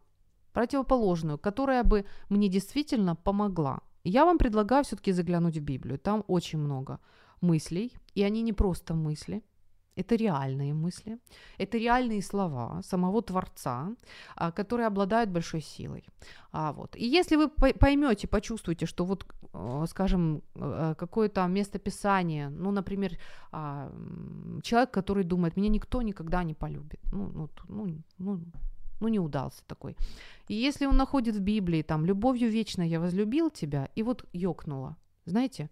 противоположную, 0.53 1.39
которая 1.39 1.85
бы 1.85 2.05
мне 2.29 2.49
действительно 2.49 3.17
помогла. 3.17 3.81
Я 4.05 4.25
вам 4.25 4.39
предлагаю 4.39 4.85
все-таки 4.85 5.13
заглянуть 5.13 5.59
в 5.59 5.63
Библию. 5.63 5.99
Там 5.99 6.25
очень 6.29 6.59
много 6.59 7.01
мыслей, 7.41 7.93
и 8.15 8.23
они 8.23 8.43
не 8.43 8.53
просто 8.53 8.95
мысли, 8.95 9.43
это 9.99 10.17
реальные 10.17 10.75
мысли, 10.75 11.19
это 11.59 11.79
реальные 11.79 12.23
слова 12.23 12.83
самого 12.83 13.23
Творца, 13.23 13.89
а, 14.37 14.51
которые 14.51 14.87
обладают 14.87 15.31
большой 15.31 15.61
силой. 15.61 16.05
А, 16.53 16.73
вот. 16.73 16.97
И 16.97 17.05
если 17.05 17.37
вы 17.37 17.49
поймете, 17.49 18.29
почувствуете, 18.29 18.87
что 18.87 19.05
вот, 19.05 19.27
э, 19.55 19.87
скажем, 19.89 20.43
э, 20.55 20.95
какое-то 20.99 21.47
местописание, 21.49 22.49
ну, 22.49 22.71
например, 22.71 23.19
а, 23.53 23.91
человек, 24.63 24.91
который 24.91 25.25
думает, 25.25 25.57
меня 25.57 25.69
никто 25.69 26.03
никогда 26.03 26.45
не 26.45 26.55
полюбит, 26.55 27.01
ну, 27.13 27.29
ну, 27.29 27.49
ну, 27.69 28.03
ну 28.19 28.41
ну, 29.01 29.09
не 29.09 29.21
удался 29.21 29.63
такой. 29.67 29.97
И 30.49 30.55
если 30.55 30.87
он 30.87 30.97
находит 30.97 31.37
в 31.37 31.41
Библии, 31.41 31.83
там, 31.83 32.05
«любовью 32.05 32.51
вечно 32.51 32.83
я 32.83 32.99
возлюбил 32.99 33.51
тебя», 33.51 33.89
и 33.95 34.03
вот 34.03 34.25
ёкнуло, 34.33 34.97
знаете, 35.25 35.71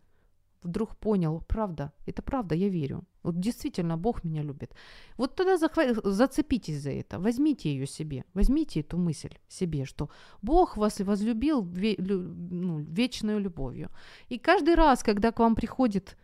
вдруг 0.62 0.96
понял, 0.96 1.42
правда, 1.48 1.92
это 2.06 2.22
правда, 2.22 2.54
я 2.54 2.68
верю. 2.68 3.04
Вот 3.26 3.40
действительно 3.40 3.96
Бог 3.96 4.24
меня 4.24 4.42
любит. 4.42 4.74
Вот 5.16 5.34
тогда 5.34 5.56
захва- 5.56 6.08
зацепитесь 6.08 6.80
за 6.80 6.90
это, 6.90 7.18
возьмите 7.18 7.68
ее 7.68 7.86
себе, 7.86 8.24
возьмите 8.34 8.80
эту 8.80 8.98
мысль 8.98 9.34
себе, 9.48 9.84
что 9.84 10.08
Бог 10.42 10.76
вас 10.76 11.00
возлюбил 11.00 11.64
ве- 11.64 11.96
ну, 11.98 12.78
вечной 12.78 13.40
любовью. 13.40 13.90
И 14.28 14.38
каждый 14.38 14.74
раз, 14.74 15.02
когда 15.02 15.32
к 15.32 15.40
вам 15.40 15.54
приходит 15.54 16.16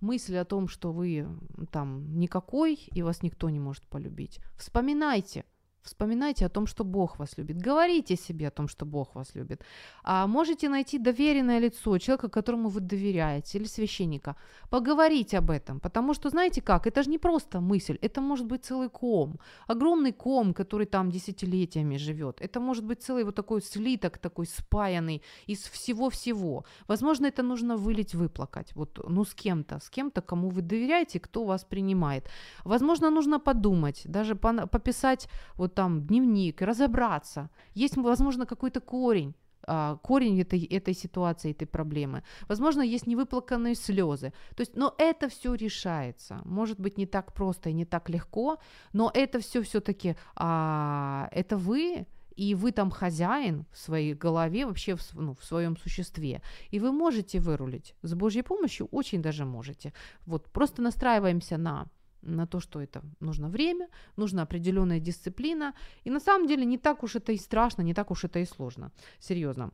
мысль 0.00 0.36
о 0.36 0.44
том, 0.44 0.68
что 0.68 0.92
вы 0.92 1.26
там 1.70 2.18
никакой 2.18 2.78
и 2.94 3.02
вас 3.02 3.22
никто 3.22 3.50
не 3.50 3.60
может 3.60 3.84
полюбить, 3.88 4.38
вспоминайте– 4.56 5.44
Вспоминайте 5.86 6.46
о 6.46 6.48
том, 6.48 6.66
что 6.66 6.84
Бог 6.84 7.18
вас 7.18 7.38
любит. 7.38 7.56
Говорите 7.56 8.16
себе 8.16 8.48
о 8.48 8.50
том, 8.50 8.68
что 8.68 8.84
Бог 8.86 9.14
вас 9.14 9.34
любит. 9.34 9.64
А 10.02 10.26
можете 10.26 10.68
найти 10.68 10.98
доверенное 10.98 11.60
лицо, 11.60 11.98
человека, 11.98 12.28
которому 12.28 12.68
вы 12.68 12.80
доверяете, 12.80 13.58
или 13.58 13.66
священника. 13.66 14.34
Поговорить 14.70 15.34
об 15.34 15.50
этом. 15.50 15.80
Потому 15.80 16.14
что, 16.14 16.30
знаете 16.30 16.60
как, 16.60 16.86
это 16.86 17.02
же 17.02 17.10
не 17.10 17.18
просто 17.18 17.60
мысль, 17.60 17.98
это 18.02 18.20
может 18.20 18.46
быть 18.46 18.64
целый 18.64 18.88
ком. 18.88 19.38
Огромный 19.68 20.12
ком, 20.12 20.54
который 20.54 20.86
там 20.86 21.10
десятилетиями 21.10 21.98
живет. 21.98 22.40
Это 22.40 22.60
может 22.60 22.84
быть 22.84 23.02
целый 23.02 23.24
вот 23.24 23.34
такой 23.34 23.62
слиток, 23.62 24.18
такой 24.18 24.46
спаянный 24.46 25.22
из 25.48 25.58
всего-всего. 25.58 26.64
Возможно, 26.88 27.26
это 27.26 27.42
нужно 27.42 27.76
вылить, 27.76 28.14
выплакать. 28.14 28.74
Вот, 28.74 28.98
ну, 29.08 29.24
с 29.24 29.34
кем-то, 29.34 29.78
с 29.78 29.90
кем-то, 29.90 30.20
кому 30.20 30.48
вы 30.50 30.62
доверяете, 30.62 31.20
кто 31.20 31.44
вас 31.44 31.64
принимает. 31.64 32.28
Возможно, 32.64 33.10
нужно 33.10 33.40
подумать, 33.40 34.02
даже 34.04 34.34
пописать 34.34 35.28
вот 35.54 35.75
там 35.76 36.00
дневник, 36.06 36.62
разобраться. 36.62 37.50
Есть, 37.74 37.96
возможно, 37.96 38.46
какой-то 38.46 38.80
корень, 38.80 39.34
а, 39.66 39.96
корень 39.96 40.40
этой, 40.40 40.64
этой 40.64 40.94
ситуации, 40.94 41.50
этой 41.50 41.66
проблемы. 41.66 42.22
Возможно, 42.48 42.82
есть 42.82 43.06
невыплаканные 43.06 43.74
слезы. 43.74 44.32
То 44.56 44.62
есть, 44.62 44.76
но 44.76 44.94
это 44.98 45.28
все 45.28 45.54
решается. 45.54 46.40
Может 46.44 46.80
быть, 46.80 46.98
не 46.98 47.06
так 47.06 47.32
просто 47.32 47.70
и 47.70 47.74
не 47.74 47.84
так 47.84 48.08
легко, 48.08 48.58
но 48.92 49.10
это 49.14 49.38
все 49.38 49.60
все-таки 49.60 50.16
а, 50.34 51.28
это 51.32 51.56
вы, 51.56 52.06
и 52.36 52.54
вы 52.54 52.72
там 52.72 52.90
хозяин 52.90 53.64
в 53.72 53.78
своей 53.78 54.14
голове, 54.14 54.64
вообще 54.66 54.94
в, 54.94 55.14
ну, 55.14 55.34
в 55.34 55.44
своем 55.44 55.76
существе. 55.76 56.40
И 56.70 56.80
вы 56.80 56.92
можете 56.92 57.38
вырулить. 57.38 57.94
С 58.02 58.14
Божьей 58.14 58.42
помощью 58.42 58.88
очень 58.92 59.22
даже 59.22 59.44
можете. 59.44 59.92
Вот 60.26 60.50
просто 60.52 60.82
настраиваемся 60.82 61.58
на 61.58 61.86
на 62.26 62.46
то, 62.46 62.60
что 62.60 62.80
это 62.80 63.02
нужно 63.20 63.48
время, 63.48 63.88
нужна 64.16 64.42
определенная 64.42 65.00
дисциплина. 65.00 65.74
И 66.04 66.10
на 66.10 66.20
самом 66.20 66.46
деле 66.46 66.64
не 66.64 66.78
так 66.78 67.02
уж 67.02 67.16
это 67.16 67.32
и 67.32 67.36
страшно, 67.36 67.82
не 67.82 67.94
так 67.94 68.10
уж 68.10 68.24
это 68.24 68.38
и 68.38 68.44
сложно. 68.44 68.92
Серьезно. 69.18 69.70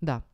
Да. 0.00 0.24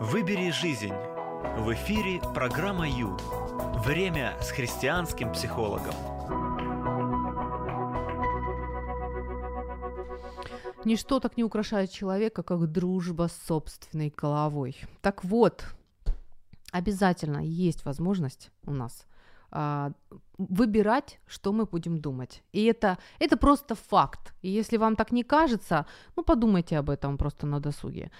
Выбери 0.00 0.50
жизнь. 0.50 0.92
В 1.56 1.72
эфире 1.72 2.20
программа 2.34 2.88
Ю. 2.88 3.16
Время 3.84 4.36
с 4.40 4.50
христианским 4.50 5.32
психологом. 5.32 6.13
Ничто 10.84 11.18
так 11.20 11.36
не 11.36 11.44
украшает 11.44 11.90
человека, 11.90 12.42
как 12.42 12.70
дружба 12.70 13.28
с 13.28 13.46
собственной 13.46 14.12
головой. 14.14 14.76
Так 15.00 15.24
вот, 15.24 15.64
обязательно 16.72 17.38
есть 17.38 17.84
возможность 17.84 18.50
у 18.64 18.72
нас 18.72 19.06
выбирать, 20.38 21.20
что 21.26 21.52
мы 21.52 21.64
будем 21.64 22.00
думать. 22.00 22.42
И 22.52 22.64
это, 22.64 22.98
это 23.20 23.36
просто 23.36 23.74
факт. 23.74 24.34
И 24.42 24.48
если 24.48 24.78
вам 24.78 24.96
так 24.96 25.12
не 25.12 25.22
кажется, 25.22 25.86
ну 26.16 26.24
подумайте 26.24 26.78
об 26.78 26.90
этом 26.90 27.16
просто 27.18 27.46
на 27.46 27.60
досуге. 27.60 28.10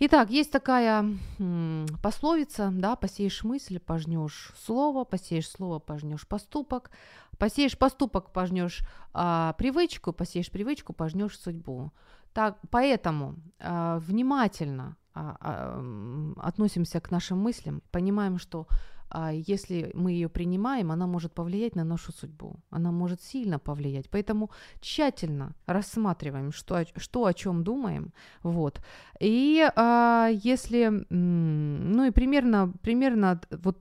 Итак, 0.00 0.30
есть 0.30 0.50
такая 0.50 1.04
м, 1.38 1.86
пословица, 2.02 2.70
да, 2.72 2.96
посеешь 2.96 3.44
мысль, 3.44 3.78
пожнешь 3.78 4.52
слово, 4.64 5.04
посеешь 5.04 5.48
слово, 5.48 5.78
пожнешь 5.78 6.26
поступок, 6.26 6.90
посеешь 7.38 7.78
поступок, 7.78 8.32
пожнешь 8.32 8.82
а, 9.12 9.52
привычку, 9.52 10.12
посеешь 10.12 10.50
привычку, 10.50 10.92
пожнешь 10.92 11.38
судьбу. 11.38 11.92
Так, 12.32 12.58
поэтому 12.70 13.36
а, 13.60 13.98
внимательно 13.98 14.96
а, 15.14 15.36
а, 15.40 16.48
относимся 16.48 17.00
к 17.00 17.12
нашим 17.12 17.38
мыслям, 17.38 17.82
понимаем, 17.92 18.38
что 18.38 18.66
а 19.10 19.32
если 19.32 19.90
мы 19.94 20.12
ее 20.12 20.28
принимаем, 20.28 20.90
она 20.92 21.06
может 21.06 21.32
повлиять 21.32 21.76
на 21.76 21.84
нашу 21.84 22.12
судьбу, 22.12 22.56
она 22.70 22.92
может 22.92 23.22
сильно 23.22 23.58
повлиять. 23.58 24.08
Поэтому 24.10 24.50
тщательно 24.80 25.52
рассматриваем, 25.66 26.52
что, 26.52 26.84
что 26.96 27.24
о 27.24 27.34
чем 27.34 27.64
думаем, 27.64 28.12
вот. 28.42 28.80
И 29.20 29.68
а, 29.76 30.28
если, 30.44 31.06
ну 31.10 32.04
и 32.04 32.10
примерно, 32.10 32.72
примерно 32.82 33.40
вот 33.50 33.78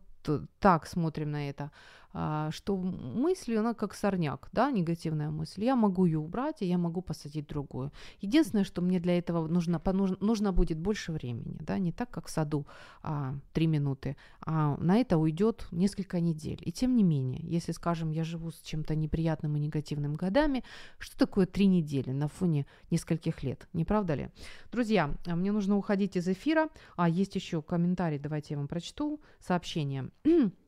так 0.60 0.88
смотрим 0.88 1.32
на 1.32 1.50
это. 1.50 1.72
А, 2.12 2.49
что 2.51 2.76
мысль, 2.76 3.55
она 3.55 3.74
как 3.74 3.93
сорняк, 3.93 4.49
да, 4.51 4.72
негативная 4.72 5.30
мысль. 5.30 5.64
Я 5.64 5.76
могу 5.76 6.05
ее 6.05 6.18
убрать, 6.18 6.62
и 6.62 6.66
я 6.66 6.78
могу 6.78 7.01
посадить 7.01 7.47
другую. 7.47 7.91
Единственное, 8.20 8.64
что 8.64 8.82
мне 8.82 8.99
для 8.99 9.18
этого 9.18 9.47
нужно, 9.47 9.82
нужно, 9.86 10.18
нужно 10.20 10.51
будет 10.51 10.80
больше 10.80 11.12
времени, 11.12 11.57
да, 11.60 11.78
не 11.78 11.91
так, 11.91 12.10
как 12.10 12.28
в 12.28 12.30
саду 12.30 12.66
а, 13.03 13.36
минуты, 13.55 14.16
а 14.41 14.78
на 14.78 14.97
это 14.97 15.18
уйдет 15.18 15.68
несколько 15.72 16.20
недель. 16.20 16.60
И 16.62 16.72
тем 16.72 16.95
не 16.95 17.03
менее, 17.03 17.41
если, 17.43 17.74
скажем, 17.74 18.12
я 18.12 18.24
живу 18.24 18.51
с 18.51 18.62
чем-то 18.62 18.95
неприятным 18.95 19.57
и 19.57 19.60
негативным 19.60 20.16
годами, 20.16 20.64
что 20.97 21.18
такое 21.18 21.45
три 21.45 21.68
недели 21.68 22.12
на 22.12 22.28
фоне 22.28 22.66
нескольких 22.89 23.43
лет, 23.43 23.68
не 23.74 23.86
правда 23.86 24.16
ли? 24.16 24.30
Друзья, 24.72 25.14
а 25.26 25.36
мне 25.36 25.51
нужно 25.51 25.78
уходить 25.78 26.16
из 26.16 26.28
эфира, 26.28 26.70
а 26.95 27.10
есть 27.10 27.36
еще 27.36 27.62
комментарий, 27.62 28.18
давайте 28.18 28.53
я 28.53 28.57
вам 28.57 28.68
прочту, 28.68 29.20
сообщение. 29.39 30.10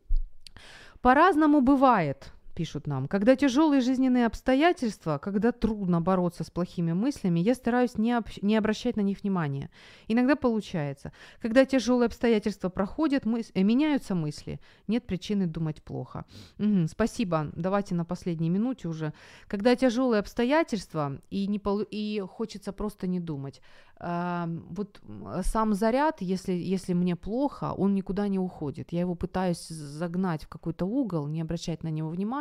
По-разному 1.02 1.62
бывает, 1.62 2.32
пишут 2.54 2.88
нам. 2.88 3.08
Когда 3.08 3.36
тяжелые 3.36 3.82
жизненные 3.82 4.26
обстоятельства, 4.26 5.18
когда 5.18 5.52
трудно 5.52 6.02
бороться 6.02 6.44
с 6.44 6.50
плохими 6.50 6.94
мыслями, 6.94 7.40
я 7.40 7.56
стараюсь 7.56 7.98
не, 7.98 8.12
об, 8.12 8.26
не 8.42 8.56
обращать 8.56 8.98
на 8.98 9.02
них 9.02 9.22
внимания. 9.24 9.70
Иногда 10.08 10.36
получается. 10.36 11.12
Когда 11.42 11.66
тяжелые 11.66 12.08
обстоятельства 12.08 12.70
проходят, 12.70 13.26
мыс, 13.26 13.52
э, 13.54 13.64
меняются 13.64 14.16
мысли, 14.16 14.60
нет 14.88 15.06
причины 15.06 15.48
думать 15.48 15.84
плохо. 15.84 16.26
Угу, 16.60 16.88
спасибо. 16.88 17.52
Давайте 17.56 17.96
на 17.96 18.06
последней 18.06 18.50
минуте 18.50 18.88
уже. 18.88 19.14
Когда 19.48 19.76
тяжелые 19.76 20.20
обстоятельства 20.20 21.20
и, 21.30 21.48
не, 21.48 21.62
и 21.90 22.20
хочется 22.20 22.72
просто 22.74 23.08
не 23.08 23.20
думать, 23.20 23.62
вот 24.04 25.00
сам 25.44 25.74
заряд, 25.76 26.22
если, 26.22 26.54
если 26.54 26.94
мне 26.94 27.16
плохо, 27.16 27.72
он 27.78 27.94
никуда 27.94 28.28
не 28.28 28.40
уходит. 28.40 28.92
Я 28.92 29.02
его 29.02 29.14
пытаюсь 29.14 29.68
загнать 29.68 30.46
в 30.46 30.48
какой-то 30.48 30.86
угол, 30.86 31.28
не 31.28 31.42
обращать 31.42 31.84
на 31.84 31.90
него 31.90 32.10
внимания, 32.10 32.41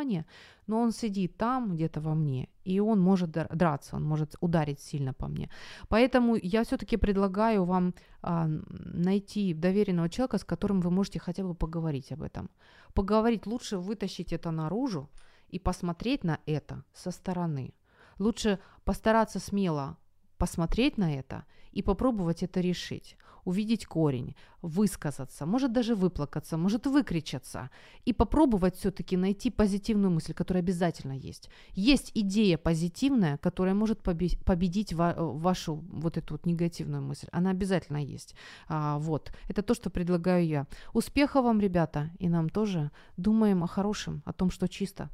но 0.66 0.80
он 0.80 0.92
сидит 0.92 1.36
там 1.36 1.74
где-то 1.74 2.00
во 2.00 2.14
мне, 2.14 2.48
и 2.64 2.80
он 2.80 3.00
может 3.00 3.30
драться, 3.30 3.96
он 3.96 4.04
может 4.04 4.36
ударить 4.40 4.80
сильно 4.80 5.12
по 5.12 5.28
мне. 5.28 5.48
Поэтому 5.88 6.36
я 6.42 6.62
все-таки 6.64 6.96
предлагаю 6.96 7.64
вам 7.64 7.94
а, 8.22 8.46
найти 8.94 9.54
доверенного 9.54 10.08
человека, 10.08 10.38
с 10.38 10.44
которым 10.44 10.80
вы 10.80 10.90
можете 10.90 11.18
хотя 11.18 11.42
бы 11.42 11.54
поговорить 11.54 12.12
об 12.12 12.22
этом. 12.22 12.50
Поговорить 12.94 13.46
лучше 13.46 13.78
вытащить 13.78 14.32
это 14.32 14.50
наружу 14.50 15.08
и 15.48 15.58
посмотреть 15.58 16.24
на 16.24 16.38
это 16.46 16.84
со 16.92 17.10
стороны. 17.10 17.74
Лучше 18.18 18.58
постараться 18.84 19.38
смело 19.38 19.96
посмотреть 20.40 20.98
на 20.98 21.14
это 21.14 21.44
и 21.72 21.82
попробовать 21.82 22.42
это 22.42 22.60
решить. 22.60 23.16
Увидеть 23.50 23.86
корень, 23.86 24.34
высказаться, 24.62 25.46
может 25.46 25.72
даже 25.72 25.94
выплакаться, 25.94 26.56
может 26.56 26.86
выкричаться 26.86 27.70
и 28.04 28.12
попробовать 28.12 28.76
все-таки 28.76 29.16
найти 29.16 29.50
позитивную 29.50 30.10
мысль, 30.10 30.32
которая 30.34 30.62
обязательно 30.62 31.12
есть. 31.12 31.50
Есть 31.72 32.12
идея 32.14 32.58
позитивная, 32.58 33.36
которая 33.38 33.74
может 33.74 34.02
победить 34.02 34.92
вашу 34.92 35.74
вот 35.74 36.16
эту 36.16 36.34
вот 36.34 36.46
негативную 36.46 37.02
мысль. 37.02 37.26
Она 37.32 37.50
обязательно 37.50 37.98
есть. 37.98 38.34
А, 38.68 38.98
вот. 38.98 39.32
Это 39.48 39.62
то, 39.62 39.74
что 39.74 39.90
предлагаю 39.90 40.46
я. 40.46 40.66
Успехов 40.92 41.44
вам, 41.44 41.60
ребята, 41.60 42.10
и 42.18 42.28
нам 42.28 42.48
тоже. 42.48 42.90
Думаем 43.16 43.64
о 43.64 43.66
хорошем, 43.66 44.22
о 44.24 44.32
том, 44.32 44.50
что 44.50 44.68
чисто. 44.68 45.10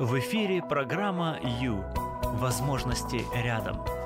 В 0.00 0.18
эфире 0.18 0.62
программа 0.62 1.38
«Ю». 1.60 1.84
Возможности 2.40 3.24
рядом. 3.34 4.01